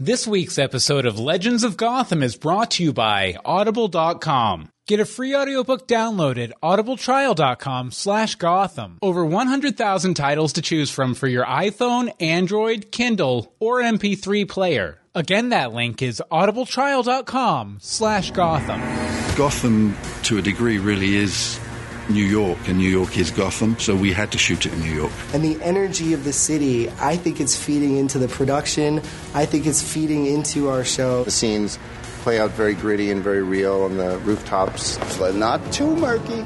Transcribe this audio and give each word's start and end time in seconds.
This 0.00 0.28
week's 0.28 0.60
episode 0.60 1.06
of 1.06 1.18
Legends 1.18 1.64
of 1.64 1.76
Gotham 1.76 2.22
is 2.22 2.36
brought 2.36 2.70
to 2.72 2.84
you 2.84 2.92
by 2.92 3.34
Audible.com. 3.44 4.68
Get 4.86 5.00
a 5.00 5.04
free 5.04 5.34
audiobook 5.34 5.88
download 5.88 6.38
at 6.38 6.52
audibletrial.com 6.62 7.90
slash 7.90 8.36
Gotham. 8.36 8.98
Over 9.02 9.26
100,000 9.26 10.14
titles 10.14 10.52
to 10.52 10.62
choose 10.62 10.88
from 10.88 11.14
for 11.14 11.26
your 11.26 11.44
iPhone, 11.44 12.12
Android, 12.20 12.92
Kindle, 12.92 13.52
or 13.58 13.80
MP3 13.80 14.48
player. 14.48 15.00
Again, 15.16 15.48
that 15.48 15.72
link 15.72 16.00
is 16.00 16.22
audibletrial.com 16.30 17.78
slash 17.80 18.30
Gotham. 18.30 18.80
Gotham, 19.34 19.96
to 20.22 20.38
a 20.38 20.42
degree, 20.42 20.78
really 20.78 21.16
is 21.16 21.58
New 22.08 22.24
York, 22.24 22.58
and 22.66 22.78
New 22.78 22.88
York 22.88 23.18
is 23.18 23.30
Gotham, 23.30 23.78
so 23.78 23.94
we 23.94 24.12
had 24.12 24.32
to 24.32 24.38
shoot 24.38 24.64
it 24.64 24.72
in 24.72 24.80
New 24.80 24.94
York. 24.94 25.12
And 25.34 25.44
the 25.44 25.62
energy 25.62 26.14
of 26.14 26.24
the 26.24 26.32
city, 26.32 26.88
I 27.00 27.16
think 27.16 27.38
it's 27.40 27.56
feeding 27.56 27.96
into 27.96 28.18
the 28.18 28.28
production. 28.28 29.02
I 29.34 29.44
think 29.44 29.66
it's 29.66 29.82
feeding 29.82 30.26
into 30.26 30.68
our 30.68 30.84
show. 30.84 31.24
The 31.24 31.30
scenes 31.30 31.78
play 32.22 32.40
out 32.40 32.50
very 32.52 32.74
gritty 32.74 33.10
and 33.10 33.22
very 33.22 33.42
real 33.42 33.82
on 33.82 33.98
the 33.98 34.18
rooftops, 34.18 34.98
but 35.18 35.34
not 35.34 35.60
too 35.72 35.94
murky. 35.96 36.44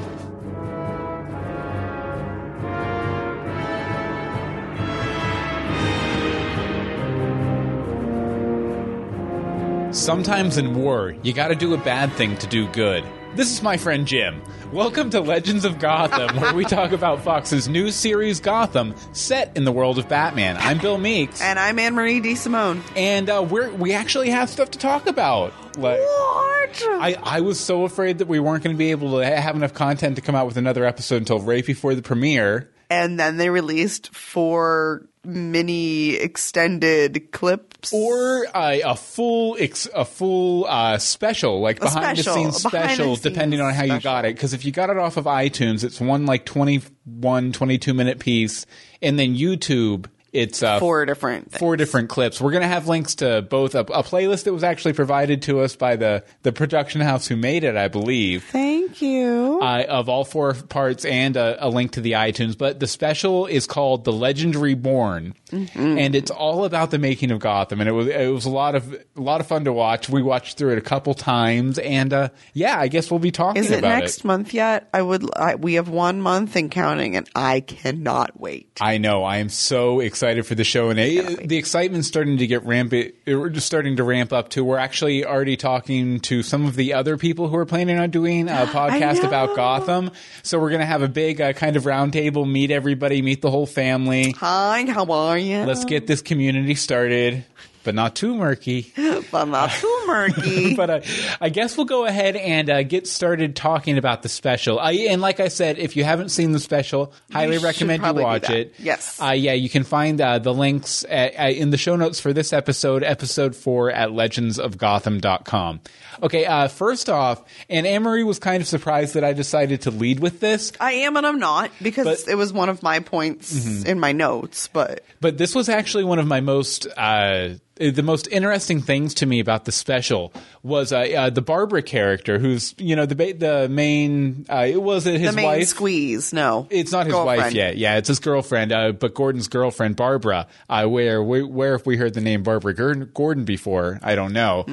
Sometimes 9.93 10.57
in 10.57 10.73
war, 10.73 11.15
you 11.21 11.33
gotta 11.33 11.55
do 11.55 11.73
a 11.73 11.77
bad 11.77 12.11
thing 12.13 12.35
to 12.37 12.47
do 12.47 12.67
good. 12.69 13.05
This 13.35 13.51
is 13.51 13.63
my 13.63 13.77
friend 13.77 14.05
Jim. 14.07 14.41
Welcome 14.71 15.09
to 15.11 15.19
Legends 15.19 15.65
of 15.65 15.79
Gotham, 15.79 16.35
where 16.39 16.53
we 16.53 16.65
talk 16.65 16.91
about 16.91 17.23
Fox's 17.23 17.67
new 17.67 17.89
series 17.89 18.39
Gotham, 18.39 18.93
set 19.13 19.55
in 19.57 19.65
the 19.65 19.71
world 19.71 19.97
of 19.97 20.07
Batman. 20.07 20.55
I'm 20.59 20.77
Bill 20.77 20.97
Meeks, 20.99 21.41
And 21.41 21.57
I'm 21.57 21.79
Anne 21.79 21.95
Marie 21.95 22.19
D. 22.19 22.35
Simone. 22.35 22.83
and 22.95 23.29
uh, 23.29 23.45
we're 23.47 23.71
we 23.71 23.93
actually 23.93 24.29
have 24.29 24.49
stuff 24.49 24.71
to 24.71 24.79
talk 24.79 25.07
about. 25.07 25.51
Like, 25.77 25.99
What? 25.99 26.83
I, 26.87 27.15
I 27.23 27.41
was 27.41 27.59
so 27.59 27.85
afraid 27.85 28.19
that 28.19 28.27
we 28.27 28.39
weren't 28.39 28.63
going 28.63 28.75
to 28.75 28.77
be 28.79 28.91
able 28.91 29.19
to 29.19 29.25
have 29.25 29.55
enough 29.55 29.73
content 29.73 30.15
to 30.17 30.21
come 30.21 30.35
out 30.35 30.45
with 30.45 30.57
another 30.57 30.85
episode 30.85 31.17
until 31.17 31.39
right 31.39 31.65
before 31.65 31.95
the 31.95 32.01
premiere. 32.03 32.71
and 32.89 33.19
then 33.19 33.37
they 33.37 33.49
released 33.49 34.13
four 34.15 35.07
mini 35.25 36.15
extended 36.15 37.31
clips. 37.31 37.93
Or 37.93 38.45
uh, 38.53 38.77
a 38.83 38.95
full 38.95 39.57
ex- 39.59 39.89
a 39.93 40.05
full 40.05 40.65
uh, 40.65 40.97
special, 40.97 41.61
like 41.61 41.79
behind 41.79 42.17
special, 42.17 42.33
the 42.33 42.39
scenes 42.39 42.65
a 42.65 42.69
special, 42.69 43.15
depending 43.15 43.61
on 43.61 43.73
how 43.73 43.83
you 43.83 43.99
got 43.99 44.25
it. 44.25 44.35
Because 44.35 44.53
if 44.53 44.65
you 44.65 44.71
got 44.71 44.89
it 44.89 44.97
off 44.97 45.17
of 45.17 45.25
iTunes, 45.25 45.83
it's 45.83 45.99
one 45.99 46.25
like 46.25 46.45
21, 46.45 47.51
22 47.51 47.93
minute 47.93 48.19
piece, 48.19 48.65
and 49.01 49.17
then 49.17 49.35
YouTube, 49.35 50.07
it's 50.33 50.63
uh, 50.63 50.79
four 50.79 51.05
different 51.05 51.51
things. 51.51 51.59
four 51.59 51.77
different 51.77 52.09
clips. 52.09 52.41
We're 52.41 52.51
going 52.51 52.63
to 52.63 52.67
have 52.67 52.87
links 52.87 53.15
to 53.15 53.43
both 53.43 53.75
a, 53.75 53.81
a 53.81 54.03
playlist 54.03 54.45
that 54.45 54.53
was 54.53 54.63
actually 54.63 54.93
provided 54.93 55.43
to 55.43 55.59
us 55.61 55.75
by 55.75 55.95
the 55.95 56.23
the 56.41 56.51
production 56.51 57.01
house 57.01 57.27
who 57.27 57.35
made 57.35 57.63
it, 57.63 57.75
I 57.77 57.87
believe. 57.87 58.43
Thank 58.45 59.01
you. 59.01 59.59
uh, 59.61 59.83
of 59.87 60.09
all 60.09 60.25
four 60.25 60.53
parts 60.55 61.05
and 61.05 61.37
a, 61.37 61.65
a 61.65 61.69
link 61.69 61.91
to 61.93 62.01
the 62.01 62.13
iTunes. 62.13 62.57
But 62.57 62.79
the 62.79 62.87
special 62.87 63.45
is 63.45 63.67
called 63.67 64.03
"The 64.05 64.11
Legend 64.11 64.55
Reborn," 64.55 65.35
and 65.51 66.15
it's 66.15 66.31
all 66.31 66.65
about 66.65 66.89
the 66.89 66.97
making 66.97 67.29
of 67.29 67.39
Gotham. 67.39 67.79
And 67.79 67.87
it 67.87 67.93
was 67.93 68.07
it 68.07 68.27
was 68.33 68.45
a 68.45 68.49
lot 68.49 68.73
of 68.73 68.91
a 68.93 69.21
lot 69.21 69.39
of 69.39 69.45
fun 69.47 69.65
to 69.65 69.73
watch. 69.73 70.09
We 70.09 70.23
watched 70.23 70.57
through 70.57 70.71
it 70.71 70.77
a 70.79 70.81
couple 70.81 71.13
times, 71.13 71.77
and 71.77 72.11
uh, 72.11 72.29
yeah, 72.53 72.79
I 72.79 72.87
guess 72.87 73.11
we'll 73.11 73.19
be 73.19 73.31
talking 73.31 73.63
Is 73.63 73.69
it 73.69 73.81
next 73.81 74.19
it. 74.19 74.25
month 74.25 74.53
yet? 74.53 74.89
I 74.93 75.01
would. 75.03 75.23
I, 75.37 75.55
we 75.55 75.75
have 75.75 75.89
one 75.89 76.21
month 76.21 76.55
and 76.55 76.71
counting, 76.71 77.15
and 77.15 77.29
I 77.35 77.59
cannot 77.59 78.39
wait. 78.39 78.79
I 78.81 78.97
know. 78.97 79.23
I 79.23 79.37
am 79.37 79.49
so 79.49 79.99
excited 79.99 80.22
for 80.43 80.55
the 80.55 80.63
show, 80.63 80.89
and 80.89 80.99
it, 80.99 81.47
the 81.47 81.57
excitement's 81.57 82.07
starting 82.07 82.37
to 82.37 82.47
get 82.47 82.65
ramp. 82.65 82.93
It, 82.93 83.15
we're 83.25 83.49
just 83.49 83.67
starting 83.67 83.97
to 83.97 84.03
ramp 84.03 84.33
up 84.33 84.49
too. 84.49 84.63
We're 84.63 84.77
actually 84.77 85.25
already 85.25 85.57
talking 85.57 86.19
to 86.21 86.43
some 86.43 86.65
of 86.65 86.75
the 86.75 86.93
other 86.93 87.17
people 87.17 87.47
who 87.47 87.55
are 87.57 87.65
planning 87.65 87.99
on 87.99 88.09
doing 88.09 88.49
a 88.49 88.65
podcast 88.71 89.23
about. 89.23 89.53
Gotham. 89.55 90.11
So 90.41 90.59
we're 90.59 90.69
going 90.69 90.81
to 90.81 90.85
have 90.85 91.01
a 91.01 91.07
big 91.07 91.41
uh, 91.41 91.53
kind 91.53 91.75
of 91.75 91.83
roundtable, 91.83 92.49
meet 92.49 92.71
everybody, 92.71 93.21
meet 93.21 93.41
the 93.41 93.51
whole 93.51 93.65
family. 93.65 94.31
Hi, 94.31 94.85
how 94.85 95.05
are 95.05 95.37
you? 95.37 95.63
Let's 95.63 95.85
get 95.85 96.07
this 96.07 96.21
community 96.21 96.75
started, 96.75 97.45
but 97.83 97.95
not 97.95 98.15
too 98.15 98.35
murky. 98.35 98.91
but 99.31 99.45
not 99.45 99.71
too 99.71 100.03
murky. 100.07 100.75
but 100.77 100.89
uh, 100.89 101.01
I 101.41 101.49
guess 101.49 101.75
we'll 101.77 101.85
go 101.85 102.05
ahead 102.05 102.35
and 102.35 102.69
uh, 102.69 102.83
get 102.83 103.07
started 103.07 103.55
talking 103.55 103.97
about 103.97 104.21
the 104.23 104.29
special. 104.29 104.81
And 104.81 105.21
like 105.21 105.39
I 105.39 105.47
said, 105.49 105.77
if 105.79 105.95
you 105.95 106.03
haven't 106.03 106.29
seen 106.29 106.51
the 106.51 106.59
special, 106.59 107.13
highly 107.31 107.55
should 107.55 107.63
recommend 107.63 108.03
you 108.05 108.13
watch 108.13 108.49
it. 108.49 108.73
Yes. 108.79 109.21
Uh, 109.21 109.31
yeah, 109.31 109.53
you 109.53 109.69
can 109.69 109.83
find 109.83 110.19
uh, 110.21 110.39
the 110.39 110.53
links 110.53 111.05
at, 111.09 111.39
uh, 111.39 111.43
in 111.49 111.69
the 111.69 111.77
show 111.77 111.95
notes 111.95 112.19
for 112.19 112.33
this 112.33 112.53
episode, 112.53 113.03
episode 113.03 113.55
four, 113.55 113.91
at 113.91 114.09
legendsofgotham.com. 114.09 115.81
Okay, 116.21 116.45
uh, 116.45 116.67
first 116.67 117.09
off, 117.09 117.43
and 117.69 117.85
Anne-Marie 117.87 118.23
was 118.23 118.39
kind 118.39 118.61
of 118.61 118.67
surprised 118.67 119.15
that 119.15 119.23
I 119.23 119.33
decided 119.33 119.81
to 119.81 119.91
lead 119.91 120.19
with 120.19 120.39
this. 120.39 120.71
I 120.79 120.91
am 120.93 121.17
and 121.17 121.25
I'm 121.25 121.39
not 121.39 121.71
because 121.81 122.05
But- 122.05 122.13
Mm-hmm. 122.13 122.31
it 122.31 122.35
was 122.35 122.53
one 122.53 122.69
of 122.69 122.83
my 122.83 122.99
points 122.99 123.83
in 123.85 123.99
my 123.99 124.11
notes. 124.11 124.69
But 124.71 125.03
But 125.19 125.37
this 125.37 125.55
was 125.55 125.67
actually 125.67 126.03
one 126.03 126.19
of 126.19 126.27
my 126.27 126.41
most 126.41 126.85
uh, 126.95 127.55
the 127.75 128.03
most 128.03 128.27
interesting 128.27 128.81
things 128.81 129.15
to 129.15 129.25
me 129.25 129.39
about 129.39 129.65
the 129.65 129.71
special 129.71 130.31
was 130.61 130.93
uh, 130.93 130.99
uh, 130.99 131.29
the 131.31 131.41
Barbara 131.41 131.81
character, 131.81 132.37
who's 132.37 132.75
you 132.77 132.95
know 132.95 133.05
the 133.05 133.15
ba- 133.15 133.33
the 133.33 133.67
main. 133.69 134.45
Uh, 134.49 134.65
it 134.69 134.81
was 134.81 135.07
it 135.07 135.19
his 135.19 135.31
the 135.31 135.35
main 135.35 135.45
wife. 135.45 135.67
squeeze, 135.67 136.33
no, 136.33 136.67
It's 136.69 136.91
not 136.91 137.05
his 137.07 137.15
wife 137.15 137.53
yet. 137.53 137.77
Yeah, 137.77 137.97
it's 137.97 138.07
his 138.07 138.19
girlfriend. 138.19 138.71
Uh, 138.71 138.91
but 138.91 139.13
Gordon's 139.15 139.47
girlfriend, 139.47 139.95
Barbara. 139.95 140.47
Uh, 140.69 140.85
where 140.85 141.21
where 141.23 141.77
have 141.77 141.85
we 141.85 141.97
heard 141.97 142.13
the 142.13 142.21
name 142.21 142.43
Barbara 142.43 142.73
Gordon 142.75 143.45
before? 143.45 143.99
I 144.03 144.15
don't 144.15 144.33
know. 144.33 144.65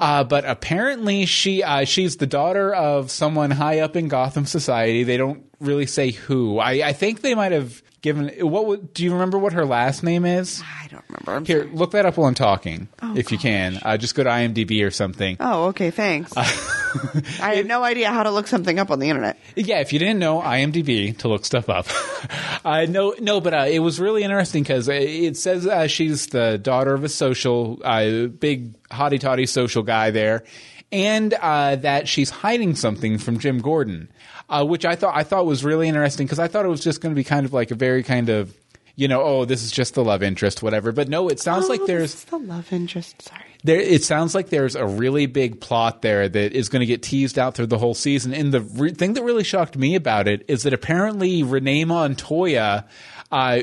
Uh, 0.00 0.24
but 0.24 0.44
apparently 0.44 1.26
she 1.26 1.62
uh, 1.62 1.84
she's 1.84 2.16
the 2.18 2.26
daughter 2.26 2.74
of 2.74 3.10
someone 3.10 3.50
high 3.50 3.80
up 3.80 3.96
in 3.96 4.08
Gotham 4.08 4.44
society. 4.46 5.04
They 5.04 5.16
don't 5.16 5.44
really 5.58 5.86
say 5.86 6.10
who. 6.10 6.58
I, 6.58 6.88
I 6.88 6.92
think 6.92 7.22
they 7.22 7.34
might 7.34 7.52
have 7.52 7.82
given. 8.06 8.28
What 8.48 8.94
do 8.94 9.02
you 9.04 9.12
remember? 9.12 9.36
What 9.38 9.52
her 9.52 9.64
last 9.64 10.02
name 10.04 10.24
is? 10.24 10.62
I 10.64 10.86
don't 10.86 11.04
remember. 11.08 11.32
I'm 11.32 11.44
Here, 11.44 11.64
sorry. 11.64 11.76
look 11.76 11.90
that 11.90 12.06
up 12.06 12.16
while 12.16 12.28
I'm 12.28 12.34
talking, 12.34 12.88
if 13.02 13.32
you 13.32 13.38
can. 13.38 13.80
Uh, 13.82 13.96
just 13.96 14.14
go 14.14 14.22
to 14.22 14.30
IMDb 14.30 14.86
or 14.86 14.92
something. 14.92 15.36
Oh, 15.40 15.66
okay, 15.66 15.90
thanks. 15.90 16.32
I 16.36 17.56
had 17.56 17.66
no 17.66 17.82
idea 17.82 18.10
how 18.10 18.22
to 18.22 18.30
look 18.30 18.46
something 18.46 18.78
up 18.78 18.90
on 18.90 19.00
the 19.00 19.10
internet. 19.10 19.38
Yeah, 19.56 19.80
if 19.80 19.92
you 19.92 19.98
didn't 19.98 20.20
know 20.20 20.40
IMDb 20.40 21.18
to 21.18 21.28
look 21.28 21.44
stuff 21.44 21.68
up. 21.68 21.86
uh, 22.64 22.86
no, 22.88 23.14
no, 23.18 23.40
but 23.40 23.52
uh, 23.54 23.66
it 23.68 23.80
was 23.80 23.98
really 23.98 24.22
interesting 24.22 24.62
because 24.62 24.88
it 24.88 25.36
says 25.36 25.66
uh, 25.66 25.88
she's 25.88 26.28
the 26.28 26.58
daughter 26.58 26.94
of 26.94 27.02
a 27.02 27.08
social, 27.08 27.80
uh, 27.84 28.26
big 28.26 28.80
hottie 28.84 29.20
toddy 29.20 29.46
social 29.46 29.82
guy 29.82 30.12
there, 30.12 30.44
and 30.92 31.34
uh, 31.34 31.76
that 31.76 32.08
she's 32.08 32.30
hiding 32.30 32.74
something 32.76 33.18
from 33.18 33.38
Jim 33.38 33.58
Gordon, 33.58 34.08
uh, 34.48 34.64
which 34.64 34.84
I 34.84 34.96
thought 34.96 35.16
I 35.16 35.22
thought 35.22 35.46
was 35.46 35.64
really 35.64 35.88
interesting 35.88 36.26
because 36.26 36.38
I 36.38 36.48
thought 36.48 36.64
it 36.64 36.68
was 36.68 36.82
just 36.82 37.00
going 37.00 37.14
to 37.14 37.16
be 37.18 37.24
kind 37.24 37.44
of 37.46 37.52
like 37.52 37.70
a 37.70 37.74
very 37.74 38.02
kind 38.02 38.28
of. 38.28 38.54
You 38.98 39.08
know, 39.08 39.20
oh, 39.22 39.44
this 39.44 39.62
is 39.62 39.70
just 39.70 39.92
the 39.92 40.02
love 40.02 40.22
interest, 40.22 40.62
whatever. 40.62 40.90
But 40.90 41.10
no, 41.10 41.28
it 41.28 41.38
sounds 41.38 41.68
like 41.68 41.82
Oh, 41.82 41.86
there's 41.86 42.12
this 42.12 42.20
is 42.20 42.24
the 42.30 42.38
love 42.38 42.72
interest. 42.72 43.20
Sorry. 43.20 43.42
there, 43.62 43.78
it 43.78 44.02
sounds 44.04 44.34
like 44.34 44.48
there's 44.48 44.74
a 44.74 44.86
really 44.86 45.26
big 45.26 45.60
plot 45.60 46.00
there 46.00 46.26
that 46.26 46.52
is 46.54 46.70
going 46.70 46.80
to 46.80 46.86
get 46.86 47.02
teased 47.02 47.38
out 47.38 47.54
through 47.54 47.66
the 47.66 47.76
whole 47.76 47.92
season. 47.92 48.32
And 48.32 48.54
the 48.54 48.62
re- 48.62 48.94
thing 48.94 49.12
that 49.12 49.22
really 49.22 49.44
shocked 49.44 49.76
me 49.76 49.96
about 49.96 50.28
it 50.28 50.46
is 50.48 50.62
that 50.62 50.72
apparently 50.72 51.42
Renee 51.42 51.84
Montoya 51.84 52.86
uh, 53.30 53.60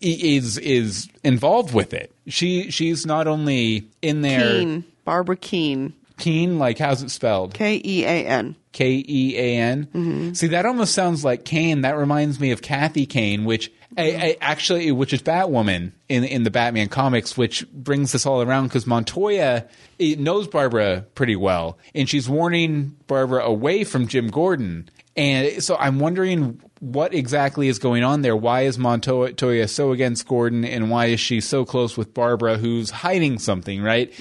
is 0.00 0.56
is 0.58 1.08
involved 1.24 1.74
with 1.74 1.92
it. 1.92 2.14
She 2.28 2.70
she's 2.70 3.04
not 3.04 3.26
only 3.26 3.88
in 4.02 4.22
there. 4.22 4.40
Kean, 4.52 4.84
Barbara 5.04 5.36
Kean, 5.36 5.94
Kean, 6.20 6.58
like 6.58 6.78
how's 6.78 7.02
it 7.02 7.10
spelled? 7.10 7.54
K 7.54 7.80
E 7.84 8.04
A 8.04 8.26
N. 8.26 8.54
K 8.72 9.04
E 9.06 9.36
A 9.36 9.56
N. 9.56 10.34
See, 10.34 10.48
that 10.48 10.66
almost 10.66 10.94
sounds 10.94 11.24
like 11.24 11.44
Kane. 11.44 11.80
That 11.80 11.96
reminds 11.96 12.38
me 12.38 12.52
of 12.52 12.62
Kathy 12.62 13.06
Kane, 13.06 13.44
which 13.44 13.72
I, 13.98 14.02
I, 14.02 14.36
actually, 14.40 14.92
which 14.92 15.12
is 15.12 15.22
Batwoman 15.22 15.92
in 16.08 16.24
in 16.24 16.44
the 16.44 16.50
Batman 16.50 16.88
comics, 16.88 17.36
which 17.36 17.68
brings 17.72 18.12
this 18.12 18.24
all 18.24 18.40
around 18.42 18.68
because 18.68 18.86
Montoya 18.86 19.66
eh, 19.98 20.14
knows 20.16 20.46
Barbara 20.46 21.04
pretty 21.14 21.36
well, 21.36 21.78
and 21.94 22.08
she's 22.08 22.28
warning 22.28 22.96
Barbara 23.08 23.44
away 23.44 23.82
from 23.82 24.06
Jim 24.06 24.28
Gordon. 24.28 24.88
And 25.16 25.62
so 25.62 25.76
I'm 25.76 25.98
wondering 25.98 26.62
what 26.80 27.12
exactly 27.14 27.68
is 27.68 27.78
going 27.78 28.02
on 28.02 28.22
there. 28.22 28.34
Why 28.34 28.62
is 28.62 28.78
Montoya 28.78 29.68
so 29.68 29.92
against 29.92 30.26
Gordon, 30.26 30.64
and 30.64 30.90
why 30.90 31.06
is 31.06 31.20
she 31.20 31.40
so 31.40 31.64
close 31.64 31.96
with 31.96 32.14
Barbara, 32.14 32.56
who's 32.56 32.90
hiding 32.90 33.38
something, 33.38 33.82
right? 33.82 34.12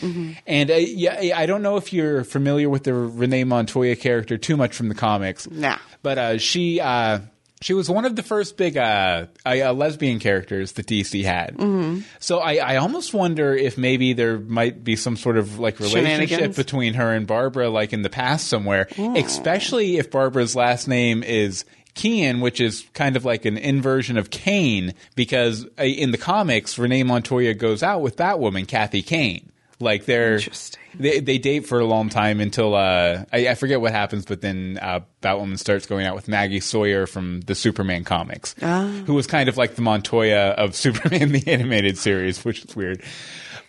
And 0.46 0.70
uh, 0.70 0.76
yeah, 0.76 1.38
I 1.38 1.46
don't 1.46 1.62
know 1.62 1.78
if 1.78 1.94
you're 1.94 2.24
familiar 2.26 2.70
with 2.70 2.84
the 2.84 2.94
Renee 2.94 3.46
Montoya 3.46 3.96
character 3.96 4.38
too 4.38 4.58
much 4.58 4.76
from 4.76 4.90
the 4.90 4.96
comics. 4.96 5.50
Nah. 5.50 5.78
but 6.04 6.18
uh, 6.18 6.38
she 6.38 6.82
uh, 6.82 7.20
she 7.62 7.74
was 7.74 7.90
one 7.90 8.06
of 8.06 8.16
the 8.16 8.24
first 8.24 8.58
big 8.58 8.78
uh, 8.78 9.28
uh, 9.46 9.74
lesbian 9.74 10.20
characters 10.20 10.74
that 10.74 10.86
DC 10.86 11.24
had. 11.24 11.56
Mm-hmm. 11.56 12.02
So 12.20 12.40
I, 12.40 12.56
I 12.56 12.76
almost 12.78 13.14
wonder 13.14 13.54
if 13.54 13.78
maybe 13.78 14.14
there 14.14 14.38
might 14.38 14.84
be 14.84 14.96
some 14.96 15.18
sort 15.18 15.38
of 15.38 15.60
like 15.60 15.80
relationship 15.80 16.56
between 16.56 16.94
her 16.96 17.14
and 17.14 17.28
Barbara, 17.28 17.70
like 17.70 17.94
in 17.94 18.02
the 18.02 18.10
past 18.10 18.48
somewhere. 18.48 18.88
Especially 18.98 19.98
if 19.98 20.12
Barbara's 20.12 20.56
last 20.56 20.88
name 20.88 21.24
is 21.24 21.66
Kean, 22.00 22.40
which 22.40 22.62
is 22.62 22.86
kind 22.94 23.18
of 23.18 23.26
like 23.26 23.44
an 23.44 23.58
inversion 23.58 24.18
of 24.18 24.30
Kane, 24.30 24.94
because 25.16 25.66
uh, 25.78 25.84
in 25.84 26.12
the 26.12 26.18
comics, 26.18 26.80
Renee 26.80 27.04
Montoya 27.04 27.54
goes 27.54 27.84
out 27.84 28.02
with 28.02 28.16
Batwoman, 28.16 28.66
Kathy 28.66 29.02
Kane. 29.02 29.52
Like 29.82 30.06
they're 30.06 30.36
Interesting. 30.36 30.82
they 30.98 31.20
they 31.22 31.38
date 31.38 31.66
for 31.66 31.80
a 31.80 31.86
long 31.86 32.10
time 32.10 32.40
until 32.42 32.76
uh, 32.76 33.24
I, 33.32 33.48
I 33.50 33.56
forget 33.56 33.80
what 33.80 33.92
happens, 33.94 34.26
but 34.26 34.42
then 34.42 34.78
uh, 34.82 35.02
Batwoman 35.22 35.58
starts 35.58 35.86
going 35.86 36.06
out 36.06 36.16
with 36.16 36.28
Maggie 36.28 36.60
Sawyer 36.60 37.06
from 37.08 37.42
the 37.42 37.56
Superman 37.56 38.04
comics, 38.04 38.56
who 38.60 39.14
was 39.14 39.26
kind 39.28 39.48
of 39.48 39.56
like 39.58 39.76
the 39.76 39.82
Montoya 39.82 40.50
of 40.58 40.76
Superman 40.86 41.32
the 41.32 41.48
animated 41.48 41.98
series, 41.98 42.44
which 42.44 42.66
is 42.66 42.76
weird. 42.76 43.02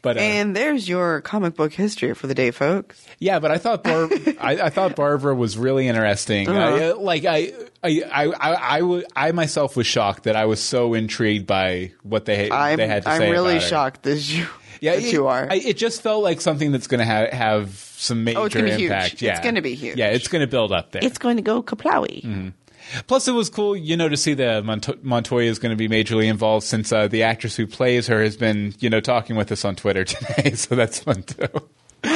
But 0.03 0.17
uh, 0.17 0.21
And 0.21 0.57
there's 0.57 0.89
your 0.89 1.21
comic 1.21 1.55
book 1.57 1.73
history 1.73 2.15
for 2.15 2.27
the 2.27 2.35
day, 2.35 2.51
folks. 2.51 3.05
yeah, 3.19 3.39
but 3.39 3.51
I 3.51 3.59
thought 3.59 3.85
Bar- 3.85 4.09
I, 4.41 4.59
I 4.63 4.71
thought 4.71 4.97
Barbara 4.97 5.35
was 5.35 5.59
really 5.59 5.89
interesting. 5.89 6.49
Uh-huh. 6.49 6.59
I, 6.59 6.89
uh, 6.91 6.97
like 6.97 7.25
I, 7.27 7.53
I, 7.85 8.03
I, 8.13 8.25
I, 8.27 8.75
I, 8.77 8.81
w- 8.81 9.05
I 9.15 9.33
myself 9.33 9.77
was 9.77 9.87
shocked 9.87 10.25
that 10.25 10.37
I 10.37 10.47
was 10.47 10.63
so 10.63 10.95
intrigued 10.95 11.47
by 11.47 11.93
what 12.03 12.25
they 12.25 12.51
I'm, 12.51 12.77
they 12.79 12.87
had 12.87 13.03
to 13.03 13.09
say. 13.09 13.15
I'm 13.15 13.21
say. 13.21 13.31
really 13.31 13.53
about 13.57 13.63
her. 13.63 13.69
shocked 13.69 14.03
that 14.05 14.17
you, 14.29 14.47
Yeah, 14.81 14.95
that 14.97 15.03
it, 15.05 15.13
you 15.13 15.27
are. 15.27 15.47
I, 15.51 15.57
it 15.57 15.77
just 15.77 16.01
felt 16.03 16.23
like 16.23 16.41
something 16.41 16.73
that's 16.73 16.87
going 16.87 17.01
to 17.01 17.05
ha- 17.07 17.35
have 17.37 17.71
some 18.01 18.25
major 18.25 18.39
Oh, 18.39 18.45
it's 18.45 18.55
gonna 18.55 18.67
be 18.69 18.73
huge. 18.77 18.91
impact. 18.91 19.23
It's 19.23 19.41
gonna 19.41 19.61
be 19.61 19.75
huge. 19.75 19.99
Yeah, 19.99 20.07
it's 20.09 20.29
going 20.29 20.41
to 20.41 20.47
build 20.47 20.73
up 20.73 20.93
there. 20.93 21.05
It's 21.05 21.19
going 21.19 21.37
to 21.37 21.43
go 21.43 21.63
kaplawi. 21.63 22.53
Plus, 23.07 23.29
it 23.29 23.33
was 23.33 23.51
cool, 23.51 23.77
you 23.77 23.97
know, 23.97 24.09
to 24.09 24.17
see 24.17 24.35
that 24.35 24.65
Mont- 24.65 25.05
Montoya 25.05 25.51
is 25.51 25.59
going 25.59 25.77
to 25.77 25.77
be 25.77 25.89
majorly 25.89 26.29
involved 26.29 26.67
since 26.67 26.93
uh, 26.93 27.09
the 27.09 27.23
actress 27.23 27.57
who 27.57 27.67
plays 27.67 28.07
her 28.07 28.23
has 28.23 28.37
been, 28.37 28.75
you 28.81 28.91
know, 28.91 29.01
talking 29.01 29.37
with 29.37 29.51
us 29.53 29.65
on 29.65 29.77
Twitter 29.77 30.05
today. 30.05 30.53
So 30.53 30.75
that's 30.75 31.01
fun 31.01 31.23
too. 31.23 31.47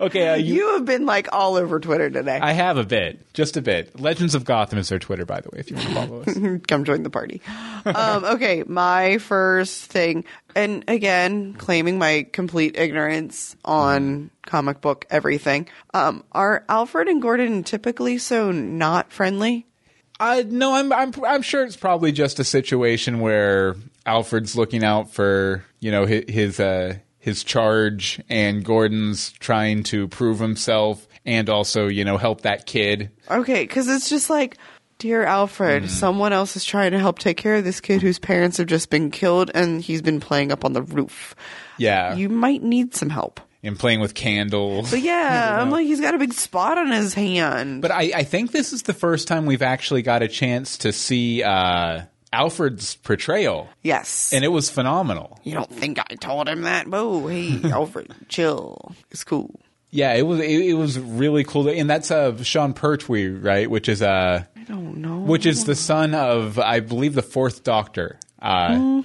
okay, 0.00 0.28
uh, 0.28 0.34
you, 0.34 0.54
You 0.54 0.72
have 0.72 0.84
been 0.84 1.06
like 1.06 1.28
all 1.32 1.54
over 1.54 1.78
Twitter 1.78 2.10
today. 2.10 2.40
I 2.42 2.52
have 2.52 2.76
a 2.76 2.82
bit, 2.84 3.32
just 3.34 3.56
a 3.56 3.62
bit. 3.62 3.98
Legends 4.00 4.34
of 4.34 4.44
Gotham 4.44 4.80
is 4.80 4.88
their 4.88 4.98
Twitter, 4.98 5.24
by 5.24 5.40
the 5.40 5.48
way, 5.50 5.60
if 5.60 5.70
you 5.70 5.76
want 5.76 5.88
to 5.88 5.94
follow 5.94 6.22
us. 6.22 6.60
Come 6.66 6.84
join 6.84 7.04
the 7.04 7.10
party. 7.10 7.40
Um, 7.84 8.24
okay, 8.24 8.64
my 8.66 9.18
first 9.18 9.84
thing, 9.92 10.24
and 10.56 10.82
again, 10.88 11.54
claiming 11.54 11.98
my 11.98 12.26
complete 12.32 12.76
ignorance 12.76 13.54
on 13.64 14.30
comic 14.44 14.80
book 14.80 15.06
everything. 15.08 15.68
Um, 15.94 16.24
are 16.32 16.64
Alfred 16.68 17.06
and 17.06 17.22
Gordon 17.22 17.62
typically 17.62 18.18
so 18.18 18.50
not 18.50 19.12
friendly? 19.12 19.67
Uh, 20.20 20.42
no, 20.46 20.74
I'm, 20.74 20.92
I'm, 20.92 21.12
I'm 21.24 21.42
sure 21.42 21.64
it's 21.64 21.76
probably 21.76 22.12
just 22.12 22.40
a 22.40 22.44
situation 22.44 23.20
where 23.20 23.76
Alfred's 24.04 24.56
looking 24.56 24.82
out 24.82 25.10
for, 25.10 25.64
you 25.80 25.90
know, 25.90 26.06
his, 26.06 26.24
his, 26.28 26.60
uh, 26.60 26.96
his 27.18 27.44
charge 27.44 28.20
and 28.28 28.64
Gordon's 28.64 29.30
trying 29.32 29.82
to 29.84 30.08
prove 30.08 30.40
himself 30.40 31.06
and 31.24 31.48
also, 31.48 31.86
you 31.88 32.04
know, 32.04 32.16
help 32.16 32.40
that 32.42 32.66
kid. 32.66 33.10
Okay, 33.30 33.62
because 33.62 33.86
it's 33.86 34.08
just 34.08 34.30
like, 34.30 34.56
dear 34.98 35.24
Alfred, 35.24 35.90
someone 35.90 36.32
else 36.32 36.56
is 36.56 36.64
trying 36.64 36.92
to 36.92 36.98
help 36.98 37.18
take 37.18 37.36
care 37.36 37.56
of 37.56 37.64
this 37.64 37.80
kid 37.80 38.02
whose 38.02 38.18
parents 38.18 38.56
have 38.56 38.66
just 38.66 38.90
been 38.90 39.10
killed, 39.10 39.50
and 39.54 39.80
he's 39.82 40.02
been 40.02 40.20
playing 40.20 40.50
up 40.50 40.64
on 40.64 40.72
the 40.72 40.82
roof. 40.82 41.36
Yeah. 41.76 42.14
You 42.14 42.28
might 42.28 42.62
need 42.62 42.94
some 42.94 43.10
help. 43.10 43.40
And 43.62 43.78
playing 43.78 44.00
with 44.00 44.14
candles. 44.14 44.90
But 44.90 45.00
yeah, 45.00 45.58
I'm 45.60 45.70
like, 45.70 45.86
he's 45.86 46.00
got 46.00 46.14
a 46.14 46.18
big 46.18 46.32
spot 46.32 46.78
on 46.78 46.90
his 46.92 47.14
hand. 47.14 47.82
But 47.82 47.90
I, 47.90 48.12
I 48.14 48.22
think 48.24 48.52
this 48.52 48.72
is 48.72 48.82
the 48.82 48.94
first 48.94 49.28
time 49.28 49.46
we've 49.46 49.62
actually 49.62 50.02
got 50.02 50.22
a 50.22 50.28
chance 50.28 50.78
to 50.78 50.92
see 50.92 51.42
uh, 51.42 52.02
Alfred's 52.32 52.96
portrayal, 52.96 53.68
yes. 53.82 54.32
and 54.32 54.44
it 54.44 54.48
was 54.48 54.70
phenomenal. 54.70 55.40
You 55.44 55.54
don't 55.54 55.70
think 55.70 55.98
I 55.98 56.14
told 56.14 56.48
him 56.48 56.62
that? 56.62 56.86
Whoa, 56.86 57.26
hey, 57.26 57.60
Alfred, 57.64 58.14
chill. 58.28 58.94
It's 59.10 59.24
cool. 59.24 59.60
Yeah, 59.90 60.12
it 60.12 60.22
was 60.22 60.40
it, 60.40 60.50
it 60.50 60.74
was 60.74 60.98
really 60.98 61.44
cool, 61.44 61.68
and 61.68 61.88
that's 61.88 62.10
uh, 62.10 62.42
Sean 62.42 62.74
Pertwee, 62.74 63.28
right? 63.28 63.70
Which 63.70 63.88
is 63.88 64.02
uh, 64.02 64.44
I 64.54 64.60
don't 64.64 64.98
know. 64.98 65.20
which 65.20 65.46
is 65.46 65.64
the 65.64 65.74
son 65.74 66.14
of 66.14 66.58
I 66.58 66.80
believe 66.80 67.14
the 67.14 67.22
fourth 67.22 67.64
Doctor. 67.64 68.20
Uh, 68.40 69.02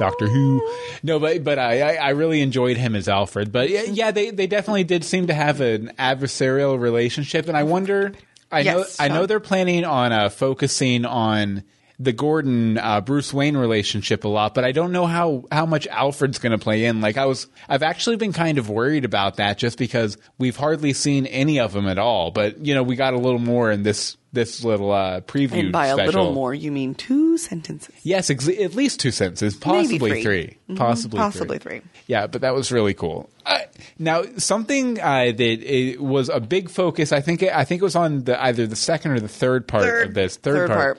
Doctor 0.00 0.26
Who. 0.28 0.66
No, 1.02 1.20
but 1.20 1.44
but 1.44 1.58
I, 1.58 1.82
I 1.82 1.94
I 1.96 2.08
really 2.10 2.40
enjoyed 2.40 2.76
him 2.78 2.96
as 2.96 3.06
Alfred. 3.06 3.52
But 3.52 3.68
yeah, 3.68 3.82
yeah, 3.82 4.10
they 4.10 4.30
they 4.30 4.46
definitely 4.46 4.84
did 4.84 5.04
seem 5.04 5.26
to 5.26 5.34
have 5.34 5.60
an 5.60 5.92
adversarial 5.98 6.80
relationship, 6.80 7.46
and 7.46 7.56
I 7.56 7.62
wonder. 7.62 8.12
I 8.50 8.64
know 8.64 8.78
Yes, 8.78 8.98
I 8.98 9.06
know 9.08 9.26
they're 9.26 9.38
planning 9.38 9.84
on 9.84 10.10
uh, 10.10 10.28
focusing 10.28 11.04
on 11.04 11.62
the 12.02 12.12
Gordon 12.14 12.78
uh, 12.78 13.02
Bruce 13.02 13.32
Wayne 13.34 13.58
relationship 13.58 14.24
a 14.24 14.28
lot, 14.28 14.54
but 14.54 14.64
I 14.64 14.72
don't 14.72 14.90
know 14.90 15.04
how 15.06 15.44
how 15.52 15.66
much 15.66 15.86
Alfred's 15.86 16.38
going 16.38 16.52
to 16.52 16.58
play 16.58 16.86
in. 16.86 17.02
Like 17.02 17.18
I 17.18 17.26
was, 17.26 17.46
I've 17.68 17.82
actually 17.82 18.16
been 18.16 18.32
kind 18.32 18.56
of 18.56 18.70
worried 18.70 19.04
about 19.04 19.36
that 19.36 19.58
just 19.58 19.76
because 19.76 20.16
we've 20.38 20.56
hardly 20.56 20.94
seen 20.94 21.26
any 21.26 21.60
of 21.60 21.74
them 21.74 21.86
at 21.86 21.98
all. 21.98 22.30
But 22.30 22.64
you 22.64 22.74
know, 22.74 22.82
we 22.82 22.96
got 22.96 23.12
a 23.12 23.18
little 23.18 23.38
more 23.38 23.70
in 23.70 23.82
this 23.82 24.16
this 24.32 24.64
little 24.64 24.92
uh, 24.92 25.20
preview. 25.20 25.58
And 25.60 25.72
by 25.72 25.88
a 25.88 25.96
little 25.96 26.32
more, 26.32 26.54
you 26.54 26.72
mean 26.72 26.94
two 26.94 27.36
sentences. 27.36 27.94
Yes, 28.02 28.30
ex- 28.30 28.48
at 28.48 28.74
least 28.74 29.00
two 29.00 29.10
sentences, 29.10 29.56
possibly 29.56 30.22
three. 30.22 30.22
three, 30.22 30.76
possibly 30.76 31.18
Possibly 31.18 31.58
three. 31.58 31.80
three. 31.80 31.90
Yeah, 32.06 32.28
but 32.28 32.40
that 32.40 32.54
was 32.54 32.72
really 32.72 32.94
cool. 32.94 33.28
Uh, 33.44 33.58
now, 33.98 34.22
something 34.38 34.98
uh, 35.00 35.32
that 35.36 35.96
was 35.98 36.28
a 36.30 36.40
big 36.40 36.70
focus. 36.70 37.12
I 37.12 37.20
think. 37.20 37.42
I 37.42 37.64
think 37.64 37.82
it 37.82 37.84
was 37.84 37.96
on 37.96 38.24
the 38.24 38.42
either 38.42 38.66
the 38.66 38.76
second 38.76 39.10
or 39.10 39.20
the 39.20 39.28
third 39.28 39.68
part 39.68 39.82
Third. 39.84 40.08
of 40.08 40.14
this. 40.14 40.36
Third 40.36 40.70
part. 40.70 40.98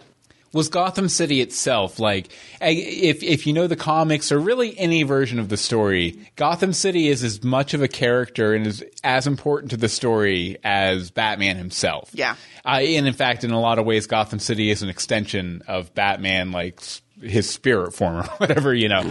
Was 0.53 0.69
Gotham 0.69 1.09
City 1.09 1.41
itself. 1.41 1.99
Like, 1.99 2.29
if 2.59 3.23
if 3.23 3.47
you 3.47 3.53
know 3.53 3.67
the 3.67 3.75
comics 3.75 4.31
or 4.31 4.39
really 4.39 4.77
any 4.77 5.03
version 5.03 5.39
of 5.39 5.49
the 5.49 5.57
story, 5.57 6.19
Gotham 6.35 6.73
City 6.73 7.07
is 7.07 7.23
as 7.23 7.43
much 7.43 7.73
of 7.73 7.81
a 7.81 7.87
character 7.87 8.53
and 8.53 8.67
is 8.67 8.83
as 9.03 9.27
important 9.27 9.71
to 9.71 9.77
the 9.77 9.89
story 9.89 10.57
as 10.63 11.11
Batman 11.11 11.57
himself. 11.57 12.09
Yeah. 12.13 12.35
Uh, 12.65 12.79
and 12.81 13.07
in 13.07 13.13
fact, 13.13 13.43
in 13.43 13.51
a 13.51 13.59
lot 13.59 13.79
of 13.79 13.85
ways, 13.85 14.07
Gotham 14.07 14.39
City 14.39 14.69
is 14.69 14.83
an 14.83 14.89
extension 14.89 15.63
of 15.67 15.93
Batman, 15.95 16.51
like 16.51 16.79
his 17.21 17.49
spirit 17.49 17.93
form 17.93 18.17
or 18.17 18.23
whatever, 18.37 18.73
you 18.73 18.89
know. 18.89 19.09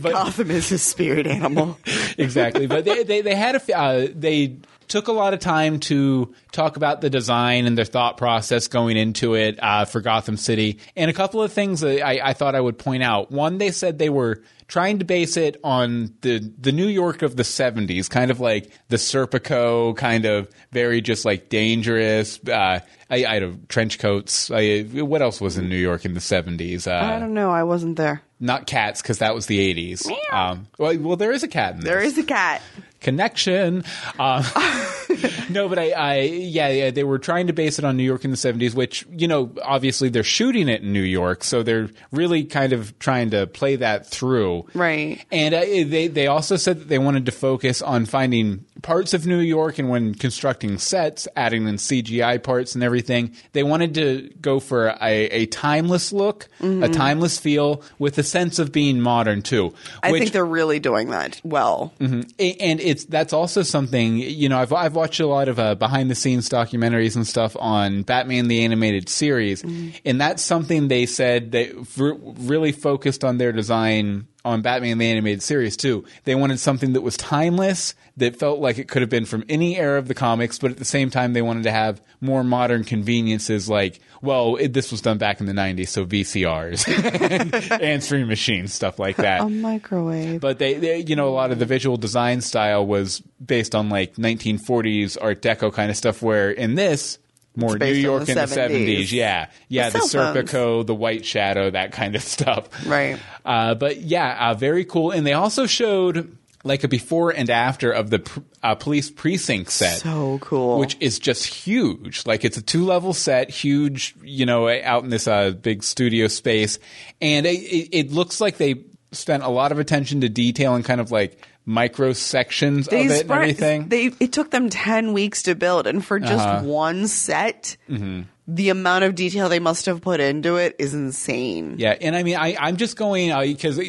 But, 0.00 0.12
Gotham 0.12 0.50
is 0.50 0.68
his 0.68 0.82
spirit 0.82 1.26
animal. 1.26 1.78
exactly. 2.18 2.66
But 2.66 2.84
they, 2.84 3.02
they, 3.02 3.20
they 3.22 3.34
had 3.34 3.56
a 3.56 3.76
uh, 3.76 4.08
they 4.14 4.56
took 4.90 5.08
a 5.08 5.12
lot 5.12 5.32
of 5.32 5.40
time 5.40 5.80
to 5.80 6.34
talk 6.52 6.76
about 6.76 7.00
the 7.00 7.08
design 7.08 7.64
and 7.66 7.78
their 7.78 7.84
thought 7.86 8.16
process 8.18 8.68
going 8.68 8.96
into 8.98 9.34
it 9.34 9.58
uh, 9.62 9.86
for 9.86 10.00
Gotham 10.00 10.36
City. 10.36 10.78
And 10.96 11.10
a 11.10 11.14
couple 11.14 11.42
of 11.42 11.52
things 11.52 11.80
that 11.80 12.04
I, 12.04 12.20
I 12.30 12.32
thought 12.34 12.54
I 12.54 12.60
would 12.60 12.76
point 12.78 13.02
out. 13.02 13.30
One, 13.30 13.56
they 13.58 13.70
said 13.70 13.98
they 13.98 14.10
were 14.10 14.42
trying 14.66 14.98
to 15.00 15.04
base 15.04 15.36
it 15.36 15.58
on 15.64 16.14
the 16.20 16.38
the 16.58 16.70
New 16.70 16.86
York 16.86 17.22
of 17.22 17.34
the 17.36 17.42
70s, 17.42 18.08
kind 18.08 18.30
of 18.30 18.38
like 18.38 18.70
the 18.88 18.96
Serpico, 18.96 19.96
kind 19.96 20.26
of 20.26 20.48
very 20.72 21.00
just 21.00 21.24
like 21.24 21.48
dangerous. 21.48 22.38
Uh, 22.46 22.80
I, 23.10 23.24
I 23.24 23.34
had 23.34 23.68
trench 23.68 23.98
coats. 23.98 24.50
I, 24.52 24.82
what 24.82 25.22
else 25.22 25.40
was 25.40 25.58
in 25.58 25.68
New 25.68 25.76
York 25.76 26.04
in 26.04 26.14
the 26.14 26.20
70s? 26.20 26.86
Uh, 26.86 27.14
I 27.14 27.18
don't 27.18 27.34
know. 27.34 27.50
I 27.50 27.64
wasn't 27.64 27.96
there. 27.96 28.22
not 28.38 28.66
cats 28.66 29.02
because 29.02 29.18
that 29.18 29.34
was 29.34 29.46
the 29.46 29.58
80s. 29.74 30.08
Um, 30.32 30.68
well, 30.78 30.96
well, 30.98 31.16
there 31.16 31.32
is 31.32 31.42
a 31.42 31.48
cat 31.48 31.74
in 31.74 31.80
There 31.80 32.00
this 32.00 32.12
is 32.12 32.18
a 32.18 32.22
cat. 32.24 32.62
Connection. 33.00 33.84
Um, 34.18 34.44
no, 35.50 35.68
but 35.68 35.78
I, 35.78 35.90
I, 35.90 36.20
yeah, 36.20 36.68
yeah, 36.68 36.90
they 36.90 37.04
were 37.04 37.18
trying 37.18 37.46
to 37.48 37.52
base 37.52 37.78
it 37.78 37.84
on 37.84 37.96
New 37.96 38.04
York 38.04 38.24
in 38.24 38.30
the 38.30 38.36
seventies, 38.36 38.74
which 38.74 39.06
you 39.10 39.28
know, 39.28 39.50
obviously 39.62 40.08
they're 40.08 40.22
shooting 40.22 40.68
it 40.68 40.82
in 40.82 40.92
New 40.92 41.02
York, 41.02 41.44
so 41.44 41.62
they're 41.62 41.88
really 42.12 42.44
kind 42.44 42.72
of 42.72 42.98
trying 42.98 43.30
to 43.30 43.46
play 43.46 43.76
that 43.76 44.06
through, 44.06 44.66
Right. 44.74 45.24
And 45.32 45.54
uh, 45.54 45.60
they 45.60 46.08
they 46.08 46.26
also 46.26 46.56
said 46.56 46.80
that 46.80 46.88
they 46.88 46.98
wanted 46.98 47.26
to 47.26 47.32
focus 47.32 47.82
on 47.82 48.06
finding 48.06 48.64
parts 48.82 49.12
of 49.14 49.26
New 49.26 49.38
York, 49.40 49.78
and 49.78 49.88
when 49.90 50.14
constructing 50.14 50.78
sets, 50.78 51.28
adding 51.36 51.66
in 51.68 51.76
CGI 51.76 52.42
parts 52.42 52.74
and 52.74 52.82
everything, 52.84 53.34
they 53.52 53.62
wanted 53.62 53.94
to 53.94 54.30
go 54.40 54.60
for 54.60 54.88
a, 54.88 55.26
a 55.26 55.46
timeless 55.46 56.12
look, 56.12 56.48
a 56.60 56.88
timeless 56.88 57.38
feel, 57.38 57.82
with 57.98 58.16
a 58.18 58.22
sense 58.22 58.58
of 58.58 58.72
being 58.72 59.00
modern 59.00 59.42
too. 59.42 59.74
I 60.02 60.12
which- 60.12 60.20
think 60.20 60.32
they're 60.32 60.44
really 60.46 60.78
doing 60.80 61.10
that 61.10 61.40
well. 61.44 61.92
a- 62.00 62.56
and 62.60 62.80
it's 62.90 63.04
that's 63.04 63.32
also 63.32 63.62
something 63.62 64.18
you 64.18 64.48
know 64.48 64.58
I've 64.58 64.72
I've 64.72 64.94
watched 64.96 65.20
a 65.20 65.26
lot 65.26 65.48
of 65.48 65.58
uh, 65.58 65.74
behind 65.76 66.10
the 66.10 66.14
scenes 66.14 66.48
documentaries 66.48 67.14
and 67.16 67.26
stuff 67.26 67.56
on 67.58 68.02
Batman 68.02 68.48
the 68.48 68.64
animated 68.64 69.08
series, 69.08 69.62
and 70.04 70.20
that's 70.20 70.42
something 70.42 70.88
they 70.88 71.06
said 71.06 71.52
they 71.52 71.72
really 71.96 72.72
focused 72.72 73.24
on 73.24 73.38
their 73.38 73.52
design 73.52 74.26
on 74.44 74.62
Batman 74.62 74.98
the 74.98 75.10
animated 75.10 75.42
series 75.42 75.76
too. 75.76 76.04
They 76.24 76.34
wanted 76.34 76.60
something 76.60 76.92
that 76.94 77.02
was 77.02 77.16
timeless, 77.16 77.94
that 78.16 78.36
felt 78.36 78.60
like 78.60 78.78
it 78.78 78.88
could 78.88 79.02
have 79.02 79.10
been 79.10 79.24
from 79.24 79.44
any 79.48 79.76
era 79.76 79.98
of 79.98 80.08
the 80.08 80.14
comics, 80.14 80.58
but 80.58 80.70
at 80.70 80.78
the 80.78 80.84
same 80.84 81.10
time 81.10 81.32
they 81.32 81.42
wanted 81.42 81.64
to 81.64 81.70
have 81.70 82.00
more 82.20 82.44
modern 82.44 82.84
conveniences 82.84 83.68
like 83.68 84.00
well, 84.22 84.56
it, 84.56 84.72
this 84.72 84.90
was 84.90 85.00
done 85.00 85.18
back 85.18 85.40
in 85.40 85.46
the 85.46 85.52
90s, 85.52 85.88
so 85.88 86.04
VCRs 86.04 86.86
and, 87.72 87.82
answering 87.82 88.26
machines, 88.26 88.74
stuff 88.74 88.98
like 88.98 89.16
that. 89.16 89.40
A 89.40 89.48
microwave. 89.48 90.40
But 90.40 90.58
they, 90.58 90.74
they, 90.74 90.98
you 90.98 91.16
know, 91.16 91.28
a 91.28 91.32
lot 91.32 91.52
of 91.52 91.58
the 91.58 91.66
visual 91.66 91.96
design 91.96 92.42
style 92.42 92.86
was 92.86 93.20
based 93.44 93.74
on 93.74 93.88
like 93.88 94.16
1940s 94.16 95.16
Art 95.20 95.40
Deco 95.40 95.72
kind 95.72 95.90
of 95.90 95.96
stuff. 95.96 96.20
Where 96.20 96.50
in 96.50 96.74
this, 96.74 97.18
more 97.60 97.78
New 97.78 97.92
York 97.92 98.24
the 98.24 98.32
in 98.32 98.38
the 98.38 98.44
70s. 98.44 98.86
70s, 98.86 99.12
yeah, 99.12 99.46
yeah, 99.68 99.90
the, 99.90 99.98
The 99.98 100.04
cell 100.06 100.34
phones. 100.34 100.50
Serpico, 100.50 100.86
the 100.86 100.94
White 100.94 101.24
Shadow, 101.24 101.70
that 101.70 101.92
kind 101.92 102.16
of 102.16 102.22
stuff. 102.36 102.68
Right. 102.86 103.18
Uh, 103.44 103.74
but 103.74 103.98
yeah, 103.98 104.50
uh, 104.50 104.54
very 104.54 104.84
cool. 104.84 105.10
And 105.12 105.26
they 105.26 105.34
also 105.34 105.66
showed 105.66 106.36
like 106.62 106.84
a 106.84 106.88
before 106.88 107.30
and 107.30 107.48
after 107.48 107.90
of 107.90 108.10
the 108.10 108.18
pr- 108.18 108.40
uh, 108.62 108.74
police 108.74 109.10
precinct 109.10 109.70
set. 109.70 109.98
So 110.00 110.38
cool. 110.42 110.78
Which 110.78 110.96
is 111.00 111.18
just 111.18 111.46
huge. 111.46 112.26
Like 112.26 112.44
it's 112.44 112.58
a 112.58 112.62
two 112.62 112.84
level 112.84 113.14
set, 113.14 113.48
huge, 113.48 114.14
you 114.22 114.44
know, 114.44 114.68
out 114.68 115.02
in 115.04 115.08
this 115.10 115.26
uh, 115.26 115.52
big 115.52 115.82
studio 115.82 116.26
space. 116.28 116.78
And 117.22 117.46
it, 117.46 117.88
it 117.92 118.12
looks 118.12 118.40
like 118.42 118.58
they 118.58 118.84
spent 119.12 119.42
a 119.42 119.48
lot 119.48 119.72
of 119.72 119.78
attention 119.78 120.20
to 120.20 120.28
detail 120.28 120.74
and 120.74 120.84
kind 120.84 121.00
of 121.00 121.10
like 121.10 121.44
micro 121.66 122.12
sections 122.12 122.88
of 122.88 122.94
it 122.94 123.22
and 123.22 123.30
everything. 123.30 123.88
They 123.88 124.06
it 124.20 124.32
took 124.32 124.50
them 124.50 124.70
ten 124.70 125.12
weeks 125.12 125.42
to 125.44 125.54
build, 125.54 125.86
and 125.86 126.04
for 126.04 126.18
just 126.18 126.46
Uh-huh. 126.46 126.64
one 126.64 127.06
set, 127.06 127.76
Mm-hmm. 127.88 128.22
the 128.48 128.68
amount 128.70 129.04
of 129.04 129.14
detail 129.14 129.48
they 129.48 129.60
must 129.60 129.86
have 129.86 130.00
put 130.00 130.18
into 130.20 130.56
it 130.56 130.74
is 130.78 130.94
insane. 130.94 131.76
Yeah, 131.78 131.96
and 132.00 132.16
I 132.16 132.22
mean, 132.24 132.36
I, 132.36 132.56
I'm 132.58 132.76
just 132.76 132.96
going 132.96 133.30
because 133.52 133.80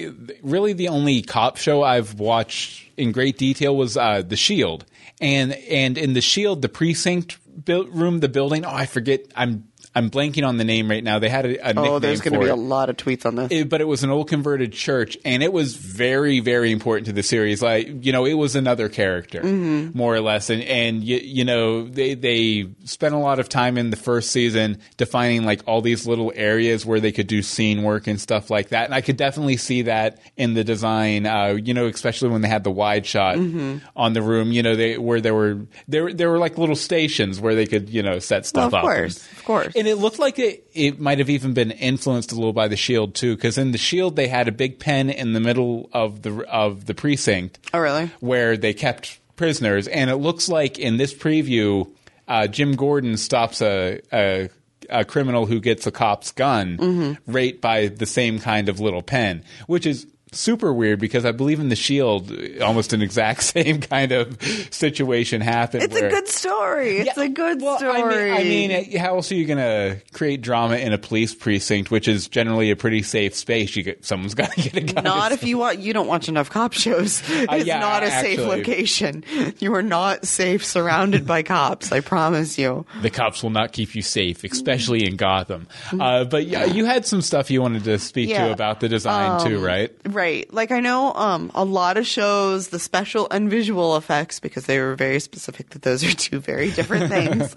really 0.44 0.74
the 0.74 0.90
only 0.90 1.22
cop 1.24 1.58
show 1.58 1.82
I've 1.84 2.20
watched 2.20 2.90
in 2.98 3.12
great 3.12 3.38
detail 3.38 3.76
was 3.76 3.98
uh, 3.98 4.22
The 4.22 4.36
Shield, 4.38 4.86
and 5.20 5.54
and 5.54 5.98
in 5.98 6.14
The 6.14 6.22
Shield, 6.22 6.62
the 6.62 6.70
precinct 6.70 7.38
built 7.66 7.90
room, 7.90 8.20
the 8.20 8.30
building. 8.30 8.66
Oh, 8.66 8.70
I 8.72 8.86
forget. 8.86 9.22
I'm 9.36 9.66
I'm 9.94 10.10
blanking 10.10 10.48
on 10.48 10.56
the 10.58 10.64
name 10.64 10.90
right 10.90 11.04
now. 11.04 11.20
They 11.20 11.28
had 11.28 11.46
a, 11.46 11.50
a 11.50 11.74
nickname 11.74 11.92
Oh, 11.92 12.00
there's 12.00 12.22
going 12.22 12.34
to 12.34 12.40
be 12.40 12.46
it. 12.46 12.52
a 12.52 12.56
lot 12.56 12.90
of 12.90 12.96
tweets 12.96 13.26
on 13.26 13.36
this. 13.36 13.52
It- 13.52 13.68
but 13.70 13.82
it 13.82 13.86
was 13.86 14.04
an 14.04 14.10
old 14.10 14.30
converted 14.30 14.72
church, 14.72 15.18
and 15.26 15.44
it 15.44 15.52
was 15.52 15.76
very, 15.76 16.40
very 16.40 16.72
important 16.72 17.08
to 17.08 17.14
the 17.14 17.24
series. 17.24 17.62
Like 17.62 18.06
you 18.06 18.12
know, 18.14 18.26
it 18.26 18.36
was 18.36 18.56
another 18.56 18.88
character, 18.90 19.42
Mm-hmm. 19.42 19.98
more 19.98 20.16
or 20.16 20.22
less, 20.22 20.50
and 20.50 20.62
and 20.64 21.04
you, 21.04 21.18
you 21.18 21.44
know 21.46 21.88
they 21.88 22.14
they 22.14 22.70
spent 22.86 23.14
a 23.14 23.18
lot 23.18 23.40
of 23.40 23.50
time 23.50 23.78
in 23.78 23.90
the 23.90 23.98
first 23.98 24.32
season 24.32 24.80
defining 24.98 25.44
like 25.46 25.62
all 25.68 25.82
these 25.82 26.08
little 26.08 26.32
areas 26.36 26.86
where 26.86 27.00
they 27.00 27.12
could 27.12 27.28
do 27.28 27.42
scene 27.42 27.84
work 27.84 28.08
and 28.08 28.20
stuff 28.22 28.50
like 28.50 28.70
that. 28.70 28.86
And 28.86 28.96
I 28.96 29.02
could 29.02 29.18
definitely 29.18 29.58
see 29.58 29.82
that 29.84 30.20
in 30.38 30.54
the 30.54 30.64
design. 30.64 31.26
Uh, 31.26 31.58
you 31.62 31.74
know, 31.74 31.88
especially 31.88 32.30
when 32.30 32.42
they 32.42 32.48
had 32.48 32.64
the 32.64 32.72
wide 32.72 33.06
shot 33.06 33.36
Mm-hmm. 33.36 33.78
on 33.96 34.14
the 34.14 34.22
room. 34.22 34.52
You 34.54 34.64
know, 34.64 34.76
they 34.76 34.98
where 34.98 35.20
there 35.20 35.34
were 35.36 35.66
there 35.88 36.14
there 36.14 36.30
were 36.30 36.40
like 36.40 36.58
little 36.58 36.76
stations 36.78 37.40
where 37.42 37.56
they 37.56 37.66
could 37.66 37.90
you 37.90 38.04
know 38.04 38.20
set 38.20 38.46
stuff 38.46 38.72
Well, 38.72 38.80
of 38.82 38.86
up. 38.86 38.96
course, 38.96 39.28
and- 39.28 39.38
of 39.38 39.46
course. 39.46 39.76
And 39.82 39.88
it 39.90 39.96
looked 39.98 40.20
like 40.20 40.38
it, 40.40 40.66
it 40.74 41.00
might 41.00 41.18
have 41.20 41.30
even 41.30 41.54
been 41.54 41.72
influenced 41.72 42.32
a 42.32 42.36
little 42.36 42.54
by 42.54 42.68
the 42.68 42.78
Shield 42.78 43.16
too, 43.16 43.36
because 43.36 43.58
in 43.58 43.72
the 43.72 43.78
Shield 43.78 44.16
they 44.16 44.28
had 44.28 44.48
a 44.48 44.52
big 44.52 44.80
pen 44.80 45.10
in 45.10 45.34
the 45.34 45.40
middle 45.40 45.90
of 45.92 46.22
the 46.22 46.46
of 46.50 46.86
the 46.86 46.94
precinct. 46.94 47.58
Oh, 47.74 47.80
really? 47.80 48.12
Where 48.20 48.56
they 48.58 48.74
kept 48.74 49.20
prisoners, 49.36 49.88
and 49.88 50.10
it 50.10 50.18
looks 50.18 50.48
like 50.48 50.78
in 50.78 50.98
this 50.98 51.14
preview, 51.14 51.90
uh, 52.28 52.48
Jim 52.48 52.76
Gordon 52.76 53.18
stops 53.18 53.62
a. 53.62 54.00
a 54.14 54.50
a 54.90 55.06
criminal 55.06 55.46
who 55.46 55.62
gets 55.62 55.88
a 55.88 55.92
cop's 55.92 56.34
gun 56.34 56.76
Mm-hmm. 56.78 57.32
right 57.32 57.62
by 57.62 57.88
the 57.88 58.06
same 58.06 58.40
kind 58.40 58.68
of 58.68 58.82
little 58.82 59.02
pen, 59.04 59.44
which 59.68 59.86
is 59.86 60.06
super 60.34 60.72
weird 60.72 61.00
because 61.00 61.26
I 61.26 61.32
believe 61.32 61.60
in 61.60 61.70
the 61.70 61.76
Shield, 61.76 62.32
almost 62.62 62.94
an 62.94 63.02
exact 63.02 63.44
same 63.56 63.82
kind 63.82 64.12
of 64.12 64.38
situation 64.72 65.42
happened. 65.42 65.84
It's 65.84 65.94
where- 65.94 66.08
a 66.08 66.10
good 66.10 66.28
story. 66.28 67.00
It's 67.00 67.18
yeah, 67.18 67.24
a 67.24 67.30
good 67.30 67.62
well, 67.62 67.78
story. 67.78 68.32
I 68.32 68.44
mean, 68.44 68.72
I 68.72 68.82
mean, 68.84 68.98
how 68.98 69.16
else 69.16 69.32
are 69.32 69.36
you 69.36 69.46
going 69.46 69.58
to 69.58 70.02
create 70.14 70.42
drama 70.42 70.78
in 70.78 70.94
a 70.94 70.98
police 70.98 71.36
precinct, 71.36 71.92
which 71.92 72.08
is 72.08 72.28
generally 72.28 72.72
a 72.72 72.76
pretty 72.76 73.02
safe 73.02 73.36
space? 73.36 73.76
You 73.76 73.84
get 73.84 74.06
someone's 74.06 74.34
got 74.42 74.52
to 74.54 74.62
get 74.70 74.76
a 74.78 74.94
gun. 74.94 75.04
not 75.04 75.32
if 75.34 75.44
you 75.44 75.58
want. 75.58 75.80
You 75.80 75.94
don't 75.94 76.08
watch 76.08 76.30
enough 76.30 76.50
cop 76.50 76.74
shows. 76.74 77.22
It's 77.42 77.52
Uh, 77.52 77.56
yeah, 77.56 77.80
not 77.80 78.04
a 78.04 78.12
safe 78.12 78.40
location. 78.40 79.24
You 79.60 79.74
are 79.76 79.82
not 79.82 80.26
safe 80.26 80.64
surrounded 80.64 81.26
by 81.26 81.42
cops. 81.44 81.92
I 81.92 82.00
promise 82.02 82.58
you. 82.58 82.86
the 83.02 83.10
cops 83.10 83.42
will 83.44 83.50
not 83.50 83.72
keep 83.74 83.96
you 83.96 84.02
safe, 84.02 84.44
especially 84.44 85.06
in 85.06 85.16
Gotham. 85.16 85.68
Uh, 86.00 86.24
but 86.26 86.46
yeah, 86.46 86.66
you 86.66 86.86
had 86.86 87.06
some 87.06 87.22
stuff 87.22 87.50
you 87.52 87.62
wanted 87.62 87.84
to 87.86 87.98
speak 88.00 88.30
Yeah. 88.30 88.48
to 88.48 88.54
about 88.54 88.80
the 88.80 88.88
design 88.90 89.46
too, 89.46 89.60
right? 89.64 89.92
Right. 90.06 90.21
Like 90.52 90.72
I 90.72 90.80
know 90.80 91.14
um 91.14 91.52
a 91.56 91.64
lot 91.66 91.98
of 91.98 92.06
shows 92.08 92.70
the 92.70 92.80
special 92.80 93.28
and 93.32 93.50
visual 93.50 93.96
effects 93.98 94.40
because 94.40 94.66
they 94.66 94.80
were 94.80 94.96
very 94.96 95.20
specific 95.20 95.70
that 95.72 95.82
those 95.82 96.04
are 96.04 96.14
two 96.16 96.40
very 96.40 96.72
different 96.72 97.10
things. 97.16 97.56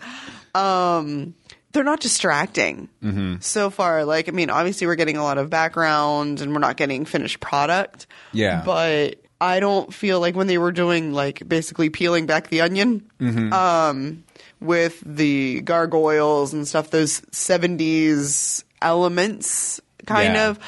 um 0.54 1.35
they're 1.73 1.83
not 1.85 2.00
distracting 2.00 2.88
Mm-hmm. 3.02 3.37
so 3.40 3.68
far. 3.68 4.04
Like, 4.04 4.28
I 4.28 4.33
mean, 4.33 4.49
obviously 4.49 4.87
we're 4.87 4.94
getting 4.94 5.16
a 5.16 5.25
lot 5.25 5.38
of 5.38 5.50
background 5.50 6.40
and 6.40 6.52
we're 6.52 6.61
not 6.61 6.76
getting 6.76 7.04
finished 7.04 7.40
product. 7.40 8.06
Yeah. 8.33 8.62
But 8.64 9.16
I 9.40 9.59
don't 9.59 9.92
feel 9.92 10.21
like 10.21 10.37
when 10.37 10.47
they 10.47 10.56
were 10.56 10.71
doing 10.71 11.12
like 11.12 11.47
basically 11.49 11.90
peeling 11.90 12.26
back 12.26 12.49
the 12.49 12.61
onion, 12.61 13.11
Mm-hmm. 13.21 13.52
um, 13.52 14.23
with 14.61 15.02
the 15.04 15.61
gargoyles 15.62 16.52
and 16.54 16.66
stuff, 16.66 16.90
those 16.90 17.21
70s 17.33 18.62
elements 18.80 19.80
kind 20.06 20.35
Yeah. 20.35 20.50
of. 20.50 20.59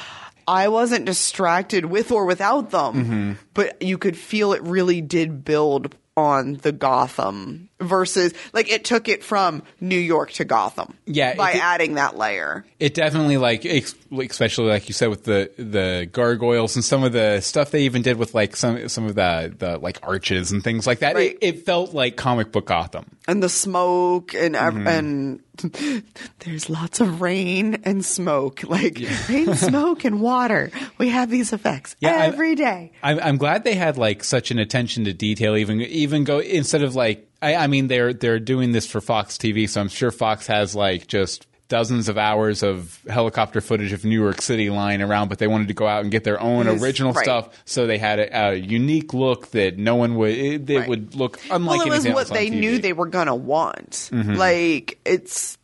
I 0.49 0.69
wasn't 0.69 1.05
distracted 1.07 1.85
with 1.87 2.13
or 2.13 2.25
without 2.27 2.71
them, 2.71 2.95
Mm-hmm. 2.95 3.33
but 3.55 3.83
you 3.83 3.99
could 3.99 4.17
feel 4.17 4.53
it 4.53 4.63
really 4.63 5.01
did 5.01 5.45
build 5.45 5.95
on 6.19 6.55
the 6.63 6.73
Gotham 6.73 7.69
versus 7.79 8.33
like 8.55 8.73
it 8.73 8.87
took 8.87 9.07
it 9.07 9.23
from 9.23 9.63
New 9.83 9.99
York 9.99 10.31
to 10.33 10.47
Gotham. 10.47 10.95
Yeah, 11.05 11.35
by 11.35 11.53
it- 11.53 11.63
adding 11.63 11.95
that 11.95 12.17
layer. 12.17 12.65
It 12.81 12.95
definitely 12.95 13.37
like, 13.37 13.67
especially 13.67 14.67
like 14.69 14.89
you 14.89 14.95
said 14.95 15.09
with 15.11 15.25
the 15.25 15.51
the 15.59 16.09
gargoyles 16.11 16.75
and 16.77 16.85
some 16.85 17.05
of 17.05 17.13
the 17.13 17.41
stuff 17.41 17.71
they 17.71 17.83
even 17.83 18.01
did 18.03 18.17
with 18.17 18.35
like 18.35 18.57
some 18.57 18.89
some 18.89 19.05
of 19.05 19.15
the 19.15 19.55
the 19.59 19.77
like 19.79 19.99
arches 20.03 20.53
and 20.53 20.65
things 20.65 20.87
like 20.87 21.01
that. 21.01 21.15
Right. 21.17 21.33
It, 21.33 21.39
it 21.59 21.67
felt 21.67 21.93
like 21.93 22.17
comic 22.17 22.51
book 22.51 22.67
Gotham. 22.67 23.05
and 23.29 23.43
the 23.43 23.49
smoke 23.51 24.35
and 24.35 24.55
Mm-hmm. 24.55 24.87
and 24.89 25.41
there's 26.41 26.69
lots 26.71 27.01
of 27.01 27.21
rain 27.21 27.81
and 27.85 28.05
smoke 28.05 28.63
like 28.65 29.01
rain 29.29 29.55
smoke 29.55 30.05
and 30.05 30.21
water 30.21 30.71
we 30.99 31.09
have 31.09 31.31
these 31.31 31.53
effects 31.53 31.97
Yeah, 32.01 32.19
every 32.23 32.55
day. 32.55 32.93
I'm, 33.03 33.19
I'm 33.21 33.37
glad 33.37 33.65
they 33.65 33.75
had 33.75 33.97
like 33.99 34.25
such 34.25 34.51
an 34.51 34.59
attention 34.59 35.05
to 35.05 35.13
detail. 35.13 35.57
Even 35.57 35.81
even 35.81 36.25
go 36.25 36.39
instead 36.39 36.83
of 36.83 36.95
like 36.95 37.29
I, 37.43 37.55
I 37.55 37.67
mean 37.67 37.89
they're 37.89 38.13
they're 38.13 38.39
doing 38.39 38.73
this 38.73 38.87
for 38.87 39.01
Fox 39.01 39.37
TV, 39.37 39.69
so 39.69 39.81
I'm 39.81 39.89
sure 39.89 40.11
Fox 40.11 40.47
has 40.47 40.75
like 40.75 41.07
just 41.07 41.47
dozens 41.69 42.09
of 42.09 42.17
hours 42.17 42.63
of 42.63 43.01
helicopter 43.09 43.61
footage 43.61 43.93
of 43.93 44.05
New 44.05 44.21
York 44.21 44.41
City 44.41 44.71
lying 44.71 45.03
around, 45.03 45.29
but 45.29 45.39
they 45.39 45.47
wanted 45.49 45.69
to 45.69 45.75
go 45.75 45.87
out 45.87 46.03
and 46.03 46.11
get 46.13 46.23
their 46.25 46.41
own 46.41 46.67
Yes, 46.67 46.81
original 46.83 47.13
right. 47.13 47.25
stuff, 47.25 47.49
so 47.65 47.87
they 47.87 47.99
had 47.99 48.19
a, 48.21 48.51
a 48.51 48.55
unique 48.55 49.13
look 49.15 49.49
that 49.51 49.77
no 49.77 49.97
one 49.97 50.15
would 50.17 50.31
it, 50.31 50.71
it 50.71 50.79
Right. 50.79 50.89
would 50.89 51.15
look 51.17 51.41
unlike 51.51 51.79
well 51.79 51.89
it 51.89 51.91
was 51.91 52.07
what 52.09 52.29
they 52.29 52.49
TV. 52.49 52.61
knew 52.61 52.79
they 52.79 52.93
were 52.93 53.07
gonna 53.09 53.35
want 53.35 54.11
Mm-hmm. 54.13 54.35
like 54.35 54.99
it's 55.05 55.59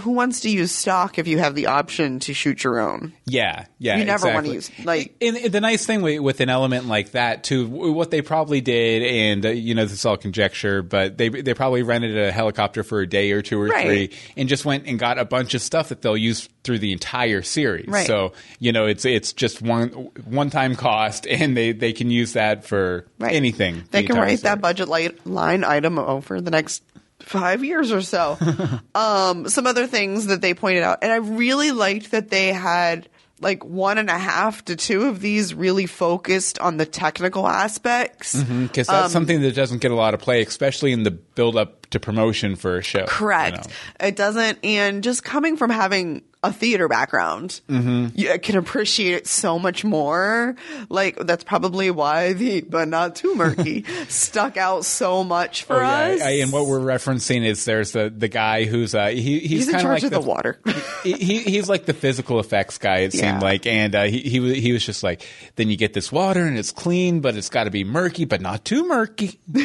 who 0.00 0.10
wants 0.12 0.40
to 0.40 0.50
use 0.50 0.72
stock 0.72 1.18
if 1.18 1.26
you 1.26 1.38
have 1.38 1.54
the 1.54 1.66
option 1.66 2.18
to 2.20 2.34
shoot 2.34 2.62
your 2.64 2.80
own 2.80 3.12
Yeah, 3.26 3.64
yeah. 3.78 3.96
You 3.96 4.04
never 4.04 4.32
wanna 4.32 4.48
use- 4.52 4.70
like- 4.84 5.14
and, 5.20 5.36
and 5.36 5.52
the 5.52 5.60
nice 5.60 5.86
thing 5.86 6.02
with, 6.02 6.20
with 6.20 6.40
an 6.40 6.48
element 6.48 6.86
like 6.86 7.12
that 7.12 7.44
too, 7.44 7.66
what 7.68 8.10
they 8.10 8.22
probably 8.22 8.60
did, 8.60 9.02
and 9.02 9.46
uh, 9.46 9.48
you 9.50 9.74
know 9.74 9.84
this 9.84 9.92
is 9.92 10.04
all 10.04 10.16
conjecture, 10.16 10.82
but 10.82 11.16
they 11.18 11.28
they 11.28 11.54
probably 11.54 11.82
rented 11.82 12.16
a 12.18 12.30
helicopter 12.32 12.82
for 12.82 13.00
a 13.00 13.06
day 13.06 13.32
or 13.32 13.42
two 13.42 13.60
or 13.60 13.66
Right. 13.68 13.86
three, 13.86 14.10
and 14.36 14.48
just 14.48 14.64
went 14.64 14.86
and 14.86 14.98
got 14.98 15.18
a 15.18 15.24
bunch 15.24 15.54
of 15.54 15.62
stuff 15.62 15.88
that 15.88 16.02
they'll 16.02 16.16
use 16.16 16.48
through 16.64 16.78
the 16.78 16.92
entire 16.92 17.42
series. 17.42 17.86
Right. 17.88 18.06
So 18.06 18.32
you 18.58 18.72
know 18.72 18.86
it's 18.86 19.04
it's 19.04 19.32
just 19.32 19.62
one 19.62 19.88
one 20.24 20.50
time 20.50 20.74
cost, 20.76 21.26
and 21.26 21.56
they 21.56 21.72
they 21.72 21.92
can 21.92 22.10
use 22.10 22.34
that 22.34 22.64
for 22.64 23.06
Right. 23.18 23.34
anything. 23.34 23.84
They 23.90 24.02
the 24.02 24.08
can 24.08 24.16
write 24.16 24.40
that 24.42 24.60
budget 24.60 24.88
line 25.26 25.64
item 25.64 25.98
over 25.98 26.40
the 26.40 26.50
next 26.50 26.82
five 27.24 27.64
years 27.64 27.92
or 27.92 28.02
so. 28.02 28.38
um, 28.94 29.48
some 29.48 29.66
other 29.66 29.86
things 29.86 30.26
that 30.26 30.40
they 30.40 30.54
pointed 30.54 30.82
out, 30.82 30.98
and 31.02 31.12
I 31.12 31.16
really 31.16 31.72
liked 31.72 32.10
that 32.12 32.30
they 32.30 32.52
had 32.52 33.08
like 33.40 33.64
one 33.64 33.98
and 33.98 34.08
a 34.08 34.18
half 34.18 34.64
to 34.66 34.76
two 34.76 35.04
of 35.04 35.20
these 35.20 35.54
really 35.54 35.86
focused 35.86 36.58
on 36.60 36.76
the 36.76 36.86
technical 36.86 37.46
aspects. 37.46 38.34
because 38.42 38.88
Um, 38.88 38.94
that's 38.94 39.12
something 39.12 39.42
that 39.42 39.54
doesn't 39.54 39.80
get 39.80 39.90
a 39.90 39.94
lot 39.94 40.14
of 40.14 40.20
play, 40.20 40.42
especially 40.42 40.92
in 40.92 41.02
the 41.02 41.10
build 41.10 41.56
up 41.56 41.83
to 41.94 42.00
promotion 42.00 42.54
for 42.54 42.76
a 42.78 42.82
show. 42.82 43.06
Correct. 43.06 43.56
you 43.56 43.62
know. 44.02 44.08
It 44.08 44.16
doesn't, 44.16 44.58
and 44.62 45.02
just 45.02 45.24
coming 45.24 45.56
from 45.56 45.70
having 45.70 46.22
a 46.42 46.52
theater 46.52 46.88
background, 46.88 47.62
Mm-hmm. 47.70 48.08
you 48.18 48.38
can 48.38 48.58
appreciate 48.58 49.14
it 49.14 49.26
so 49.26 49.58
much 49.58 49.82
more. 49.82 50.54
Like 50.90 51.16
that's 51.16 51.42
probably 51.42 51.90
why 51.90 52.34
the 52.34 52.60
but 52.60 52.86
not 52.86 53.16
too 53.16 53.34
murky 53.34 53.84
stuck 54.08 54.58
out 54.58 54.84
so 54.84 55.24
much 55.24 55.64
for 55.64 55.76
Oh, 55.76 55.80
yeah. 55.80 56.00
us. 56.16 56.20
I- 56.20 56.30
and 56.42 56.52
what 56.52 56.66
we're 56.66 56.80
referencing 56.80 57.46
is 57.46 57.64
there's 57.64 57.92
the 57.92 58.12
the 58.14 58.28
guy 58.28 58.64
who's 58.64 58.94
uh 58.94 59.06
he, 59.06 59.38
he's, 59.40 59.50
He's 59.50 59.68
in 59.68 59.72
kind 59.72 59.82
charge 59.84 60.02
like 60.02 60.12
of 60.12 60.22
the 60.22 60.28
water. 60.28 60.58
he, 61.02 61.12
he- 61.14 61.38
he's 61.44 61.66
like 61.70 61.86
the 61.86 61.94
physical 61.94 62.38
effects 62.40 62.76
guy. 62.76 62.98
It 62.98 63.14
Yeah. 63.14 63.30
seemed 63.30 63.42
like, 63.42 63.66
and 63.66 63.94
uh, 63.94 64.02
he 64.04 64.18
he 64.20 64.40
was 64.40 64.52
he 64.54 64.72
was 64.72 64.84
just 64.84 65.02
like, 65.02 65.26
then 65.56 65.70
you 65.70 65.78
get 65.78 65.94
this 65.94 66.12
water 66.12 66.44
and 66.44 66.58
it's 66.58 66.72
clean, 66.72 67.20
but 67.20 67.36
it's 67.36 67.48
got 67.48 67.64
to 67.64 67.70
be 67.70 67.84
murky, 67.84 68.26
but 68.26 68.42
not 68.42 68.66
too 68.66 68.86
murky. 68.86 69.40
not 69.48 69.62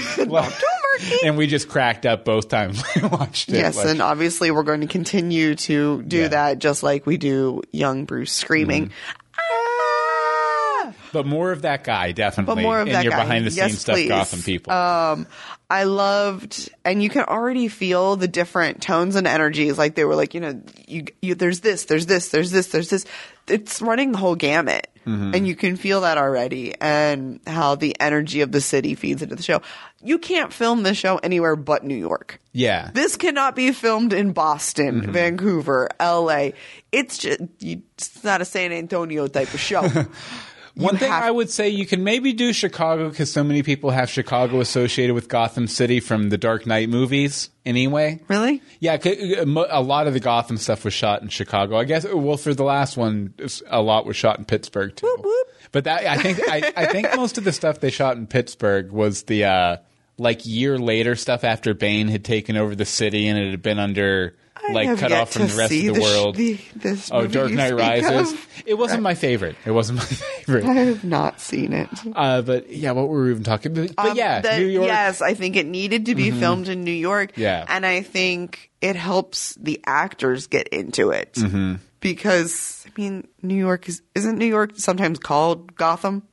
too 0.49 0.67
murky. 0.99 1.15
And 1.25 1.37
we 1.37 1.47
just 1.47 1.69
cracked 1.69 2.05
up 2.05 2.25
both 2.25 2.49
times 2.49 2.83
we 2.95 3.01
watched 3.07 3.49
it. 3.49 3.55
Yes, 3.55 3.77
Like, 3.77 3.87
and 3.87 4.01
obviously 4.01 4.51
we're 4.51 4.63
going 4.63 4.81
to 4.81 4.87
continue 4.87 5.55
to 5.55 6.01
do 6.03 6.21
Yeah. 6.21 6.27
that 6.29 6.59
just 6.59 6.83
like 6.83 7.05
we 7.05 7.17
do 7.17 7.61
young 7.71 8.05
Bruce 8.05 8.31
screaming. 8.33 8.91
Ah! 9.37 10.93
but 11.11 11.25
more 11.25 11.51
of 11.51 11.63
that 11.63 11.83
guy 11.83 12.11
definitely. 12.11 12.55
But 12.55 12.61
more 12.61 12.79
of 12.79 12.87
and 12.87 12.95
that 12.95 13.03
your 13.03 13.11
guy. 13.11 13.23
behind 13.23 13.45
the 13.45 13.51
scenes 13.51 13.71
Yes, 13.73 13.79
stuff, 13.79 13.95
please. 13.95 14.07
Gotham 14.09 14.41
people. 14.41 14.73
Um, 14.73 15.27
I 15.71 15.83
loved, 15.83 16.69
and 16.83 17.01
you 17.03 17.09
can 17.09 17.23
already 17.25 17.67
feel 17.67 18.15
the 18.15 18.27
different 18.27 18.81
tones 18.81 19.15
and 19.15 19.27
energies. 19.27 19.77
Like 19.77 19.93
they 19.95 20.03
were 20.03 20.15
like, 20.15 20.33
you 20.33 20.39
know, 20.39 20.61
you, 20.87 21.05
you 21.21 21.35
there's 21.35 21.59
this, 21.59 21.85
there's 21.85 22.07
this, 22.07 22.29
there's 22.29 22.49
this, 22.51 22.67
there's 22.67 22.89
this. 22.89 23.05
It's 23.47 23.81
running 23.81 24.11
the 24.11 24.17
whole 24.17 24.35
gamut, 24.35 24.87
Mm-hmm. 25.09 25.33
and 25.35 25.47
you 25.47 25.55
can 25.55 25.75
feel 25.75 26.01
that 26.01 26.17
already, 26.17 26.73
and 26.79 27.39
how 27.47 27.75
the 27.75 27.95
energy 27.99 28.41
of 28.41 28.51
the 28.51 28.61
city 28.61 28.93
feeds 28.95 29.21
into 29.23 29.35
the 29.35 29.43
show. 29.43 29.61
You 30.03 30.17
can't 30.19 30.53
film 30.53 30.83
this 30.83 30.97
show 30.97 31.17
anywhere 31.17 31.55
but 31.55 31.83
New 31.83 31.95
York. 31.95 32.39
yeah. 32.53 32.91
This 32.93 33.17
cannot 33.17 33.55
be 33.55 33.71
filmed 33.71 34.13
in 34.13 34.31
Boston, 34.33 35.01
Mm-hmm. 35.01 35.11
Vancouver, 35.11 35.89
LA. 35.99 36.49
It's 36.91 37.17
just, 37.17 37.41
it's 37.59 38.23
not 38.23 38.41
a 38.41 38.45
San 38.45 38.71
Antonio 38.71 39.27
type 39.27 39.53
of 39.53 39.59
show. 39.59 39.81
One 40.79 40.97
thing 40.97 41.11
have- 41.11 41.23
I 41.23 41.31
would 41.31 41.49
say 41.49 41.69
you 41.69 41.85
can 41.85 42.03
maybe 42.03 42.33
do 42.33 42.53
Chicago 42.53 43.09
because 43.09 43.31
so 43.31 43.43
many 43.43 43.63
people 43.63 43.89
have 43.91 44.09
Chicago 44.09 44.59
associated 44.61 45.13
with 45.13 45.27
Gotham 45.27 45.67
City 45.67 45.99
from 45.99 46.29
the 46.29 46.37
Dark 46.37 46.65
Knight 46.65 46.89
movies. 46.89 47.49
Anyway, 47.65 48.19
Really? 48.27 48.61
yeah, 48.79 48.97
c- 48.99 49.35
a 49.35 49.45
lot 49.81 50.07
of 50.07 50.13
the 50.13 50.19
Gotham 50.19 50.57
stuff 50.57 50.83
was 50.85 50.93
shot 50.93 51.21
in 51.21 51.27
Chicago. 51.29 51.77
I 51.77 51.83
guess. 51.83 52.05
Well, 52.11 52.37
for 52.37 52.53
the 52.53 52.63
last 52.63 52.97
one, 52.97 53.33
a 53.69 53.81
lot 53.81 54.05
was 54.05 54.15
shot 54.15 54.39
in 54.39 54.45
Pittsburgh 54.45 54.95
too. 54.95 55.15
whoop. 55.21 55.47
But 55.71 55.83
that 55.83 56.05
I 56.07 56.17
think 56.17 56.39
I, 56.49 56.71
I 56.75 56.85
think 56.87 57.07
most 57.15 57.37
of 57.37 57.43
the 57.43 57.51
stuff 57.51 57.79
they 57.79 57.91
shot 57.91 58.17
in 58.17 58.25
Pittsburgh 58.25 58.91
was 58.91 59.23
the 59.23 59.43
uh, 59.45 59.77
like 60.17 60.45
year 60.45 60.79
later 60.79 61.15
stuff 61.15 61.43
after 61.43 61.73
Bane 61.75 62.07
had 62.07 62.25
taken 62.25 62.57
over 62.57 62.73
the 62.75 62.85
city 62.85 63.27
and 63.27 63.37
it 63.37 63.51
had 63.51 63.61
been 63.61 63.77
under 63.79 64.35
I 64.67 64.71
like 64.73 64.97
cut 64.99 65.11
off 65.11 65.31
from 65.31 65.47
the 65.47 65.55
rest 65.55 65.71
of 65.73 65.95
the 65.95 65.95
sh- 65.95 66.03
world. 66.03 66.35
the- 66.35 66.59
this 66.75 67.09
oh, 67.11 67.25
Dark 67.27 67.51
Knight 67.51 67.73
Rises. 67.75 68.33
of. 68.33 68.47
It 68.65 68.73
wasn't 68.75 69.01
my 69.03 69.15
favorite. 69.15 69.55
It 69.65 69.71
wasn't 69.71 69.99
my 69.99 70.05
favorite. 70.05 70.65
I 70.65 70.73
have 70.73 71.03
not 71.03 71.39
seen 71.39 71.73
it. 71.73 71.89
Uh, 72.15 72.41
but 72.41 72.69
yeah, 72.69 72.91
what 72.91 73.07
were 73.07 73.23
we 73.25 73.31
even 73.31 73.43
talking? 73.43 73.71
about? 73.71 73.95
but 73.95 74.09
Um, 74.11 74.17
yeah, 74.17 74.41
the- 74.41 74.57
New 74.59 74.65
York. 74.67 74.83
Mm-hmm. 74.83 74.93
Yes, 74.93 75.21
I 75.21 75.33
think 75.33 75.55
it 75.55 75.65
needed 75.65 76.05
to 76.07 76.15
be 76.15 76.31
filmed 76.31 76.67
in 76.67 76.83
New 76.83 76.91
York. 76.91 77.31
Yeah. 77.35 77.65
and 77.67 77.85
I 77.85 78.01
think 78.01 78.69
it 78.81 78.95
helps 78.95 79.55
the 79.55 79.79
actors 79.85 80.47
get 80.47 80.67
into 80.69 81.11
it 81.11 81.33
Mm-hmm. 81.33 81.75
because 82.01 82.85
I 82.87 83.01
mean, 83.01 83.27
New 83.41 83.55
York 83.55 83.87
is 83.87 84.01
isn't 84.15 84.37
New 84.37 84.45
York 84.45 84.71
sometimes 84.75 85.19
called 85.19 85.75
Gotham? 85.75 86.23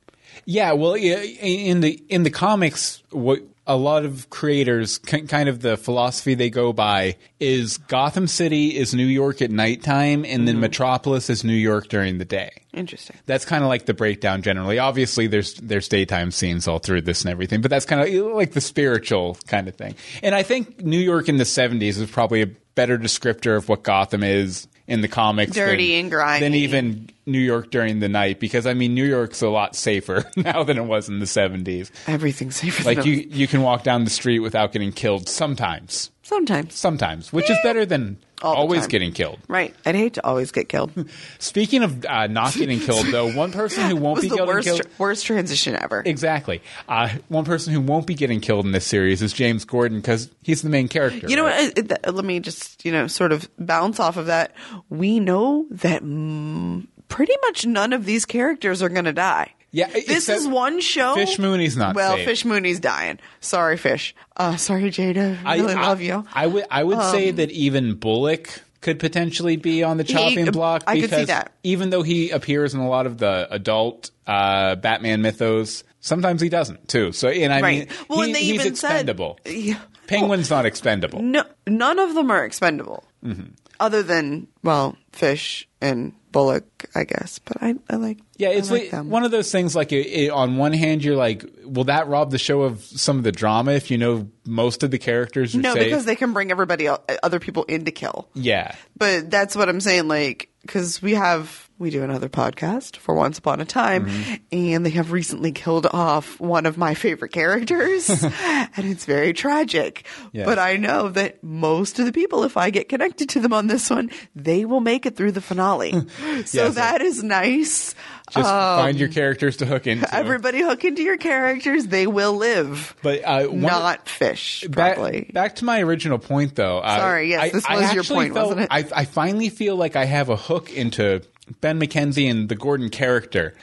Yeah, 0.45 0.73
well, 0.73 0.93
in 0.95 1.81
the 1.81 2.01
in 2.09 2.23
the 2.23 2.29
comics, 2.29 3.01
what 3.11 3.41
a 3.67 3.75
lot 3.75 4.05
of 4.05 4.29
creators 4.29 4.97
kind 4.97 5.49
of 5.49 5.61
the 5.61 5.75
philosophy 5.75 6.33
they 6.33 6.49
go 6.49 6.71
by 6.71 7.17
is 7.39 7.77
Gotham 7.77 8.25
City 8.25 8.77
is 8.77 8.93
New 8.93 9.05
York 9.05 9.41
at 9.41 9.51
nighttime, 9.51 10.23
and 10.25 10.47
then 10.47 10.55
mm-hmm. 10.55 10.61
Metropolis 10.61 11.29
is 11.29 11.43
New 11.43 11.53
York 11.53 11.89
during 11.89 12.17
the 12.17 12.25
day. 12.25 12.51
Interesting. 12.73 13.17
That's 13.25 13.43
kind 13.43 13.63
of 13.63 13.69
like 13.69 13.85
the 13.85 13.93
breakdown 13.93 14.41
generally. 14.41 14.79
Obviously, 14.79 15.27
there's 15.27 15.55
there's 15.55 15.89
daytime 15.89 16.31
scenes 16.31 16.67
all 16.67 16.79
through 16.79 17.01
this 17.01 17.23
and 17.23 17.31
everything, 17.31 17.61
but 17.61 17.69
that's 17.69 17.85
kind 17.85 18.01
of 18.01 18.25
like 18.33 18.53
the 18.53 18.61
spiritual 18.61 19.37
kind 19.47 19.67
of 19.67 19.75
thing. 19.75 19.95
And 20.23 20.33
I 20.33 20.43
think 20.43 20.81
New 20.81 20.99
York 20.99 21.27
in 21.27 21.37
the 21.37 21.43
'70s 21.43 21.99
is 21.99 22.09
probably 22.09 22.41
a 22.41 22.47
better 22.75 22.97
descriptor 22.97 23.57
of 23.57 23.67
what 23.67 23.83
Gotham 23.83 24.23
is 24.23 24.67
in 24.87 25.01
the 25.01 25.07
comics, 25.07 25.51
Dirty 25.53 25.91
than- 25.91 25.99
and 26.01 26.11
grimy. 26.11 26.39
than 26.39 26.53
even 26.53 27.09
New 27.25 27.39
York 27.39 27.71
during 27.71 27.99
the 27.99 28.07
night. 28.09 28.39
Because 28.39 28.65
I 28.65 28.73
mean, 28.73 28.93
New 28.93 29.05
York's 29.05 29.41
a 29.41 29.49
lot 29.49 29.75
safer 29.75 30.23
now 30.37 30.63
than 30.63 30.77
it 30.77 30.85
was 30.85 31.09
in 31.09 31.19
the 31.19 31.25
'70s. 31.25 31.91
Everything's 32.07 32.55
safer. 32.55 32.83
Like 32.83 33.05
you, 33.05 33.13
you 33.29 33.47
can 33.47 33.61
walk 33.61 33.83
down 33.83 34.03
the 34.05 34.09
street 34.09 34.39
without 34.39 34.71
getting 34.71 34.91
killed 34.91 35.27
sometimes. 35.27 36.09
Sometimes. 36.27 36.75
Sometimes, 36.75 37.31
which 37.33 37.49
is 37.49 37.57
better 37.63 37.85
than 37.85 38.17
All 38.41 38.51
the 38.53 38.57
always 38.57 38.81
time. 38.81 38.89
getting 38.89 39.11
killed. 39.13 39.39
Right. 39.47 39.73
I'd 39.85 39.95
hate 39.95 40.15
to 40.15 40.25
always 40.25 40.51
get 40.51 40.67
killed. 40.69 40.91
Speaking 41.39 41.83
of 41.83 42.05
uh, 42.05 42.27
not 42.27 42.53
getting 42.53 42.79
killed, 42.79 43.07
though, 43.07 43.31
one 43.33 43.51
person 43.51 43.89
who 43.89 43.95
won't 43.95 44.17
was 44.17 44.23
be 44.25 44.29
the 44.29 44.35
killed, 44.35 44.47
worst, 44.47 44.67
killed 44.67 44.81
worst 44.97 45.25
transition 45.25 45.75
ever. 45.81 46.03
Exactly. 46.05 46.61
Uh, 46.87 47.09
one 47.29 47.45
person 47.45 47.73
who 47.73 47.81
won't 47.81 48.05
be 48.05 48.13
getting 48.13 48.41
killed 48.41 48.65
in 48.65 48.71
this 48.73 48.85
series 48.85 49.21
is 49.21 49.31
James 49.33 49.63
Gordon 49.65 49.99
because 49.99 50.29
he's 50.43 50.61
the 50.61 50.69
main 50.69 50.87
character. 50.87 51.27
You 51.29 51.37
know 51.37 51.45
right? 51.45 51.73
what? 51.75 51.91
uh, 51.91 51.95
th- 52.03 52.13
Let 52.15 52.25
me 52.25 52.39
just, 52.39 52.83
you 52.85 52.91
know, 52.91 53.07
sort 53.07 53.31
of 53.31 53.49
bounce 53.57 53.99
off 53.99 54.17
of 54.17 54.25
that. 54.27 54.53
We 54.89 55.19
know 55.19 55.65
that 55.71 56.03
mm, 56.03 56.85
pretty 57.07 57.33
much 57.43 57.65
none 57.65 57.93
of 57.93 58.05
these 58.05 58.25
characters 58.25 58.81
are 58.83 58.89
going 58.89 59.05
to 59.05 59.13
die. 59.13 59.53
Yeah, 59.71 59.87
This 59.89 60.29
is 60.29 60.47
one 60.47 60.79
show. 60.79 61.13
Fish 61.15 61.37
Mooney's 61.37 61.75
not 61.75 61.95
Well, 61.95 62.15
safe. 62.15 62.25
Fish 62.25 62.45
Mooney's 62.45 62.79
dying. 62.79 63.19
Sorry, 63.41 63.77
Fish. 63.77 64.15
Uh, 64.35 64.55
sorry, 64.57 64.83
Jada. 64.91 65.37
I 65.45 65.57
really 65.57 65.75
love 65.75 66.01
you. 66.01 66.15
Um, 66.15 66.27
I 66.33 66.47
would 66.47 66.65
I 66.71 66.83
would 66.83 67.01
say 67.11 67.31
that 67.31 67.51
even 67.51 67.95
Bullock 67.95 68.61
could 68.81 68.99
potentially 68.99 69.57
be 69.57 69.83
on 69.83 69.97
the 69.97 70.03
chopping 70.03 70.45
block 70.51 70.83
I 70.87 70.95
could 70.95 71.01
because 71.01 71.19
see 71.19 71.25
that. 71.25 71.51
even 71.63 71.89
though 71.89 72.03
he 72.03 72.29
appears 72.29 72.73
in 72.73 72.79
a 72.79 72.87
lot 72.87 73.05
of 73.07 73.17
the 73.17 73.47
adult 73.51 74.11
uh, 74.25 74.75
Batman 74.75 75.21
mythos, 75.21 75.83
sometimes 75.99 76.41
he 76.41 76.47
doesn't 76.49 76.87
too. 76.87 77.11
So 77.11 77.27
and 77.27 77.51
I 77.53 77.61
right. 77.61 77.79
mean, 77.79 77.97
well, 78.07 78.19
he- 78.21 78.25
and 78.27 78.35
they 78.35 78.43
he's 78.43 78.53
even 78.55 78.67
expendable. 78.67 79.39
said. 79.45 79.53
Yeah. 79.57 79.79
Penguin's 80.07 80.49
not 80.49 80.65
expendable. 80.65 81.21
No, 81.21 81.43
none 81.67 81.99
of 81.99 82.15
them 82.15 82.31
are 82.31 82.45
expendable. 82.45 83.03
Mm-hmm. 83.25 83.47
Other 83.79 84.03
than, 84.03 84.47
well, 84.63 84.97
Fish 85.11 85.67
and 85.81 86.13
Bullock, 86.31 86.85
I 86.95 87.03
guess. 87.03 87.39
But 87.39 87.57
I, 87.61 87.75
I 87.89 87.95
like. 87.95 88.19
Yeah, 88.37 88.49
I 88.49 88.51
it's 88.53 88.69
like 88.71 88.83
like 88.83 88.91
them. 88.91 89.09
one 89.09 89.23
of 89.23 89.31
those 89.31 89.51
things. 89.51 89.75
Like, 89.75 89.91
it, 89.91 90.05
it- 90.07 90.29
on 90.31 90.57
one 90.57 90.73
hand, 90.73 91.03
you're 91.03 91.15
like, 91.15 91.43
will 91.63 91.85
that 91.85 92.07
rob 92.07 92.31
the 92.31 92.37
show 92.37 92.61
of 92.63 92.83
some 92.83 93.17
of 93.17 93.23
the 93.23 93.31
drama 93.31 93.71
if 93.73 93.89
you 93.91 93.97
know 93.97 94.29
most 94.45 94.83
of 94.83 94.91
the 94.91 94.97
characters 94.99 95.55
No, 95.55 95.73
safe? 95.73 95.83
because 95.85 96.05
they 96.05 96.15
can 96.15 96.33
bring 96.33 96.51
everybody, 96.51 96.87
other 97.23 97.39
people 97.39 97.63
in 97.65 97.85
to 97.85 97.91
kill. 97.91 98.27
yeah, 98.33 98.75
But 98.97 99.29
that's 99.31 99.55
what 99.55 99.69
I'm 99.69 99.79
saying, 99.81 100.07
like, 100.07 100.49
because 100.67 101.01
we 101.01 101.13
have 101.15 101.63
we 101.79 101.89
do 101.91 102.01
another 102.03 102.27
podcast 102.27 102.97
for 102.97 103.13
Once 103.13 103.37
Upon 103.37 103.61
a 103.61 103.65
Time, 103.65 104.07
Mm-hmm. 104.07 104.33
and 104.51 104.85
they 104.85 104.89
have 104.91 105.11
recently 105.11 105.51
killed 105.51 105.85
off 105.85 106.39
one 106.39 106.65
of 106.65 106.75
my 106.77 106.93
favorite 106.95 107.31
characters, 107.31 108.09
and 108.23 108.69
it's 108.85 109.05
very 109.05 109.31
tragic. 109.33 110.05
Yes. 110.33 110.45
But 110.45 110.57
I 110.59 110.77
know 110.77 111.09
that 111.09 111.43
most 111.43 111.99
of 111.99 112.05
the 112.05 112.11
people, 112.11 112.43
if 112.43 112.57
I 112.57 112.71
get 112.71 112.89
connected 112.89 113.29
to 113.29 113.39
them 113.39 113.53
on 113.53 113.67
this 113.67 113.89
one, 113.91 114.09
they 114.35 114.65
will 114.65 114.79
make 114.79 115.05
it 115.05 115.15
through 115.15 115.33
the 115.33 115.41
finale. 115.41 115.91
so 116.45 116.63
Yes. 116.65 116.75
that 116.75 117.01
is 117.01 117.21
nice. 117.23 117.93
Just 118.31 118.49
Um, 118.49 118.79
find 118.79 118.97
your 118.99 119.09
characters 119.09 119.57
to 119.57 119.65
hook 119.65 119.87
into. 119.87 120.13
Everybody 120.13 120.61
hook 120.61 120.83
into 120.85 121.01
your 121.01 121.17
characters; 121.17 121.87
they 121.87 122.07
will 122.07 122.33
live. 122.33 122.95
but 123.01 123.23
uh, 123.23 123.47
Not 123.51 124.07
fish, 124.09 124.65
Back, 124.69 124.95
probably. 124.95 125.29
back 125.33 125.55
to 125.55 125.65
my 125.65 125.81
original 125.81 126.19
point, 126.19 126.55
though. 126.55 126.79
Uh, 126.79 126.97
Sorry, 126.99 127.29
yes, 127.29 127.41
I- 127.43 127.49
this 127.49 127.69
was 127.69 127.93
your 127.93 128.03
point, 128.03 128.33
felt- 128.33 128.47
wasn't 128.57 128.61
it? 128.61 128.67
I, 128.71 129.01
I 129.01 129.05
finally 129.05 129.49
feel 129.49 129.75
like 129.75 129.95
I 129.95 130.05
have 130.05 130.29
a 130.29 130.35
hook 130.35 130.71
into 130.73 131.21
Ben 131.61 131.79
McKenzie 131.79 132.29
and 132.29 132.49
the 132.49 132.55
Gordon 132.55 132.89
character. 132.89 133.53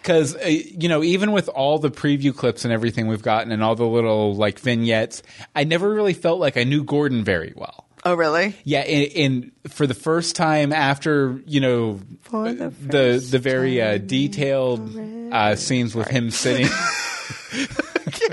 Because 0.00 0.36
uh, 0.36 0.46
you 0.46 0.88
know, 0.88 1.02
even 1.02 1.32
with 1.32 1.48
all 1.48 1.78
the 1.78 1.90
preview 1.90 2.36
clips 2.36 2.64
and 2.64 2.72
everything 2.72 3.06
we've 3.08 3.22
gotten, 3.22 3.50
and 3.52 3.64
all 3.64 3.74
the 3.74 3.86
little 3.86 4.34
like 4.36 4.58
vignettes, 4.58 5.22
I 5.56 5.64
never 5.64 5.92
really 5.92 6.12
felt 6.12 6.38
like 6.40 6.56
I 6.58 6.64
knew 6.64 6.84
Gordon 6.84 7.24
very 7.24 7.52
well. 7.56 7.83
Oh, 8.04 8.14
really? 8.14 8.54
Yeah, 8.64 8.80
and, 8.80 9.12
and 9.16 9.72
for 9.72 9.86
the 9.86 9.94
first 9.94 10.36
time 10.36 10.72
after 10.72 11.40
you 11.46 11.60
know 11.60 12.00
the 12.30 12.72
the 12.80 13.26
the 13.30 13.38
very 13.38 13.80
uh, 13.80 13.98
detailed 13.98 14.96
uh, 15.32 15.56
scenes 15.56 15.94
with 15.94 16.08
him 16.08 16.30
sitting. 16.30 16.68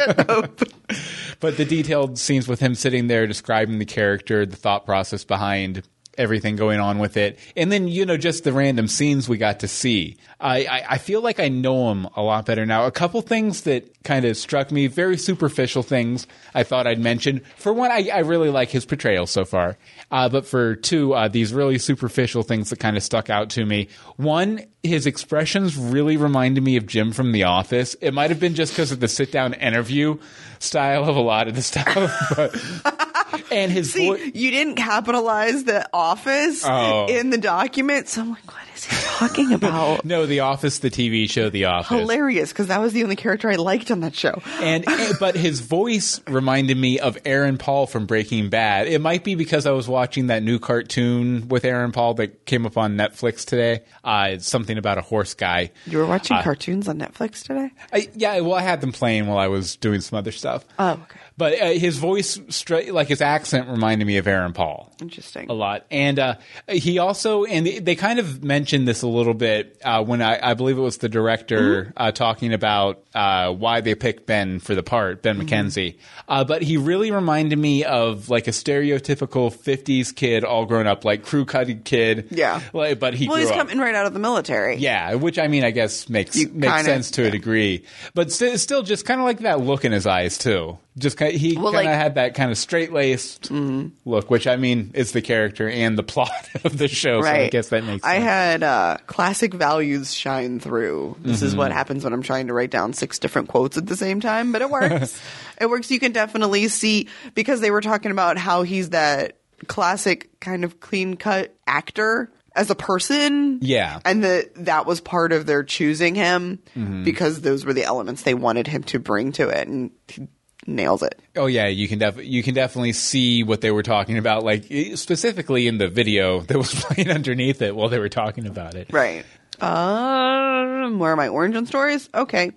but 1.40 1.58
the 1.58 1.66
detailed 1.66 2.18
scenes 2.18 2.48
with 2.48 2.60
him 2.60 2.76
sitting 2.76 3.08
there 3.08 3.28
describing 3.28 3.80
the 3.80 3.86
character, 3.86 4.46
the 4.46 4.56
thought 4.56 4.86
process 4.86 5.24
behind 5.24 5.84
everything 6.18 6.56
going 6.56 6.80
on 6.80 7.00
with 7.00 7.18
it, 7.18 7.40
and 7.56 7.72
then 7.72 7.88
you 7.88 8.06
know 8.06 8.18
just 8.18 8.44
the 8.44 8.54
random 8.54 8.88
scenes 8.88 9.30
we 9.30 9.38
got 9.38 9.60
to 9.60 9.68
see. 9.68 10.18
I, 10.40 10.66
I, 10.66 10.86
I 10.92 10.98
feel 10.98 11.22
like 11.22 11.40
I 11.40 11.50
know 11.50 11.92
him 11.92 12.08
a 12.16 12.22
lot 12.22 12.46
better 12.46 12.66
now. 12.66 12.86
A 12.86 12.92
couple 12.92 13.22
things 13.22 13.62
that 13.62 14.04
kind 14.04 14.26
of 14.26 14.36
struck 14.36 14.72
me, 14.72 14.88
very 14.88 15.18
superficial 15.18 15.84
things 15.84 16.28
I 16.54 16.64
thought 16.64 16.88
I'd 16.88 17.00
mention. 17.00 17.42
For 17.58 17.72
one, 17.72 17.92
I, 17.92 18.10
I 18.12 18.20
really 18.20 18.50
like 18.50 18.70
his 18.70 18.86
portrayal 18.86 19.28
so 19.28 19.46
far, 19.46 19.78
uh, 20.10 20.30
but 20.30 20.46
for 20.46 20.76
two, 20.76 21.14
uh, 21.14 21.28
these 21.28 21.54
really 21.54 21.78
superficial 21.78 22.44
things 22.44 22.70
that 22.72 22.80
kind 22.80 22.98
of 22.98 23.04
stuck 23.04 23.30
out 23.30 23.52
to 23.52 23.66
me. 23.66 23.88
One, 24.18 24.66
his 24.84 25.06
expressions 25.06 25.78
really 25.78 26.18
reminded 26.18 26.64
me 26.64 26.78
of 26.78 26.88
Jim 26.88 27.12
from 27.12 27.32
The 27.32 27.44
Office. 27.44 27.96
It 28.02 28.14
might 28.14 28.32
have 28.32 28.40
been 28.40 28.56
just 28.56 28.74
because 28.74 28.92
of 28.92 29.00
the 29.00 29.08
sit 29.08 29.32
down 29.32 29.54
interview 29.54 30.18
style 30.60 31.08
of 31.08 31.16
a 31.16 31.22
lot 31.22 31.48
of 31.48 31.56
the 31.56 31.62
stuff, 31.62 32.12
but 32.36 33.11
and 33.52 33.72
his 33.72 33.94
See, 33.94 34.08
voice. 34.08 34.32
you 34.34 34.52
didn't 34.52 34.76
capitalize 34.76 35.64
the 35.64 35.88
office 35.94 36.64
Oh. 36.66 37.08
in 37.08 37.30
the 37.30 37.38
document, 37.38 38.08
so 38.08 38.22
I'm 38.22 38.30
like, 38.32 38.48
what 38.48 38.64
is 38.76 38.86
he 38.86 38.96
talking 39.18 39.54
about? 39.54 40.06
No, 40.06 40.26
The 40.26 40.42
Office, 40.42 40.80
the 40.80 40.90
TV 40.90 41.30
show, 41.30 41.50
The 41.50 41.66
Office. 41.66 41.90
Hilarious, 41.98 42.50
because 42.52 42.68
that 42.68 42.80
was 42.80 42.94
the 42.94 43.04
only 43.04 43.16
character 43.16 43.50
I 43.50 43.56
liked 43.56 43.92
on 43.92 44.00
that 44.02 44.16
show. 44.16 44.42
And 44.62 44.88
eh, 44.88 45.14
but 45.20 45.36
his 45.36 45.60
voice 45.62 46.20
reminded 46.28 46.78
me 46.78 47.00
of 47.00 47.18
Aaron 47.26 47.58
Paul 47.58 47.88
from 47.88 48.06
Breaking 48.06 48.50
Bad. 48.50 48.88
It 48.88 49.00
might 49.02 49.24
be 49.24 49.36
because 49.36 49.66
I 49.66 49.72
was 49.72 49.88
watching 49.88 50.28
that 50.28 50.44
new 50.44 50.60
cartoon 50.60 51.48
with 51.48 51.66
Aaron 51.66 51.92
Paul 51.92 52.16
that 52.16 52.46
came 52.46 52.66
up 52.66 52.78
on 52.78 52.96
Netflix 52.98 53.46
today. 53.46 53.84
Uh, 54.04 54.30
it's 54.32 54.48
something 54.50 54.78
about 54.78 54.98
a 54.98 55.02
horse 55.02 55.34
guy. 55.34 55.72
You 55.86 56.00
were 56.00 56.06
watching 56.06 56.38
Uh, 56.38 56.44
cartoons 56.44 56.88
on 56.88 56.98
Netflix 57.00 57.44
today? 57.44 57.72
I, 57.94 58.10
yeah, 58.16 58.40
well, 58.40 58.56
I 58.56 58.62
had 58.62 58.82
them 58.82 58.92
playing 58.92 59.28
while 59.28 59.38
I 59.38 59.48
was 59.48 59.76
doing 59.76 60.02
some 60.02 60.18
other 60.18 60.32
stuff. 60.32 60.66
Oh, 60.80 60.92
okay. 60.94 61.20
But 61.42 61.60
uh, 61.60 61.70
his 61.72 61.98
voice, 61.98 62.40
like 62.70 63.08
his 63.08 63.20
accent, 63.20 63.68
reminded 63.68 64.06
me 64.06 64.18
of 64.18 64.28
Aaron 64.28 64.54
Paul. 64.54 64.91
Interesting. 65.02 65.50
a 65.50 65.54
lot. 65.54 65.86
And 65.92 66.20
uh, 66.20 66.36
he 66.70 67.00
also, 67.00 67.44
and 67.46 67.66
they- 67.66 67.96
kind 67.96 68.20
of 68.20 68.44
mentioned 68.44 68.88
this 68.88 69.02
a 69.02 69.08
little 69.08 69.34
bit 69.34 69.78
uh, 69.84 70.04
when 70.04 70.22
I, 70.22 70.52
I 70.52 70.54
believe 70.54 70.78
it 70.78 70.82
was 70.82 70.98
the 70.98 71.10
director 71.10 71.94
uh, 71.98 72.12
talking 72.12 72.54
about 72.54 73.04
uh, 73.14 73.52
why 73.52 73.82
they 73.82 73.96
picked 73.96 74.26
Ben 74.26 74.60
for 74.60 74.74
the 74.76 74.82
part, 74.84 75.22
Ben 75.22 75.40
McKenzie. 75.40 75.98
Uh, 76.28 76.44
but 76.44 76.62
he 76.62 76.78
really 76.78 77.12
reminded 77.12 77.60
me 77.60 77.84
of 77.84 78.30
like 78.30 78.48
a 78.48 78.52
stereotypical 78.52 79.54
50s 79.54 80.16
kid, 80.16 80.44
all 80.44 80.66
grown 80.66 80.88
up, 80.88 81.04
like 81.06 81.24
crew 81.26 81.46
cutting 81.46 81.82
kid. 81.84 82.28
Yeah. 82.32 82.62
Like, 82.74 83.00
but 83.00 83.14
he 83.14 83.28
Well, 83.28 83.38
he's 83.38 83.50
up. 83.52 83.56
coming 83.58 83.78
right 83.78 83.94
out 83.96 84.06
of 84.06 84.14
the 84.14 84.20
military. 84.20 84.78
Yeah, 84.78 85.16
which 85.16 85.38
I 85.40 85.48
mean, 85.48 85.64
I 85.64 85.72
guess 85.72 86.10
makes 86.10 86.36
You 86.36 86.50
makes 86.50 86.74
kinda- 86.74 86.84
sense 86.86 87.12
to 87.12 87.26
a 87.28 87.32
degree, 87.32 87.84
but 88.14 88.32
st- 88.32 88.60
still, 88.60 88.84
just 88.84 89.06
kind 89.06 89.20
of 89.20 89.26
like 89.26 89.40
that 89.40 89.60
look 89.62 89.86
in 89.86 89.92
his 89.92 90.08
eyes 90.08 90.38
too. 90.38 90.78
Just 90.98 91.16
kind 91.18 91.34
he 91.34 91.56
Well, 91.58 91.66
kind 91.66 91.68
of 91.68 91.74
like- 91.74 91.86
Mm-hmm. 91.92 92.02
had 92.02 92.16
that 92.16 92.36
kind 92.36 92.52
of 92.52 92.58
straight 92.58 92.92
laced 92.92 93.50
look, 93.52 94.30
which 94.30 94.46
I 94.48 94.56
mean 94.58 94.91
is 94.94 95.12
the 95.12 95.22
character 95.22 95.70
and 95.70 95.98
the 95.98 96.04
plot 96.04 96.50
of 96.64 96.78
the 96.78 96.88
show. 96.88 97.22
So 97.22 97.28
I 97.28 97.50
guess 97.50 97.70
that 97.70 97.84
makes 97.84 98.04
sense. 98.04 98.14
I 98.14 98.16
had 98.20 98.64
uh, 98.64 98.98
classic 99.08 99.54
values 99.54 100.14
shine 100.14 100.60
through. 100.60 101.18
This 101.22 101.42
is 101.42 101.52
Mm-hmm. 101.52 101.58
what 101.60 101.72
happens 101.72 102.04
when 102.04 102.14
I'm 102.14 102.22
trying 102.24 102.48
to 102.48 102.54
write 102.54 102.72
down 102.72 102.94
six 102.94 103.20
different 103.20 103.48
quotes 103.50 103.78
at 103.78 103.86
the 103.88 103.96
same 103.98 104.20
time, 104.22 104.52
but 104.52 104.62
it 104.62 104.70
works. 104.72 105.22
it 105.60 105.70
works. 105.70 105.90
You 105.92 106.00
can 106.00 106.12
definitely 106.12 106.68
see 106.68 107.08
because 107.36 107.62
they 107.62 107.72
were 107.72 107.82
talking 107.82 108.12
about 108.12 108.38
how 108.38 108.64
he's 108.64 108.90
that 108.92 109.38
classic 109.68 110.40
kind 110.40 110.64
of 110.64 110.80
clean 110.80 111.16
cut 111.16 111.56
actor 111.68 112.32
as 112.56 112.70
a 112.70 112.76
person. 112.76 113.60
Yeah. 113.62 114.00
And 114.04 114.24
that 114.24 114.66
that 114.66 114.86
was 114.86 115.00
part 115.02 115.32
of 115.32 115.46
their 115.46 115.64
choosing 115.64 116.16
him 116.16 116.60
Mm-hmm. 116.76 117.04
because 117.04 117.42
those 117.42 117.64
were 117.66 117.74
the 117.74 117.84
elements 117.84 118.24
they 118.24 118.34
wanted 118.34 118.68
him 118.68 118.84
to 118.86 119.00
bring 119.00 119.32
to 119.34 119.50
it 119.50 119.68
and 119.68 119.92
he 120.08 120.28
nails 120.68 121.04
it. 121.04 121.20
Oh 121.36 121.48
yeah, 121.48 121.68
you 121.68 121.88
can 121.88 122.00
def- 122.00 122.24
you 122.24 122.44
can 122.44 122.54
definitely 122.54 122.94
see 122.94 123.44
what 123.44 123.62
they 123.62 123.72
were 123.72 123.84
talking 123.84 124.18
about, 124.18 124.44
like 124.44 124.66
specifically 124.96 125.68
in 125.68 125.78
the 125.78 125.88
video 125.88 126.40
that 126.48 126.58
was 126.58 126.74
playing 126.74 127.10
underneath 127.10 127.62
it 127.62 127.76
while 127.76 127.90
they 127.90 128.00
were 128.00 128.10
talking 128.10 128.48
about 128.48 128.76
it. 128.76 128.92
Right. 128.92 129.26
Um, 129.60 130.98
where 130.98 131.12
are 131.12 131.16
my 131.16 131.28
origin 131.28 131.66
stories? 131.66 132.10
Okay. 132.14 132.52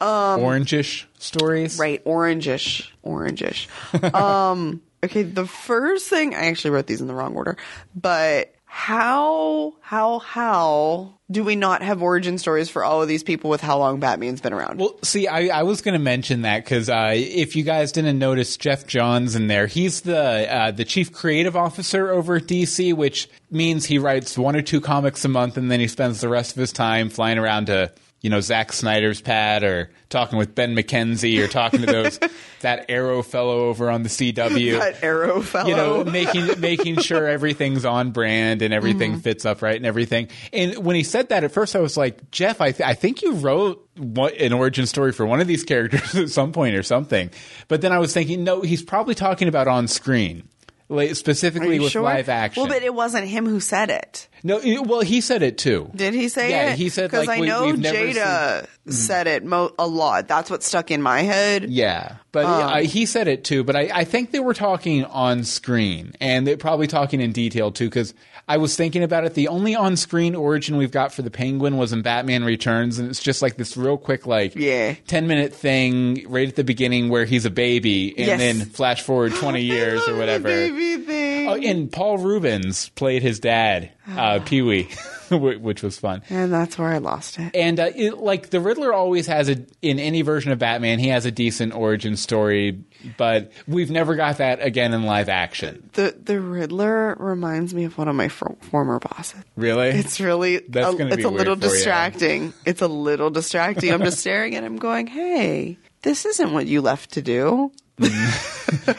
Orangish 0.00 1.06
stories. 1.18 1.78
Right, 1.78 2.04
orangish, 2.04 2.88
orangish. 3.04 3.66
um, 4.14 4.82
okay, 5.02 5.22
the 5.22 5.46
first 5.46 6.08
thing 6.08 6.34
I 6.34 6.46
actually 6.46 6.70
wrote 6.72 6.86
these 6.86 7.00
in 7.00 7.06
the 7.06 7.14
wrong 7.14 7.34
order, 7.34 7.56
but 7.94 8.54
how, 8.76 9.72
how, 9.80 10.18
how 10.18 11.14
do 11.30 11.42
we 11.42 11.56
not 11.56 11.82
have 11.82 12.02
origin 12.02 12.36
stories 12.36 12.68
for 12.68 12.84
all 12.84 13.00
of 13.00 13.08
these 13.08 13.22
people 13.22 13.48
with 13.48 13.62
how 13.62 13.78
long 13.78 14.00
Batman's 14.00 14.42
been 14.42 14.52
around? 14.52 14.78
Well, 14.78 14.98
see, 15.02 15.26
I, 15.26 15.46
I 15.46 15.62
was 15.62 15.80
going 15.80 15.94
to 15.94 15.98
mention 15.98 16.42
that 16.42 16.62
because 16.62 16.90
uh, 16.90 17.12
if 17.14 17.56
you 17.56 17.64
guys 17.64 17.90
didn't 17.90 18.18
notice, 18.18 18.54
Geoff 18.58 18.86
Johns 18.86 19.34
in 19.34 19.46
there, 19.46 19.66
he's 19.66 20.02
the 20.02 20.54
uh, 20.54 20.70
the 20.72 20.84
chief 20.84 21.10
creative 21.10 21.56
officer 21.56 22.10
over 22.10 22.36
at 22.36 22.42
DC, 22.42 22.92
which 22.92 23.30
means 23.50 23.86
he 23.86 23.98
writes 23.98 24.36
one 24.36 24.54
or 24.54 24.62
two 24.62 24.82
comics 24.82 25.24
a 25.24 25.28
month, 25.28 25.56
and 25.56 25.70
then 25.70 25.80
he 25.80 25.88
spends 25.88 26.20
the 26.20 26.28
rest 26.28 26.52
of 26.52 26.58
his 26.58 26.70
time 26.70 27.08
flying 27.08 27.38
around 27.38 27.66
to 27.66 27.90
you 28.26 28.30
know 28.30 28.40
Zack 28.40 28.72
Snyder's 28.72 29.20
pad 29.20 29.62
or 29.62 29.88
talking 30.08 30.36
with 30.36 30.52
Ben 30.52 30.74
McKenzie 30.74 31.38
or 31.38 31.46
talking 31.46 31.78
to 31.82 31.86
those 31.86 32.18
that 32.62 32.86
Arrow 32.88 33.22
fellow 33.22 33.60
over 33.68 33.88
on 33.88 34.02
the 34.02 34.08
CW. 34.08 34.78
that 34.80 35.00
arrow 35.04 35.40
fellow. 35.42 35.68
you 35.68 35.76
know, 35.76 36.02
making 36.02 36.58
making 36.60 36.98
sure 36.98 37.28
everything's 37.28 37.84
on 37.84 38.10
brand 38.10 38.62
and 38.62 38.74
everything 38.74 39.12
Mm-hmm. 39.12 39.20
fits 39.20 39.46
up 39.46 39.62
right 39.62 39.76
and 39.76 39.86
everything. 39.86 40.26
And 40.52 40.84
when 40.84 40.96
he 40.96 41.04
said 41.04 41.28
that 41.28 41.44
at 41.44 41.52
first, 41.52 41.76
I 41.76 41.78
was 41.78 41.96
like, 41.96 42.32
Jeff, 42.32 42.60
I, 42.60 42.72
th- 42.72 42.84
I 42.88 42.94
think 42.94 43.22
you 43.22 43.34
wrote 43.34 43.88
what, 43.96 44.34
an 44.34 44.52
origin 44.52 44.86
story 44.86 45.12
for 45.12 45.24
one 45.24 45.40
of 45.40 45.46
these 45.46 45.62
characters 45.62 46.14
at 46.16 46.30
some 46.30 46.50
point 46.52 46.74
or 46.74 46.82
something. 46.82 47.30
But 47.68 47.80
then 47.80 47.92
I 47.92 48.00
was 48.00 48.12
thinking, 48.12 48.42
no, 48.42 48.62
he's 48.62 48.82
probably 48.82 49.14
talking 49.14 49.46
about 49.46 49.68
on 49.68 49.86
screen. 49.86 50.48
Like, 50.88 51.16
specifically 51.16 51.80
with 51.80 51.90
sure? 51.90 52.02
live 52.02 52.28
action. 52.28 52.62
Well, 52.62 52.70
but 52.72 52.82
it 52.84 52.94
wasn't 52.94 53.26
him 53.26 53.44
who 53.46 53.58
said 53.58 53.90
it. 53.90 54.28
no, 54.44 54.58
it- 54.62 54.86
well, 54.86 55.00
he 55.00 55.20
said 55.20 55.42
it 55.42 55.58
too. 55.58 55.90
Did 55.96 56.14
he 56.14 56.28
say 56.28 56.50
Yeah, 56.50 56.62
it? 56.62 56.66
Yeah, 56.70 56.74
he 56.76 56.88
said, 56.90 57.10
because 57.10 57.26
like, 57.26 57.38
I 57.38 57.40
we- 57.40 57.46
know 57.48 57.72
Jada 57.72 58.66
said 58.88 59.26
it 59.26 59.44
mo- 59.44 59.72
a 59.78 59.86
lot. 59.86 60.28
That's 60.28 60.48
what 60.48 60.62
stuck 60.62 60.90
in 60.92 61.02
my 61.02 61.22
head. 61.22 61.64
Yeah, 61.70 62.16
but 62.30 62.44
Um, 62.44 62.62
uh, 62.62 62.76
he 62.82 63.04
said 63.04 63.26
it 63.26 63.42
too. 63.42 63.64
But 63.64 63.74
I, 63.74 63.90
I 63.92 64.04
think 64.04 64.30
they 64.30 64.38
were 64.38 64.54
talking 64.54 65.04
on 65.06 65.42
screen, 65.42 66.12
and 66.20 66.46
they're 66.46 66.56
probably 66.56 66.86
talking 66.86 67.20
in 67.20 67.32
detail 67.32 67.72
too. 67.72 67.86
Because 67.86 68.14
I 68.48 68.58
was 68.58 68.76
thinking 68.76 69.02
about 69.02 69.24
it. 69.24 69.34
The 69.34 69.48
only 69.48 69.74
on 69.74 69.96
screen 69.96 70.36
origin 70.36 70.76
we've 70.76 70.92
got 70.92 71.12
for 71.12 71.22
the 71.22 71.30
Penguin 71.32 71.76
was 71.76 71.92
in 71.92 72.02
Batman 72.02 72.44
Returns, 72.44 72.98
and 73.00 73.08
it's 73.10 73.20
just 73.20 73.42
like 73.42 73.56
this 73.56 73.76
real 73.76 73.96
quick, 73.98 74.24
like 74.26 74.54
Yeah. 74.54 74.94
ten 75.08 75.26
minute 75.26 75.52
thing 75.52 76.24
right 76.28 76.46
at 76.48 76.54
the 76.54 76.62
beginning 76.62 77.08
where 77.08 77.24
he's 77.24 77.44
a 77.44 77.50
baby, 77.50 78.14
and 78.16 78.26
Yes. 78.28 78.38
then 78.38 78.60
flash 78.66 79.02
forward 79.02 79.34
twenty 79.40 79.62
years 79.62 80.00
or 80.06 80.16
whatever. 80.16 80.44
Baby 80.48 81.02
thing. 81.04 81.48
Oh, 81.48 81.54
and 81.54 81.90
Paul 81.90 82.18
Reubens 82.18 82.88
played 82.90 83.22
his 83.22 83.40
dad, 83.40 83.90
uh, 84.16 84.38
Pee 84.44 84.62
Wee, 84.62 84.88
which 85.60 85.82
was 85.82 85.98
fun. 85.98 86.22
and 86.30 86.52
that's 86.52 86.78
where 86.78 86.88
I 86.88 86.98
lost 86.98 87.38
it. 87.38 87.54
And 87.54 87.78
uh, 87.80 87.90
it, 87.94 88.18
like 88.18 88.50
the 88.50 88.60
Riddler 88.60 88.92
always 88.92 89.26
has 89.26 89.48
a 89.48 89.64
in 89.82 89.98
any 89.98 90.22
version 90.22 90.52
of 90.52 90.58
Batman, 90.58 90.98
he 90.98 91.08
has 91.08 91.26
a 91.26 91.30
decent 91.30 91.74
origin 91.74 92.16
story, 92.16 92.84
but 93.16 93.52
we've 93.66 93.90
never 93.90 94.14
got 94.14 94.38
that 94.38 94.62
again 94.62 94.92
in 94.94 95.04
live 95.04 95.28
action. 95.28 95.88
The 95.94 96.16
the 96.22 96.40
Riddler 96.40 97.16
reminds 97.18 97.74
me 97.74 97.84
of 97.84 97.96
one 97.98 98.08
of 98.08 98.14
my 98.16 98.28
fo- 98.28 98.56
former 98.70 98.98
bosses. 98.98 99.42
Really? 99.56 99.88
It's 99.88 100.20
really 100.20 100.58
That's 100.68 100.94
a, 100.94 100.96
gonna 100.98 101.08
it's 101.10 101.16
be 101.18 101.22
a 101.22 101.28
little 101.28 101.56
for 101.56 101.64
you. 101.66 101.70
distracting. 101.72 102.52
It's 102.64 102.82
a 102.82 102.88
little 102.88 103.30
distracting. 103.30 103.92
I'm 103.92 104.02
just 104.02 104.18
staring 104.20 104.54
at 104.56 104.64
him, 104.64 104.76
going, 104.76 105.06
"Hey, 105.06 105.78
this 106.02 106.24
isn't 106.26 106.52
what 106.52 106.66
you 106.66 106.80
left 106.82 107.12
to 107.12 107.22
do." 107.22 107.72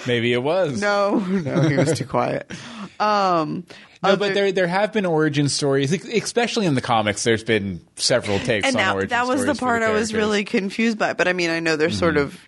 Maybe 0.08 0.34
it 0.34 0.42
was. 0.42 0.82
No, 0.88 1.20
no, 1.20 1.62
he 1.70 1.76
was 1.78 1.98
too 1.98 2.06
quiet. 2.06 2.50
Um, 3.00 3.66
No, 4.04 4.10
other- 4.10 4.18
but 4.18 4.34
there 4.34 4.52
there 4.52 4.68
have 4.68 4.94
been 4.94 5.06
origin 5.06 5.50
stories, 5.50 5.92
especially 5.92 6.66
in 6.66 6.76
the 6.76 6.82
comics. 6.82 7.24
There's 7.24 7.44
been 7.44 7.82
several 7.96 8.40
takes 8.40 8.68
and 8.68 8.76
on 8.76 8.82
now 8.82 8.94
origin 8.96 9.10
that 9.10 9.28
was 9.28 9.46
the 9.46 9.56
part 9.56 9.82
I 9.84 9.92
was. 9.92 10.10
Mm-hmm. 10.10 10.18
really 10.18 10.44
confused 10.44 10.98
by. 10.98 11.14
But 11.14 11.28
I 11.28 11.34
mean, 11.34 11.50
I 11.50 11.60
know 11.60 11.76
there's 11.76 11.98
sort 11.98 12.18
of 12.18 12.40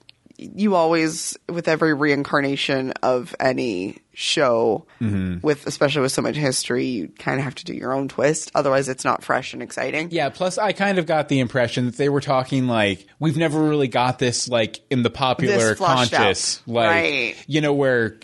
you 0.42 0.74
always 0.76 1.38
with 1.50 1.68
every 1.68 1.94
reincarnation 1.94 2.92
of 3.04 3.36
any 3.42 3.98
show 4.14 4.86
Mm-hmm. 5.02 5.40
with 5.46 5.66
especially 5.68 6.02
with 6.02 6.12
so 6.14 6.22
much 6.22 6.36
history, 6.36 6.86
you 6.86 7.08
kind 7.10 7.40
of 7.40 7.44
have 7.44 7.56
to 7.56 7.66
do 7.66 7.74
your 7.74 7.94
own 7.94 8.08
twist. 8.08 8.52
Otherwise, 8.56 8.88
it's 8.90 9.04
not 9.04 9.24
fresh 9.24 9.54
and 9.54 9.62
exciting. 9.64 10.10
Yeah, 10.12 10.30
plus 10.30 10.58
I 10.58 10.72
kind 10.74 10.98
of 10.98 11.06
got 11.06 11.28
the 11.30 11.40
impression 11.40 11.86
that 11.88 11.98
they 11.98 12.08
were 12.10 12.22
talking 12.22 12.68
like 12.68 13.06
we've 13.20 13.38
never 13.38 13.60
really 13.62 13.88
got 13.90 14.20
this 14.20 14.48
like 14.48 14.80
in 14.90 15.04
the 15.04 15.10
popular 15.10 15.76
flushed 15.76 16.14
out. 16.14 16.18
conscious 16.20 16.62
like 16.68 16.88
Right. 16.90 17.36
you 17.48 17.60
know 17.62 17.74
where 17.74 18.18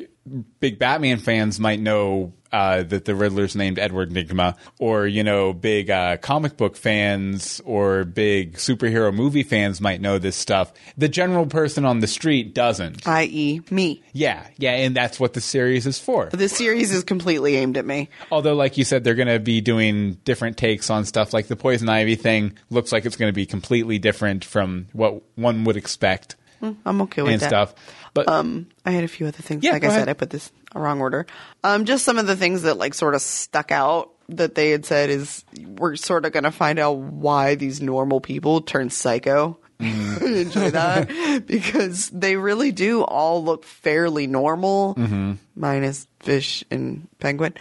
big 0.60 0.80
Batman 0.80 1.20
fans 1.20 1.60
might 1.60 1.80
know 1.80 2.34
uh, 2.52 2.84
that 2.84 3.04
the 3.04 3.16
Riddler's 3.16 3.56
named 3.56 3.78
Edward 3.78 4.12
Nygma, 4.12 4.56
or 4.80 5.06
you 5.06 5.24
know, 5.24 5.52
big 5.52 5.90
uh, 5.90 6.18
comic 6.18 6.56
book 6.56 6.78
fans 6.78 7.62
or 7.66 8.06
big 8.06 8.54
superhero 8.54 9.14
movie 9.14 9.44
fans 9.44 9.82
might 9.82 10.00
know 10.00 10.20
this 10.20 10.38
stuff. 10.38 10.72
The 10.98 11.10
general 11.10 11.48
person 11.48 11.84
on 11.84 12.00
the 12.00 12.08
street 12.08 12.56
doesn't. 12.56 13.06
I.e., 13.06 13.62
me. 13.70 14.04
yeah, 14.14 14.48
yeah, 14.58 14.72
and 14.72 14.96
that's 14.96 15.20
what 15.20 15.34
the 15.34 15.42
series 15.42 15.86
is 15.86 16.00
for. 16.00 16.30
This 16.32 16.56
series 16.56 16.92
is 16.92 17.04
completely 17.04 17.58
aimed 17.58 17.78
at 17.78 17.86
me. 17.86 18.10
Although, 18.32 18.56
like 18.56 18.78
you 18.78 18.86
said, 18.86 19.04
they're 19.04 19.16
going 19.16 19.28
to 19.28 19.40
be 19.40 19.60
doing 19.60 20.14
different 20.24 20.58
takes 20.58 20.90
on 20.90 21.04
stuff. 21.04 21.34
Like 21.34 21.48
the 21.48 21.58
poison 21.58 21.90
ivy 21.90 22.16
thing 22.16 22.58
looks 22.70 22.92
like 22.92 23.06
it's 23.06 23.18
going 23.18 23.30
to 23.30 23.36
be 23.36 23.46
completely 23.46 24.00
different 24.00 24.46
from 24.46 24.88
what 24.94 25.22
one 25.36 25.66
would 25.66 25.76
expect 25.76 26.38
I'm 26.62 27.02
okay 27.04 27.22
with 27.22 27.34
and 27.34 27.42
that. 27.42 27.48
stuff. 27.50 27.76
But 28.14 28.28
Um, 28.30 28.68
I 28.86 28.92
had 28.92 29.04
a 29.04 29.08
few 29.08 29.28
other 29.28 29.42
things. 29.42 29.64
Yeah, 29.64 29.72
like 29.74 29.84
I 29.84 29.90
said. 29.90 30.10
I 30.10 30.14
put 30.14 30.30
this 30.30 30.52
wrong 30.74 31.02
order. 31.02 31.26
Um, 31.64 31.86
just 31.86 32.06
some 32.06 32.18
of 32.18 32.28
the 32.28 32.36
things 32.36 32.62
that 32.64 32.78
like 32.78 32.94
sort 32.94 33.14
of 33.16 33.22
stuck 33.22 33.72
out 33.72 34.12
that 34.30 34.56
they 34.56 34.72
had 34.72 34.86
said 34.86 35.10
is 35.10 35.44
we're 35.78 35.96
sort 35.96 36.26
of 36.26 36.32
going 36.32 36.44
to 36.46 36.52
find 36.52 36.80
out 36.80 36.94
why 36.98 37.56
these 37.56 37.82
normal 37.82 38.20
people 38.22 38.62
turn 38.62 38.90
psycho. 38.90 39.60
Mm-hmm. 39.80 40.26
Enjoy 40.36 40.70
that 40.72 41.44
because 41.48 42.10
they 42.10 42.38
really 42.38 42.72
do 42.72 43.04
all 43.04 43.44
look 43.44 43.66
fairly 43.66 44.26
normal, 44.28 44.96
Mm-hmm. 44.96 45.34
minus 45.56 46.08
fish 46.22 46.64
and 46.72 47.08
penguin. 47.20 47.54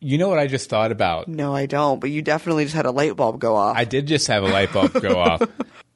you 0.00 0.16
know 0.16 0.28
what 0.30 0.38
I 0.38 0.46
just 0.46 0.70
thought 0.70 0.90
about? 0.90 1.28
No, 1.28 1.54
I 1.54 1.66
don't. 1.66 2.00
But 2.00 2.08
you 2.10 2.22
definitely 2.22 2.64
just 2.64 2.74
had 2.74 2.86
a 2.86 2.90
light 2.90 3.14
bulb 3.14 3.38
go 3.38 3.54
off. 3.56 3.76
I 3.76 3.84
did 3.84 4.06
just 4.06 4.26
have 4.28 4.42
a 4.42 4.48
light 4.48 4.72
bulb 4.72 4.94
go 4.94 5.18
off. 5.18 5.42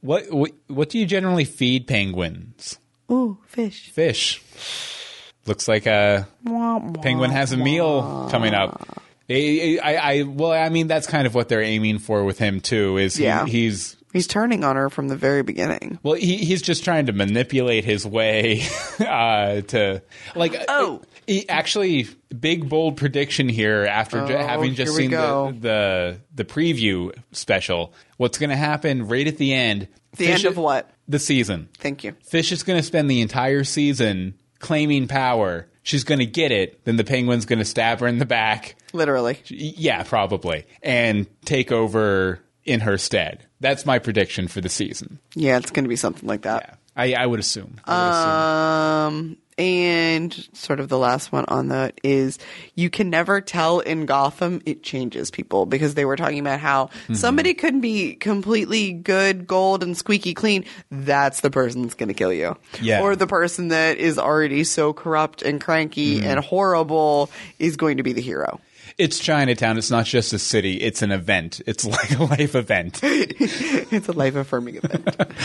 What, 0.05 0.31
what 0.31 0.51
what 0.67 0.91
do 0.91 0.99
you 0.99 1.07
generally 1.07 1.47
feed 1.47 1.87
penguins? 1.87 2.79
Ooh, 3.11 3.39
fish. 3.47 3.89
Fish. 3.91 4.43
Looks 5.47 5.67
like 5.67 5.87
a 5.87 6.29
penguin 7.03 7.31
has 7.31 7.53
a 7.53 7.57
meal 7.57 8.29
coming 8.31 8.53
up. 8.53 8.87
I, 9.31 9.79
I, 9.83 9.97
I 9.97 10.23
well, 10.25 10.53
I 10.53 10.69
mean 10.69 10.89
that's 10.89 11.07
kind 11.07 11.27
of 11.27 11.35
what 11.35 11.49
they're 11.49 11.63
aiming 11.63 12.01
for 12.01 12.23
with 12.25 12.39
him 12.39 12.61
too. 12.61 12.99
Is 12.99 13.17
he- 13.17 13.25
Yeah. 13.25 13.47
he's 13.47 13.97
He's 14.13 14.27
turning 14.29 14.63
on 14.63 14.77
her 14.77 14.91
from 14.91 15.09
the 15.09 15.17
very 15.17 15.43
beginning. 15.43 15.99
Well, 16.05 16.15
he, 16.15 16.37
he's 16.37 16.63
just 16.63 16.85
trying 16.85 17.07
to 17.07 17.13
manipulate 17.13 17.85
his 17.85 18.07
way 18.07 18.63
uh, 19.01 19.63
to 19.63 20.03
like. 20.37 20.55
Oh. 20.69 21.01
Actually, 21.49 22.09
big 22.39 22.69
bold 22.69 22.97
prediction 22.97 23.49
here 23.49 23.85
after 23.85 24.21
Oh, 24.21 24.27
having 24.27 24.75
just 24.75 24.95
seen 24.95 25.11
the, 25.11 25.57
the 25.59 26.21
the 26.35 26.45
preview 26.45 27.17
special. 27.33 27.93
What's 28.17 28.39
going 28.39 28.51
to 28.51 28.57
happen 28.57 29.09
right 29.09 29.27
at 29.27 29.39
the 29.39 29.53
end? 29.53 29.89
The 30.17 30.29
end 30.29 30.45
of 30.45 30.57
what? 30.57 30.91
The 31.09 31.19
season. 31.19 31.69
Thank 31.79 32.05
you. 32.05 32.15
Fish 32.25 32.53
is 32.53 32.63
going 32.63 32.79
to 32.79 32.83
spend 32.83 33.11
the 33.11 33.21
entire 33.21 33.65
season 33.65 34.35
claiming 34.61 35.09
power. 35.09 35.69
She's 35.83 36.05
going 36.05 36.21
to 36.21 36.27
get 36.27 36.51
it. 36.53 36.85
Then 36.85 36.97
the 36.97 37.05
penguin's 37.05 37.45
going 37.45 37.59
to 37.59 37.65
stab 37.65 38.01
her 38.01 38.07
in 38.07 38.19
the 38.19 38.25
back. 38.25 38.77
Literally. 38.93 39.39
Yeah, 39.49 40.03
probably, 40.05 40.65
and 40.83 41.27
take 41.45 41.73
over 41.73 42.41
in 42.65 42.81
her 42.81 42.97
stead. 42.97 43.45
That's 43.61 43.85
my 43.85 43.99
prediction 43.99 44.49
for 44.49 44.61
the 44.61 44.69
season. 44.71 45.19
Yeah, 45.35 45.59
it's 45.59 45.71
going 45.71 45.85
to 45.85 45.89
be 45.89 45.97
something 45.97 46.27
like 46.27 46.43
that. 46.43 46.79
Yeah, 46.97 47.13
I, 47.19 47.23
I 47.25 47.27
would 47.27 47.41
assume. 47.41 47.79
I 47.85 47.99
would 47.99 48.13
assume. 48.15 49.31
Um, 49.31 49.37
And 49.57 50.33
sort 50.53 50.81
of 50.81 50.89
the 50.89 50.99
last 50.99 51.31
one 51.31 51.45
on 51.47 51.69
that 51.69 52.01
is 52.03 52.39
you 52.75 52.91
can 52.91 53.09
never 53.11 53.41
tell 53.41 53.81
in 53.81 54.05
Gotham 54.07 54.61
it 54.67 54.83
changes 54.83 55.31
people 55.31 55.65
because 55.65 55.95
they 55.95 56.05
were 56.05 56.17
talking 56.17 56.41
about 56.41 56.61
how 56.61 56.87
Mm-hmm. 57.05 57.15
somebody 57.15 57.55
could 57.55 57.81
be 57.81 58.15
completely 58.15 58.93
good, 58.93 59.47
gold, 59.47 59.83
and 59.83 59.97
squeaky 59.97 60.35
clean. 60.35 60.65
That's 60.91 61.41
the 61.41 61.51
person 61.51 61.83
that's 61.83 61.95
going 61.95 62.09
to 62.09 62.15
kill 62.15 62.33
you. 62.33 62.57
Yeah. 62.81 63.01
Or 63.03 63.15
the 63.17 63.27
person 63.27 63.69
that 63.69 63.99
is 63.99 64.19
already 64.19 64.65
so 64.65 64.93
corrupt 64.93 65.43
and 65.43 65.61
cranky 65.61 66.19
Mm-hmm. 66.19 66.27
and 66.27 66.41
horrible 66.41 67.31
is 67.59 67.77
going 67.77 67.99
to 67.99 68.03
be 68.03 68.13
the 68.13 68.23
hero. 68.23 68.61
It's 68.97 69.19
Chinatown. 69.19 69.77
It's 69.77 69.91
not 69.91 70.07
just 70.07 70.33
a 70.33 70.39
city. 70.39 70.77
It's 70.77 71.03
an 71.03 71.11
event. 71.11 71.61
It's 71.67 71.85
like 71.85 72.13
a 72.19 72.23
life 72.25 72.55
event. 72.55 73.01
it's 73.03 74.09
a 74.09 74.13
life 74.13 74.37
affirming 74.37 74.77
event. 74.77 75.09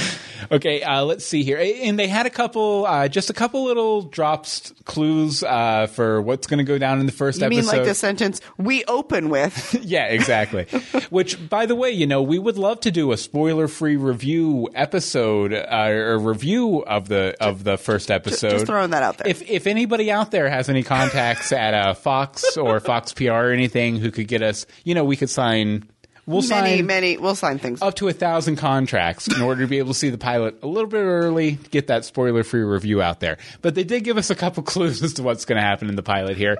Okay, 0.52 0.82
uh, 0.82 1.04
let's 1.04 1.26
see 1.26 1.44
here. 1.44 1.60
And 1.60 2.00
they 2.00 2.08
had 2.08 2.26
a 2.26 2.30
couple, 2.32 2.84
uh, 2.88 3.08
just 3.08 3.30
a 3.30 3.34
couple 3.34 3.66
little 3.66 4.02
drops, 4.02 4.74
clues 4.86 5.44
uh, 5.44 5.86
for 5.86 6.24
what's 6.24 6.48
going 6.48 6.58
to 6.58 6.64
go 6.64 6.80
down 6.80 7.00
in 7.00 7.06
the 7.06 7.12
first 7.12 7.40
You 7.42 7.46
episode. 7.46 7.60
mean 7.60 7.68
like 7.68 7.84
the 7.86 7.94
sentence 7.94 8.42
we 8.58 8.84
open 8.86 9.30
with? 9.30 9.76
Yeah, 9.84 10.06
exactly. 10.08 10.64
Which, 11.12 11.50
by 11.50 11.68
the 11.68 11.76
way, 11.76 11.92
you 11.92 12.08
know, 12.08 12.24
we 12.24 12.40
would 12.40 12.58
love 12.58 12.80
to 12.80 12.90
do 12.90 13.12
a 13.12 13.18
spoiler-free 13.18 13.98
review 13.98 14.70
episode 14.74 15.54
uh, 15.54 15.90
or 15.90 16.18
review 16.18 16.80
of 16.84 17.10
the 17.10 17.36
of 17.40 17.64
the 17.64 17.78
first 17.78 18.10
episode. 18.10 18.50
just 18.52 18.66
throwing 18.66 18.90
that 18.90 19.04
out 19.04 19.20
there. 19.20 19.28
If 19.28 19.48
if 19.48 19.68
anybody 19.68 20.10
out 20.10 20.32
there 20.32 20.50
has 20.50 20.68
any 20.68 20.82
contacts 20.82 21.52
at 21.52 21.76
uh, 21.76 21.94
Fox 21.94 22.58
or 22.58 22.80
Fox 22.80 23.14
PR 23.14 23.39
or 23.46 23.52
anything 23.52 23.98
who 23.98 24.12
could 24.12 24.28
get 24.28 24.42
us, 24.42 24.66
you 24.84 24.94
know, 24.94 25.04
we 25.04 25.16
could 25.16 25.30
sign. 25.30 25.90
We'll 26.26 26.48
many, 26.48 26.78
sign 26.78 26.86
many. 26.86 27.18
We'll 27.18 27.36
sign 27.36 27.58
things. 27.58 27.82
up 27.82 27.96
to 27.96 28.08
a 28.08 28.14
thousand 28.14 28.58
contracts 28.58 29.28
in 29.28 29.42
order 29.42 29.62
to 29.62 29.68
be 29.68 29.80
able 29.80 29.94
to 29.94 30.00
see 30.00 30.12
the 30.12 30.18
pilot 30.20 30.60
a 30.62 30.68
little 30.68 30.90
bit 30.90 31.00
early, 31.00 31.54
get 31.72 31.88
that 31.88 32.06
spoiler 32.06 32.44
free 32.44 32.62
review 32.62 33.02
out 33.02 33.20
there. 33.20 33.40
But 33.64 33.74
they 33.74 33.84
did 33.84 34.04
give 34.04 34.16
us 34.18 34.30
a 34.30 34.36
couple 34.36 34.62
clues 34.72 35.02
as 35.02 35.14
to 35.14 35.24
what's 35.24 35.46
going 35.46 35.56
to 35.56 35.64
happen 35.64 35.90
in 35.90 35.96
the 35.96 36.04
pilot 36.04 36.38
here. 36.38 36.60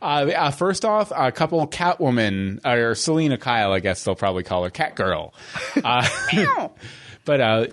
Uh, 0.00 0.30
uh, 0.34 0.50
first 0.52 0.86
off, 0.86 1.12
a 1.14 1.30
couple 1.32 1.66
Catwoman, 1.66 2.64
or 2.64 2.94
Selina 2.94 3.36
Kyle, 3.36 3.72
I 3.72 3.80
guess 3.80 4.02
they'll 4.04 4.14
probably 4.14 4.42
call 4.42 4.64
her 4.64 4.70
Catgirl. 4.70 5.34
Uh, 5.84 6.68
but 7.26 7.40
uh, 7.42 7.66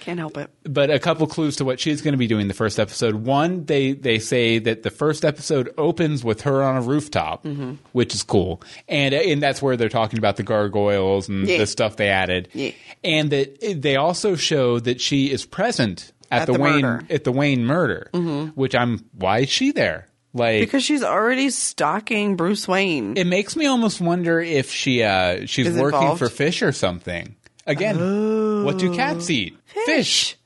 Can't 0.00 0.18
help 0.18 0.36
it. 0.38 0.50
but 0.64 0.90
a 0.90 0.98
couple 0.98 1.26
clues 1.26 1.56
to 1.56 1.64
what 1.64 1.80
she's 1.80 2.00
going 2.02 2.12
to 2.12 2.18
be 2.18 2.26
doing 2.26 2.48
the 2.48 2.54
first 2.54 2.78
episode. 2.78 3.14
One, 3.14 3.64
they 3.64 3.92
they 3.92 4.18
say 4.18 4.58
that 4.58 4.82
the 4.82 4.90
first 4.90 5.24
episode 5.24 5.72
opens 5.76 6.24
with 6.24 6.42
her 6.42 6.62
on 6.62 6.76
a 6.76 6.80
rooftop, 6.82 7.44
Mm-hmm. 7.44 7.74
which 7.92 8.14
is 8.14 8.22
cool, 8.22 8.62
and 8.88 9.14
and 9.14 9.42
that's 9.42 9.60
where 9.60 9.76
they're 9.76 9.88
talking 9.88 10.18
about 10.18 10.36
the 10.36 10.42
gargoyles 10.42 11.28
and 11.28 11.46
Yeah. 11.48 11.58
the 11.58 11.66
stuff 11.66 11.96
they 11.96 12.08
added, 12.08 12.48
Yeah. 12.54 12.70
and 13.04 13.30
that 13.30 13.80
they 13.82 13.96
also 13.96 14.36
show 14.36 14.78
that 14.80 15.00
she 15.00 15.30
is 15.30 15.44
present 15.44 16.12
at, 16.30 16.42
At 16.42 16.46
the, 16.46 16.52
the 16.54 16.58
Wayne 16.60 16.82
murder. 16.82 17.02
Mm-hmm. 17.04 17.12
at 17.14 17.24
the 17.24 17.32
Wayne 17.32 17.64
murder, 17.64 18.10
which 18.54 18.74
I'm 18.74 19.04
why 19.12 19.40
is 19.40 19.48
she 19.50 19.72
there? 19.72 20.08
Like 20.34 20.60
Because 20.60 20.84
she's 20.84 21.02
already 21.02 21.48
stalking 21.50 22.36
Bruce 22.36 22.68
Wayne. 22.68 23.16
it 23.16 23.26
makes 23.26 23.56
me 23.56 23.64
almost 23.66 24.00
wonder 24.00 24.38
if 24.40 24.70
she 24.70 25.02
uh, 25.02 25.46
she's 25.46 25.66
Is 25.68 25.78
working 25.78 26.00
involved? 26.00 26.18
for 26.18 26.28
fish 26.28 26.62
or 26.62 26.70
something. 26.72 27.34
Again, 27.66 28.64
what 28.64 28.78
do 28.78 28.94
cats 28.94 29.28
eat? 29.30 29.57
Fish. 29.86 30.36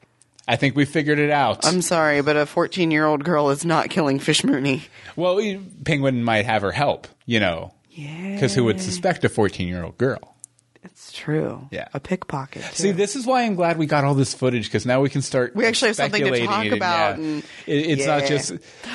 I 0.48 0.56
think 0.56 0.74
we 0.74 0.85
figured 0.85 1.18
it 1.18 1.30
out. 1.30 1.64
I'm 1.64 1.82
sorry, 1.82 2.20
but 2.20 2.37
a 2.37 2.46
14 2.46 2.90
year 2.90 3.06
old 3.06 3.24
girl 3.24 3.50
is 3.50 3.64
not 3.64 3.90
killing 3.90 4.18
Fish 4.18 4.42
Mooney. 4.44 4.85
Well, 5.16 5.40
Penguin 5.85 6.24
might 6.24 6.46
have 6.46 6.62
her 6.62 6.72
help, 6.72 7.06
you 7.26 7.38
know, 7.40 7.72
Yeah. 7.90 8.32
because 8.35 8.54
who 8.54 8.64
would 8.64 8.80
suspect 8.80 9.24
a 9.24 9.28
14 9.28 9.68
year 9.68 9.85
old 9.85 9.98
girl? 9.98 10.37
True. 11.12 11.68
Yeah. 11.70 11.88
A 11.94 12.01
pickpocket. 12.01 12.62
Too. 12.62 12.75
See, 12.75 12.92
this 12.92 13.16
is 13.16 13.27
why 13.27 13.42
I'm 13.42 13.55
glad 13.55 13.79
we 13.79 13.87
got 13.87 14.05
all 14.05 14.14
this 14.14 14.33
footage 14.35 14.64
because 14.66 14.87
now 14.87 15.01
we 15.01 15.11
can 15.11 15.22
start. 15.22 15.55
We 15.55 15.66
actually 15.66 15.88
have 15.88 15.96
something 15.96 16.25
to 16.25 16.46
talk 16.46 16.64
it, 16.66 16.72
about 16.72 17.18
yeah. 17.18 17.25
and- 17.25 17.42
It- 17.66 17.90
it's 17.90 18.07
not 18.07 18.25
just, 18.25 18.53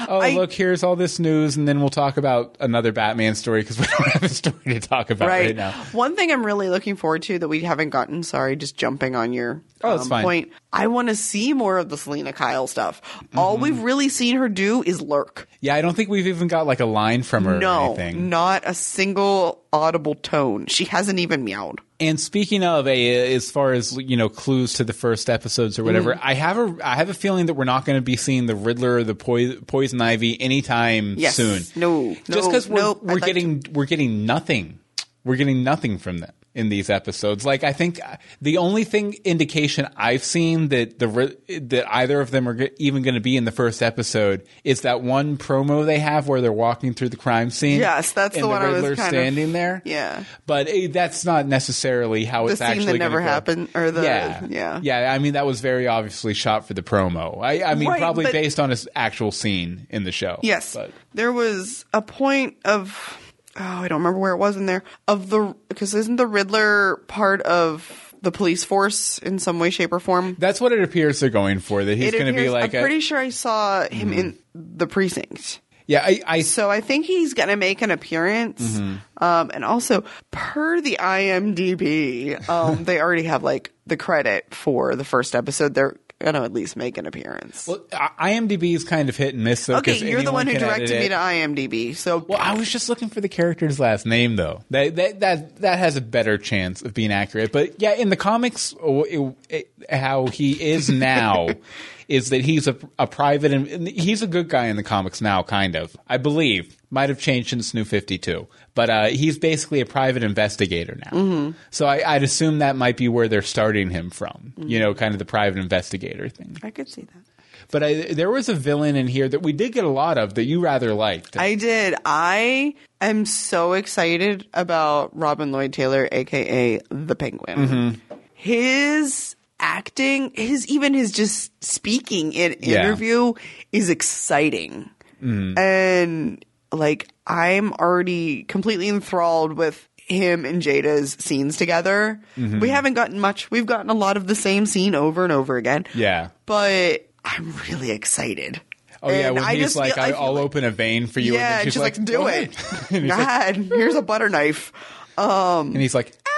oh, 0.07 0.19
I- 0.19 0.33
look, 0.33 0.51
here's 0.51 0.83
all 0.83 0.95
this 0.95 1.19
news, 1.19 1.55
and 1.57 1.67
then 1.67 1.79
we'll 1.79 1.89
talk 1.89 2.17
about 2.17 2.57
another 2.59 2.91
Batman 2.91 3.35
story 3.35 3.61
because 3.61 3.79
we 3.79 3.85
don't 3.85 4.07
have 4.09 4.23
a 4.23 4.29
story 4.29 4.55
to 4.65 4.79
talk 4.79 5.09
about 5.09 5.27
right, 5.27 5.47
right. 5.47 5.55
now. 5.55 5.71
One 5.91 6.15
thing 6.15 6.31
I'm 6.31 6.45
really 6.45 6.69
looking 6.69 6.95
forward 6.95 7.21
to 7.23 7.39
that 7.39 7.47
we 7.47 7.61
haven't 7.61 7.89
gotten, 7.91 8.23
sorry, 8.23 8.55
just 8.55 8.75
jumping 8.77 9.15
on 9.15 9.33
your 9.33 9.61
Oh, 9.83 9.99
um, 9.99 10.09
point. 10.09 10.51
I 10.73 10.87
want 10.87 11.09
to 11.09 11.15
see 11.15 11.53
more 11.53 11.77
of 11.77 11.89
the 11.89 11.97
Selina 11.97 12.33
Kyle 12.33 12.65
stuff. 12.65 12.99
All 13.35 13.53
Mm-hmm. 13.53 13.63
we've 13.63 13.79
really 13.79 14.09
seen 14.09 14.37
her 14.37 14.49
do 14.49 14.81
is 14.83 15.01
lurk. 15.01 15.47
Yeah, 15.61 15.75
I 15.75 15.81
don't 15.81 15.93
think 15.95 16.09
we've 16.09 16.25
even 16.27 16.47
got 16.47 16.65
like 16.65 16.79
a 16.79 16.85
line 16.85 17.21
from 17.21 17.45
her 17.45 17.57
or 17.57 17.59
No, 17.59 17.95
not 18.13 18.63
a 18.65 18.73
single 18.73 19.63
audible 19.71 20.15
tone. 20.15 20.65
She 20.65 20.85
hasn't 20.85 21.19
even 21.19 21.43
meowed. 21.43 21.79
And 21.99 22.19
speaking 22.19 22.63
of 22.63 22.87
a, 22.87 23.33
as 23.33 23.49
far 23.49 23.73
as 23.73 23.97
you 23.97 24.17
know, 24.17 24.29
clues 24.29 24.73
to 24.73 24.83
the 24.83 24.93
first 24.93 25.29
episodes 25.31 25.79
or 25.79 25.83
whatever, 25.83 26.13
Mm-hmm. 26.13 26.27
I 26.27 26.33
have 26.35 26.57
a, 26.57 26.77
I 26.83 26.95
have 26.95 27.09
a 27.09 27.13
feeling 27.15 27.47
that 27.47 27.55
we're 27.55 27.63
not 27.63 27.85
going 27.85 27.97
to 27.97 28.03
be 28.03 28.15
seeing 28.17 28.45
the 28.45 28.55
Riddler 28.55 28.97
or 28.97 29.03
the 29.03 29.15
poi- 29.15 29.55
Poison 29.65 29.99
Ivy 29.99 30.39
anytime 30.39 31.15
Yes. 31.17 31.35
soon. 31.35 31.63
No. 31.75 32.13
just 32.13 32.29
No, 32.29 32.41
because 32.47 32.69
we're, 32.69 32.79
nope. 32.81 33.01
We're 33.01 33.15
like 33.15 33.25
getting 33.25 33.63
we're 33.73 33.85
getting 33.85 34.27
nothing, 34.27 34.79
we're 35.23 35.37
getting 35.37 35.63
nothing 35.63 35.97
from 35.97 36.19
them 36.19 36.33
in 36.57 36.69
these 36.69 36.89
episodes. 36.89 37.45
Like 37.45 37.63
I 37.63 37.71
think 37.71 37.99
the 38.41 38.57
only 38.57 38.83
thing 38.83 39.15
indication 39.23 39.87
I've 39.95 40.23
seen 40.23 40.69
that 40.69 40.97
the 40.99 41.37
that 41.61 41.85
either 41.93 42.19
of 42.19 42.31
them 42.31 42.49
are 42.49 42.55
g- 42.55 42.69
even 42.77 43.03
going 43.03 43.13
to 43.13 43.21
be 43.21 43.37
in 43.37 43.45
the 43.45 43.51
first 43.51 43.83
episode 43.83 44.45
is 44.63 44.81
that 44.81 45.01
one 45.01 45.37
promo 45.37 45.85
they 45.85 45.99
have 45.99 46.27
where 46.27 46.41
they're 46.41 46.51
walking 46.51 46.93
through 46.95 47.09
the 47.09 47.17
crime 47.17 47.51
scene. 47.51 47.79
Yes, 47.79 48.11
that's 48.11 48.35
and 48.35 48.43
the 48.43 48.47
one 48.47 48.61
I 48.61 48.69
was 48.69 48.81
Riddler 48.81 48.95
kind 48.95 49.07
of- 49.07 49.19
standing 49.21 49.51
there. 49.53 49.81
Yeah. 49.85 50.23
But 50.47 50.67
eh, 50.67 50.87
that's 50.91 51.23
not 51.25 51.45
necessarily 51.45 52.25
how 52.25 52.47
The 52.47 52.53
it's 52.53 52.61
scene 52.65 52.85
that 52.87 52.97
never 52.97 53.21
happened, 53.21 53.69
or 53.75 53.91
the- 53.91 54.01
yeah, 54.03 54.45
yeah. 54.49 54.79
yeah. 54.81 55.13
I 55.13 55.19
mean, 55.19 55.33
that 55.33 55.45
was 55.45 55.61
very 55.61 55.87
obviously 55.87 56.33
shot 56.33 56.67
for 56.67 56.73
the 56.73 56.81
promo. 56.81 57.41
I, 57.43 57.63
I 57.63 57.75
mean, 57.75 57.87
Right, 57.87 57.99
probably 57.99 58.31
based 58.31 58.59
on 58.59 58.71
an 58.71 58.77
actual 58.95 59.31
scene 59.31 59.85
in 59.91 60.03
the 60.03 60.11
show. 60.11 60.39
Yes. 60.41 60.73
but 60.73 60.91
There 61.13 61.31
was 61.31 61.85
a 61.93 62.01
point 62.01 62.57
of 62.65 63.15
oh, 63.57 63.63
I 63.63 63.87
don't 63.87 63.99
remember 63.99 64.19
where 64.19 64.33
it 64.33 64.37
was 64.37 64.57
in 64.57 64.65
there 64.65 64.83
of 65.07 65.29
the 65.29 65.55
because 65.69 65.93
isn't 65.93 66.15
the 66.15 66.27
Riddler 66.27 66.97
part 67.07 67.41
of 67.41 68.03
the 68.21 68.31
police 68.31 68.63
force 68.63 69.19
in 69.19 69.39
some 69.39 69.59
way, 69.59 69.69
shape, 69.69 69.93
or 69.93 69.99
form? 69.99 70.35
that's 70.39 70.59
what 70.59 70.71
it 70.71 70.81
appears 70.83 71.19
they're 71.19 71.29
going 71.29 71.59
for. 71.59 71.83
That 71.83 71.97
he's 71.97 72.11
going 72.11 72.25
to 72.27 72.33
be 72.33 72.49
like 72.49 72.71
Mm-hmm. 72.71 72.77
I'm 72.77 72.83
a 72.83 72.85
pretty 72.85 72.99
sure 73.01 73.17
I 73.17 73.29
saw 73.29 73.87
him 73.87 74.11
in 74.13 74.37
the 74.55 74.87
precinct. 74.87 75.61
yeah. 75.85 76.01
I, 76.03 76.21
I 76.25 76.41
So 76.41 76.69
I 76.69 76.81
think 76.81 77.05
he's 77.05 77.33
going 77.33 77.49
to 77.49 77.55
make 77.55 77.81
an 77.81 77.91
appearance. 77.91 78.61
Mm-hmm. 78.79 79.23
Um, 79.23 79.51
and 79.53 79.63
also, 79.63 80.03
per 80.31 80.81
the 80.81 80.97
IMDb, 80.99 82.49
um, 82.49 82.83
they 82.83 82.99
already 82.99 83.23
have 83.23 83.43
like 83.43 83.71
the 83.85 83.97
credit 83.97 84.53
for 84.53 84.95
the 84.95 85.05
first 85.05 85.35
episode. 85.35 85.73
They're 85.73 85.97
going 86.19 86.33
to 86.33 86.41
at 86.41 86.53
least 86.53 86.75
make 86.75 86.97
an 86.97 87.05
appearance. 87.05 87.67
well, 87.67 87.79
IMDb 87.91 88.75
is 88.75 88.83
kind 88.83 89.09
of 89.09 89.15
hit 89.15 89.35
and 89.35 89.43
miss. 89.43 89.65
Though, 89.65 89.77
okay, 89.77 89.97
you're 89.97 90.23
the 90.23 90.31
one 90.31 90.47
who 90.47 90.57
directed 90.57 90.99
me 90.99 91.09
to 91.09 91.15
IMDb. 91.15 91.95
So 91.95 92.25
Well, 92.27 92.39
I 92.41 92.53
was 92.53 92.69
just 92.69 92.89
looking 92.89 93.09
for 93.09 93.21
the 93.21 93.29
character's 93.29 93.79
last 93.79 94.05
name, 94.05 94.35
though. 94.35 94.63
That 94.71 94.95
that 94.95 95.19
that 95.19 95.57
that 95.57 95.79
has 95.79 95.95
a 95.95 96.01
better 96.01 96.37
chance 96.37 96.81
of 96.81 96.93
being 96.93 97.11
accurate. 97.11 97.51
But 97.51 97.81
yeah, 97.81 97.93
in 97.93 98.09
the 98.09 98.15
comics, 98.15 98.73
oh, 98.81 99.03
it, 99.03 99.35
it, 99.49 99.71
how 99.89 100.27
he 100.27 100.71
is 100.71 100.89
now 100.89 101.49
is 102.07 102.29
that 102.29 102.41
he's 102.41 102.67
a, 102.67 102.75
a 102.97 103.07
private, 103.07 103.51
and 103.53 103.87
he's 103.87 104.21
a 104.21 104.27
good 104.27 104.47
guy 104.49 104.67
in 104.67 104.75
the 104.75 104.83
comics 104.83 105.21
now, 105.21 105.43
kind 105.43 105.75
of. 105.75 105.95
I 106.07 106.17
believe 106.17 106.77
might 106.89 107.09
have 107.09 107.19
changed 107.19 107.49
since 107.49 107.73
New 107.73 107.83
Fifty 107.85 108.17
Two, 108.17 108.47
but 108.75 108.89
uh, 108.89 109.05
he's 109.07 109.37
basically 109.37 109.81
a 109.81 109.85
private 109.85 110.23
investigator 110.23 110.97
now. 111.11 111.53
So 111.69 111.85
I, 111.85 112.15
I'd 112.15 112.23
assume 112.23 112.59
that 112.59 112.75
might 112.75 112.97
be 112.97 113.09
where 113.09 113.27
they're 113.27 113.41
starting 113.41 113.89
him 113.89 114.09
from. 114.09 114.53
You 114.57 114.79
know, 114.79 114.93
kind 114.93 115.13
of 115.13 115.19
the 115.19 115.25
private 115.25 115.59
investigator 115.59 116.29
thing. 116.29 116.57
I 116.63 116.69
could 116.69 116.87
see 116.89 117.01
that. 117.01 117.23
But 117.69 117.83
I, 117.83 118.13
there 118.13 118.31
was 118.31 118.47
a 118.47 118.53
villain 118.53 118.95
in 118.95 119.07
here 119.07 119.27
that 119.27 119.41
we 119.41 119.51
did 119.51 119.73
get 119.73 119.83
a 119.83 119.89
lot 119.89 120.17
of 120.17 120.35
that 120.35 120.45
you 120.45 120.61
rather 120.61 120.93
liked. 120.93 121.35
I 121.35 121.55
did. 121.55 121.95
I 122.05 122.75
am 123.01 123.25
so 123.25 123.73
excited 123.73 124.47
about 124.53 125.17
Robin 125.17 125.51
Lord 125.51 125.73
Taylor, 125.73 126.07
aka 126.09 126.79
the 126.89 127.15
Penguin. 127.15 127.57
Mm-hmm. 127.57 128.15
His 128.33 129.35
acting, 129.59 130.31
his 130.35 130.67
even 130.67 130.93
his 130.93 131.11
just 131.11 131.51
speaking 131.63 132.33
in 132.33 132.55
Yeah. 132.61 132.83
Interview 132.85 133.33
is 133.71 133.89
exciting, 133.89 134.89
and 135.21 136.43
like 136.71 137.07
I'm 137.25 137.73
already 137.73 138.43
completely 138.43 138.87
enthralled 138.89 139.53
with 139.53 139.87
him 139.97 140.45
and 140.45 140.61
Jada's 140.61 141.13
scenes 141.19 141.57
together. 141.57 142.19
Mm-hmm. 142.37 142.59
We 142.59 142.69
haven't 142.69 142.93
gotten 142.93 143.19
much. 143.19 143.51
We've 143.51 143.65
gotten 143.65 143.89
a 143.89 143.93
lot 143.93 144.15
of 144.17 144.27
the 144.27 144.35
same 144.35 144.65
scene 144.65 144.95
over 144.95 145.23
and 145.23 145.33
over 145.33 145.57
again. 145.57 145.85
yeah. 145.93 146.29
but 146.45 147.07
I'm 147.25 147.53
really 147.69 147.91
excited. 147.91 148.61
Oh 149.03 149.09
yeah, 149.11 149.27
And 149.27 149.35
when 149.35 149.43
I 149.43 149.53
he's 149.55 149.63
just 149.65 149.75
like, 149.75 149.93
feel- 149.95 150.03
I 150.05 150.09
I'll 150.11 150.33
like- 150.33 150.43
open 150.45 150.63
a 150.63 150.71
vein 150.71 151.07
for 151.07 151.19
you. 151.19 151.33
yeah, 151.35 151.57
and 151.59 151.63
she's, 151.65 151.73
she's 151.73 151.81
like, 151.81 152.03
"Do 152.03 152.27
it." 152.27 152.55
ahead." 152.57 152.89
and, 152.91 153.03
he's 153.03 153.11
Go 153.11 153.17
like. 153.17 153.55
Here's 153.79 153.95
a 153.95 154.01
butter 154.01 154.29
knife. 154.29 154.71
and 155.17 155.75
he's 155.77 155.93
like, 155.93 156.13
Ah, 156.25 156.29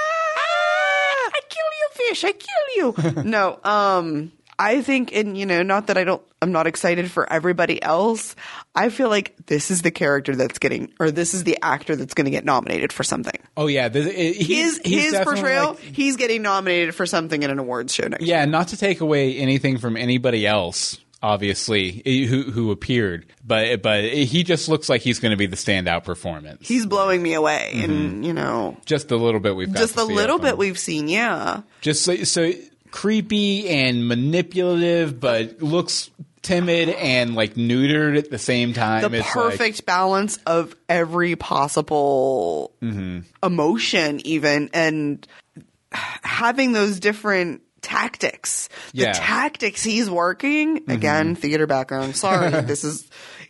I 1.34 1.40
kill 1.48 1.64
you, 1.66 1.88
fish. 2.10 2.24
I 2.24 2.32
kill 2.32 2.94
you. 3.16 3.24
no, 3.24 3.60
um, 3.64 4.32
I 4.58 4.82
think, 4.82 5.16
and 5.16 5.38
you 5.38 5.46
know, 5.46 5.64
not 5.64 5.88
that 5.88 5.98
I 5.98 6.04
don't, 6.04 6.22
I'm 6.42 6.52
not 6.52 6.68
excited 6.68 7.10
for 7.10 7.32
everybody 7.32 7.82
else. 7.82 8.36
I 8.76 8.90
feel 8.90 9.10
like 9.10 9.34
this 9.46 9.72
is 9.72 9.82
the 9.82 9.92
character 9.92 10.36
that's 10.36 10.60
getting, 10.60 10.92
or 11.00 11.12
this 11.12 11.34
is 11.34 11.44
the 11.44 11.58
actor 11.62 11.96
that's 11.96 12.14
going 12.14 12.26
to 12.26 12.32
get 12.32 12.44
nominated 12.46 12.92
for 12.94 13.04
something. 13.04 13.40
oh 13.58 13.68
yeah, 13.68 13.88
this, 13.90 14.06
it, 14.08 14.36
he's, 14.36 14.78
His 14.78 14.82
he's 14.84 15.12
his 15.12 15.20
portrayal, 15.24 15.72
like- 15.72 15.80
he's 15.80 16.16
getting 16.18 16.42
nominated 16.42 16.94
for 16.96 17.06
something 17.06 17.42
in 17.42 17.52
an 17.52 17.60
awards 17.60 17.94
show 17.94 18.08
next. 18.08 18.24
yeah, 18.24 18.46
not 18.46 18.70
to 18.70 18.78
take 18.78 19.02
away 19.02 19.38
anything 19.38 19.78
from 19.78 19.96
anybody 19.98 20.46
else. 20.46 20.98
Obviously, 21.22 22.02
eh, 22.06 22.26
who 22.26 22.44
who 22.44 22.72
appeared, 22.72 23.26
but 23.46 23.82
but 23.82 24.06
he 24.06 24.44
just 24.44 24.70
looks 24.70 24.88
like 24.88 25.02
he's 25.02 25.20
going 25.20 25.32
to 25.32 25.38
be 25.38 25.48
the 25.48 25.58
standout 25.58 26.06
performance. 26.06 26.66
He's 26.68 26.86
blowing 26.86 27.22
me 27.22 27.34
away, 27.34 27.72
Mm-hmm. 27.76 27.92
and 27.92 28.26
you 28.26 28.32
know, 28.34 28.78
just 28.86 29.12
a 29.12 29.18
little 29.18 29.42
bit 29.42 29.56
we've 29.56 29.68
got 29.72 29.80
just 29.80 29.96
the 29.96 30.06
little 30.06 30.40
bit 30.40 30.58
we've 30.58 30.80
seen. 30.80 31.10
Yeah, 31.10 31.62
just 31.82 32.04
so, 32.06 32.16
so 32.24 32.54
creepy 32.92 33.68
and 33.68 34.08
manipulative, 34.08 35.20
but 35.20 35.62
looks 35.62 36.10
timid 36.42 36.88
and 36.88 37.36
like 37.36 37.56
neutered 37.56 38.18
at 38.18 38.32
the 38.32 38.38
same 38.40 38.72
time. 38.72 39.02
the 39.02 39.18
It's 39.18 39.36
like- 39.36 39.52
perfect 39.52 39.86
balance 39.86 40.40
of 40.46 40.74
every 40.88 41.36
possible 41.36 42.72
Mm-hmm. 42.82 43.20
emotion, 43.44 44.26
even 44.26 44.70
and 44.74 45.28
having 45.92 46.72
those 46.72 47.00
different 47.02 47.62
tactics. 47.82 48.70
The 48.94 49.04
Yeah. 49.04 49.14
tactics 49.14 49.84
he's 49.84 50.10
working 50.10 50.84
again, 50.90 51.34
mm-hmm. 51.34 51.42
theater 51.42 51.68
background. 51.68 52.16
Sorry, 52.16 52.50
this 52.62 52.84
is 52.84 53.08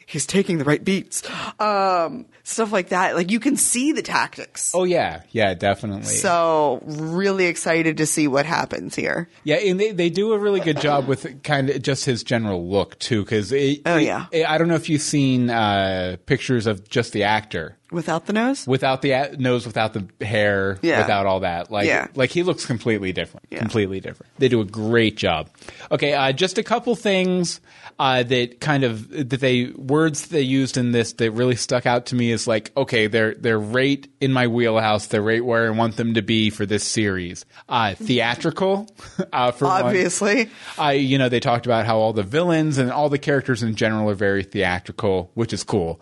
he's 0.10 0.26
taking 0.26 0.58
the 0.58 0.64
right 0.66 0.84
beats. 0.84 1.22
Um, 1.60 2.26
stuff 2.44 2.72
like 2.72 2.90
that. 2.90 3.16
Like 3.16 3.32
you 3.32 3.40
can 3.40 3.56
see 3.56 3.92
the 3.92 4.02
tactics. 4.02 4.72
Oh 4.74 4.84
yeah, 4.84 5.22
yeah, 5.32 5.54
definitely. 5.54 6.04
So 6.04 6.82
really 6.84 7.46
excited 7.46 7.98
to 7.98 8.06
see 8.06 8.28
what 8.28 8.46
happens 8.46 8.96
here. 8.96 9.30
Yeah, 9.44 9.58
and 9.58 9.80
they, 9.80 9.92
they 9.92 10.10
do 10.10 10.34
a 10.34 10.38
really 10.40 10.60
good 10.60 10.82
job 10.82 11.08
with 11.08 11.44
kind 11.44 11.70
of 11.70 11.82
just 11.82 12.06
his 12.06 12.24
general 12.24 12.68
look 12.68 12.98
too. 13.00 13.24
Because 13.24 13.54
Oh, 13.86 13.98
yeah. 13.98 14.26
I 14.48 14.58
don't 14.58 14.68
know 14.68 14.76
if 14.76 14.90
you've 14.90 15.02
seen 15.02 15.50
uh, 15.50 16.18
pictures 16.26 16.66
of 16.68 16.90
just 16.90 17.14
the 17.14 17.24
actor 17.24 17.76
Without 17.92 18.28
the 18.28 18.34
nose? 18.34 18.68
without 18.68 19.02
the 19.02 19.12
a- 19.12 19.36
nose, 19.38 19.66
without 19.66 19.94
the 19.94 20.08
hair, 20.24 20.78
Yeah. 20.84 21.00
without 21.02 21.26
all 21.26 21.40
that. 21.40 21.72
Like, 21.72 21.88
Yeah. 21.88 22.08
like 22.16 22.30
he 22.30 22.44
looks 22.44 22.66
completely 22.66 23.12
different. 23.14 23.48
Yeah. 23.50 23.60
Completely 23.60 24.00
different. 24.00 24.32
They 24.38 24.48
do 24.48 24.62
a 24.62 24.66
great 24.66 25.18
job. 25.18 25.50
Okay, 25.92 26.14
uh, 26.14 26.32
just 26.32 26.58
a 26.60 26.64
couple 26.64 26.96
things 26.96 27.60
uh, 28.00 28.24
that 28.24 28.62
kind 28.62 28.86
of 28.86 29.10
that 29.10 29.42
they 29.42 29.66
words 29.66 30.30
they 30.30 30.42
used 30.42 30.78
in 30.78 30.94
this 30.94 31.14
that 31.14 31.32
really 31.32 31.58
stuck 31.58 31.86
out 31.86 32.08
to 32.08 32.16
me 32.16 32.32
is 32.32 32.48
like, 32.48 32.72
okay, 32.78 33.08
they're 33.08 33.36
they're 33.36 33.60
right 33.60 34.08
in 34.22 34.32
my 34.32 34.48
wheelhouse. 34.48 35.08
They're 35.08 35.22
right 35.22 35.44
where 35.44 35.68
I 35.68 35.72
want 35.72 35.98
them 35.98 36.14
to 36.14 36.22
be 36.22 36.50
for 36.50 36.66
this 36.66 36.86
series. 36.86 37.46
Uh, 37.68 37.96
theatrical, 37.96 38.88
uh, 39.34 39.52
for. 39.52 39.66
Obviously. 39.66 40.50
I, 40.78 40.94
you 40.94 41.18
know, 41.18 41.28
they 41.28 41.42
talked 41.42 41.66
about 41.66 41.86
how 41.86 41.98
all 41.98 42.14
the 42.14 42.24
villains 42.24 42.78
and 42.78 42.90
all 42.90 43.10
the 43.10 43.18
characters 43.18 43.64
in 43.64 43.76
general 43.76 44.10
are 44.10 44.16
very 44.16 44.44
theatrical, 44.44 45.32
which 45.34 45.52
is 45.52 45.66
cool. 45.66 46.00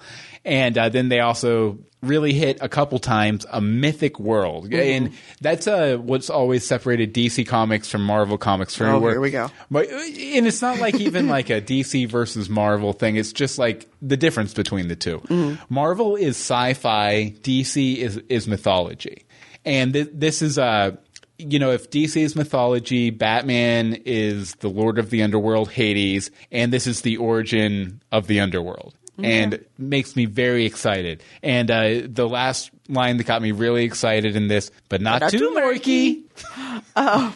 And 0.48 0.78
uh, 0.78 0.88
then 0.90 1.10
they 1.10 1.20
also 1.20 1.78
really 2.02 2.32
hit 2.32 2.58
a 2.62 2.70
couple 2.70 3.00
times 3.00 3.46
a 3.52 3.60
mythic 3.60 4.18
world, 4.20 4.72
and 4.74 5.12
that's 5.42 5.68
uh, 5.68 5.98
what's 5.98 6.30
always 6.30 6.66
separated 6.66 7.14
DC 7.14 7.46
Comics 7.46 7.90
from 7.90 8.04
Marvel 8.06 8.38
Comics. 8.38 8.74
For 8.76 8.86
Oh, 8.88 9.00
where- 9.00 9.12
here 9.12 9.20
we 9.20 9.32
go. 9.32 9.52
But 9.70 9.90
and 9.90 10.48
it's 10.48 10.62
not 10.62 10.80
like 10.80 10.96
even 11.02 11.28
like 11.38 11.50
a 11.50 11.60
DC 11.60 12.08
versus 12.10 12.50
Marvel 12.50 12.94
thing. 12.94 13.18
It's 13.18 13.34
just 13.34 13.60
like 13.60 13.90
the 14.02 14.16
difference 14.16 14.54
between 14.54 14.88
the 14.88 14.96
2 14.96 15.58
Marvel 15.70 16.16
is 16.16 16.38
sci-fi. 16.38 17.34
DC 17.42 17.98
is 17.98 18.18
is 18.30 18.48
mythology, 18.48 19.26
and 19.66 19.92
th- 19.92 20.10
this 20.14 20.42
is 20.42 20.58
uh 20.58 20.96
you 21.40 21.60
know, 21.60 21.72
if 21.72 21.92
DC 21.92 22.20
is 22.20 22.36
mythology, 22.36 23.10
Batman 23.12 24.02
is 24.06 24.56
the 24.56 24.70
Lord 24.70 24.98
of 24.98 25.10
the 25.12 25.22
Underworld, 25.22 25.70
Hades, 25.72 26.32
and 26.52 26.72
this 26.74 26.88
is 26.88 27.02
the 27.02 27.18
origin 27.18 28.02
of 28.12 28.26
the 28.28 28.40
underworld. 28.40 28.96
And 29.24 29.66
makes 29.78 30.16
me 30.16 30.26
very 30.26 30.66
excited. 30.66 31.24
And 31.42 31.72
uh, 31.72 32.02
the 32.06 32.28
last 32.28 32.70
line 32.88 33.18
that 33.18 33.26
got 33.26 33.42
me 33.42 33.52
really 33.52 33.84
excited 33.84 34.36
in 34.36 34.48
this, 34.48 34.72
but 34.90 35.02
not, 35.02 35.22
not 35.22 35.32
too 35.32 35.40
too 35.40 35.54
murky. 35.54 36.24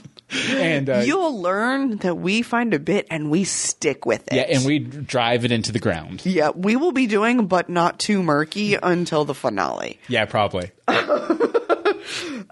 and 0.51 0.89
uh, 0.89 1.01
You'll 1.05 1.41
learn 1.41 1.97
that 1.97 2.15
we 2.15 2.41
find 2.41 2.73
a 2.73 2.79
bit 2.79 3.07
and 3.09 3.29
we 3.31 3.43
stick 3.43 4.05
with 4.05 4.27
it. 4.31 4.35
yeah, 4.35 4.43
and 4.43 4.65
we 4.65 4.79
drive 4.79 5.43
it 5.43 5.51
into 5.51 5.71
the 5.71 5.79
ground. 5.79 6.25
Yeah, 6.25 6.51
we 6.55 6.75
will 6.75 6.91
be 6.93 7.07
doing, 7.07 7.47
but 7.47 7.69
not 7.69 7.99
too 7.99 8.21
murky 8.23 8.75
until 8.81 9.25
the 9.25 9.33
finale. 9.33 9.99
Yeah, 10.07 10.25
probably. 10.25 10.71
Oh, 10.87 11.35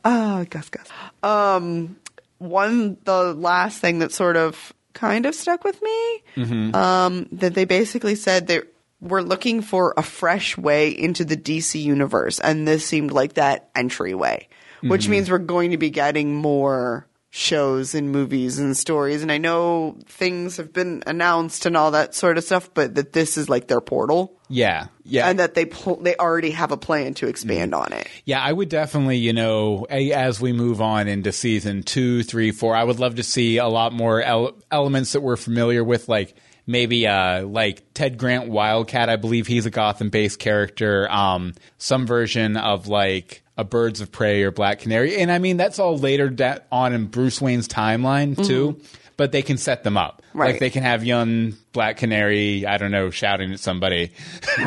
Gus, 0.49 0.69
Gus. 0.69 0.87
Um, 1.23 1.97
one, 2.39 2.97
the 3.03 3.33
last 3.33 3.79
thing 3.79 3.99
that 3.99 4.11
sort 4.11 4.37
of 4.37 4.73
kind 4.93 5.25
of 5.25 5.35
stuck 5.35 5.63
with 5.63 5.81
me, 5.81 6.23
Mm-hmm. 6.35 6.75
um, 6.75 7.27
that 7.33 7.53
they 7.53 7.65
basically 7.65 8.15
said 8.15 8.47
they 8.47 8.61
were 9.01 9.23
looking 9.23 9.61
for 9.61 9.93
a 9.97 10.03
fresh 10.03 10.57
way 10.57 10.89
into 10.89 11.23
the 11.25 11.37
DC 11.37 11.81
universe, 11.81 12.39
and 12.39 12.67
this 12.67 12.85
seemed 12.85 13.11
like 13.11 13.33
that 13.35 13.69
entryway, 13.75 14.47
which 14.81 15.03
Mm-hmm. 15.03 15.11
means 15.11 15.31
we're 15.31 15.37
going 15.39 15.71
to 15.71 15.77
be 15.77 15.89
getting 15.89 16.35
more 16.35 17.05
shows 17.31 17.93
and 17.93 18.11
movies 18.11 18.57
and 18.57 18.75
stories. 18.75 19.21
And 19.21 19.31
I 19.31 19.37
know 19.37 19.97
things 20.07 20.57
have 20.57 20.73
been 20.73 21.03
announced 21.05 21.67
and 21.67 21.77
all 21.77 21.91
that 21.91 22.15
sort 22.15 22.39
of 22.39 22.43
stuff, 22.43 22.73
but 22.73 22.95
that 22.95 23.13
this 23.13 23.37
is 23.37 23.47
like 23.47 23.67
their 23.67 23.81
portal. 23.81 24.35
Yeah, 24.51 24.87
yeah, 25.03 25.29
and 25.29 25.37
that 25.37 25.53
they 25.53 25.65
pl- 25.65 26.01
they 26.01 26.15
already 26.15 26.49
have 26.51 26.71
a 26.71 26.77
plan 26.77 27.13
to 27.15 27.27
expand 27.27 27.71
Mm-hmm. 27.73 27.93
on 27.93 27.99
it. 27.99 28.07
Yeah, 28.25 28.41
I 28.41 28.51
would 28.51 28.67
definitely, 28.69 29.17
you 29.17 29.31
know, 29.31 29.85
a- 29.91 30.11
as 30.11 30.41
we 30.41 30.53
move 30.53 30.81
on 30.81 31.07
into 31.07 31.31
season 31.31 31.83
two, 31.83 32.23
three, 32.23 32.49
four, 32.51 32.75
I 32.75 32.83
would 32.83 32.99
love 32.99 33.15
to 33.15 33.23
see 33.23 33.57
a 33.57 33.67
lot 33.67 33.93
more 33.93 34.23
ele- 34.23 34.57
elements 34.71 35.11
that 35.11 35.21
we're 35.21 35.35
familiar 35.37 35.83
with, 35.83 36.09
like 36.09 36.33
maybe 36.69 37.07
uh, 37.07 37.47
like 37.47 37.83
Ted 37.95 38.19
Grant 38.19 38.47
Wildcat. 38.47 39.09
I 39.09 39.15
believe 39.15 39.47
he's 39.47 39.65
a 39.65 39.71
Gotham-based 39.71 40.37
character. 40.37 41.11
Um, 41.11 41.55
some 41.79 42.05
version 42.05 42.57
of 42.57 42.87
like 42.87 43.41
a 43.59 43.63
Birds 43.65 43.99
of 44.01 44.11
Prey 44.11 44.41
or 44.43 44.51
Black 44.51 44.79
Canary, 44.79 45.17
and 45.17 45.31
I 45.31 45.37
mean 45.39 45.57
that's 45.57 45.77
all 45.79 45.97
later 45.97 46.29
da- 46.29 46.59
on 46.71 46.93
in 46.93 47.07
Bruce 47.07 47.41
Wayne's 47.41 47.67
timeline 47.67 48.35
too. 48.47 48.79
But 49.17 49.33
they 49.33 49.41
can 49.41 49.57
set 49.57 49.83
them 49.83 49.97
up. 49.97 50.21
Like 50.33 50.59
they 50.59 50.69
can 50.69 50.81
have 50.83 51.03
young 51.03 51.53
Black 51.73 51.97
Canary, 51.97 52.65
I 52.65 52.77
don't 52.77 52.91
know, 52.91 53.09
shouting 53.09 53.51
at 53.51 53.59
somebody. 53.59 54.11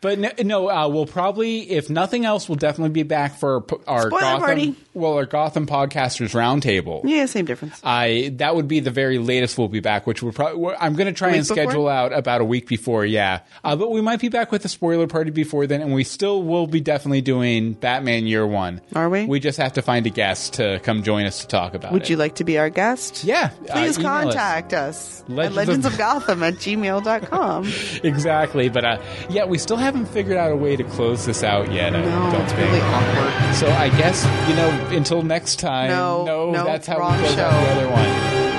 but 0.00 0.18
no, 0.18 0.30
no 0.42 0.70
uh, 0.70 0.88
we'll 0.88 1.06
probably, 1.06 1.70
if 1.70 1.90
nothing 1.90 2.24
else, 2.24 2.48
we'll 2.48 2.56
definitely 2.56 2.90
be 2.92 3.02
back 3.02 3.38
for 3.38 3.64
our 3.86 4.08
Spoiler 4.08 4.20
Gotham, 4.20 4.40
party. 4.40 4.74
Well, 4.94 5.14
our 5.14 5.26
Gotham 5.26 5.66
podcasters 5.66 6.34
roundtable. 6.34 7.00
yeah, 7.04 7.26
same 7.26 7.44
difference. 7.44 7.80
I 7.82 8.32
that 8.36 8.54
would 8.54 8.68
be 8.68 8.80
the 8.80 8.90
very 8.90 9.18
latest 9.18 9.58
we'll 9.58 9.68
be 9.68 9.80
back, 9.80 10.06
which 10.06 10.22
we're 10.22 10.32
probably 10.32 10.74
I'm 10.78 10.94
going 10.94 11.06
to 11.06 11.12
try 11.12 11.30
and 11.30 11.46
schedule 11.46 11.66
before? 11.84 11.90
out 11.90 12.12
about 12.12 12.40
a 12.40 12.44
week 12.44 12.66
before, 12.66 13.04
yeah. 13.04 13.40
Uh, 13.64 13.76
but 13.76 13.90
we 13.90 14.00
might 14.00 14.20
be 14.20 14.28
back 14.28 14.52
with 14.52 14.64
a 14.64 14.68
spoiler 14.68 15.06
party 15.06 15.30
before 15.30 15.66
then, 15.66 15.80
and 15.80 15.92
we 15.94 16.04
still 16.04 16.42
will 16.42 16.66
be 16.66 16.80
definitely 16.80 17.20
doing 17.22 17.72
Batman 17.72 18.26
Year 18.26 18.46
One. 18.46 18.80
Are 18.94 19.08
we? 19.08 19.26
We 19.26 19.40
just 19.40 19.58
have 19.58 19.74
to 19.74 19.82
find 19.82 20.06
a 20.06 20.10
guest 20.10 20.54
to 20.54 20.78
come 20.82 21.02
join 21.02 21.26
us 21.26 21.40
to 21.40 21.46
talk 21.48 21.74
about 21.74 21.92
Would 21.92 22.02
it. 22.02 22.10
you 22.10 22.16
like 22.16 22.36
to 22.36 22.44
be 22.44 22.58
our 22.58 22.70
guest? 22.70 23.24
Yeah, 23.24 23.50
uh, 23.68 23.72
Please 23.72 23.96
us. 23.98 24.02
contact 24.02 24.72
us, 24.72 25.24
Legends 25.28 25.86
at 25.86 25.92
of- 25.92 25.98
legendsofgotham 25.98 26.42
at 26.42 26.54
gmail.com. 26.54 27.72
exactly. 28.04 28.68
But 28.68 28.84
uh, 28.84 29.02
yeah, 29.30 29.44
we 29.44 29.58
still 29.58 29.76
haven't 29.76 30.06
figured 30.06 30.36
out 30.36 30.52
a 30.52 30.56
way 30.56 30.76
to 30.76 30.84
close 30.84 31.24
this 31.26 31.42
out 31.42 31.72
yet. 31.72 31.94
I 31.94 32.00
No, 32.02 32.32
don't 32.32 32.42
it's 32.42 32.52
really 32.54 32.80
awkward. 32.80 33.54
So 33.54 33.68
I 33.70 33.88
guess 33.90 34.24
you 34.48 34.54
know 34.56 34.81
until 34.90 35.22
next 35.22 35.58
time. 35.58 35.88
No, 35.88 36.50
no, 36.50 36.64
that's 36.64 36.86
how 36.86 36.98
wrong 36.98 37.16
we 37.16 37.24
close 37.24 37.38
out 37.38 37.52
show. 37.52 37.60
the 37.60 37.70
other 37.72 37.88
one. 37.90 38.08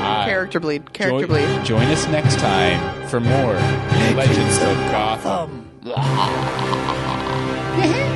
Uh, 0.04 0.26
Character 0.26 0.60
bleed. 0.60 0.92
Character 0.94 1.28
join, 1.28 1.28
bleed. 1.28 1.66
join 1.66 1.88
us 1.88 2.08
next 2.08 2.40
time 2.40 3.08
for 3.08 3.20
more 3.20 3.54
Legends 3.54 4.58
of 4.58 4.76
Gotham. 4.92 5.70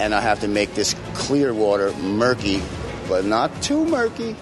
And 0.00 0.14
I 0.14 0.20
have 0.20 0.40
to 0.40 0.48
make 0.48 0.74
this 0.74 0.94
clear 1.14 1.52
water 1.52 1.92
murky, 1.94 2.62
but 3.08 3.24
not 3.24 3.50
too 3.62 3.84
murky. 3.84 4.36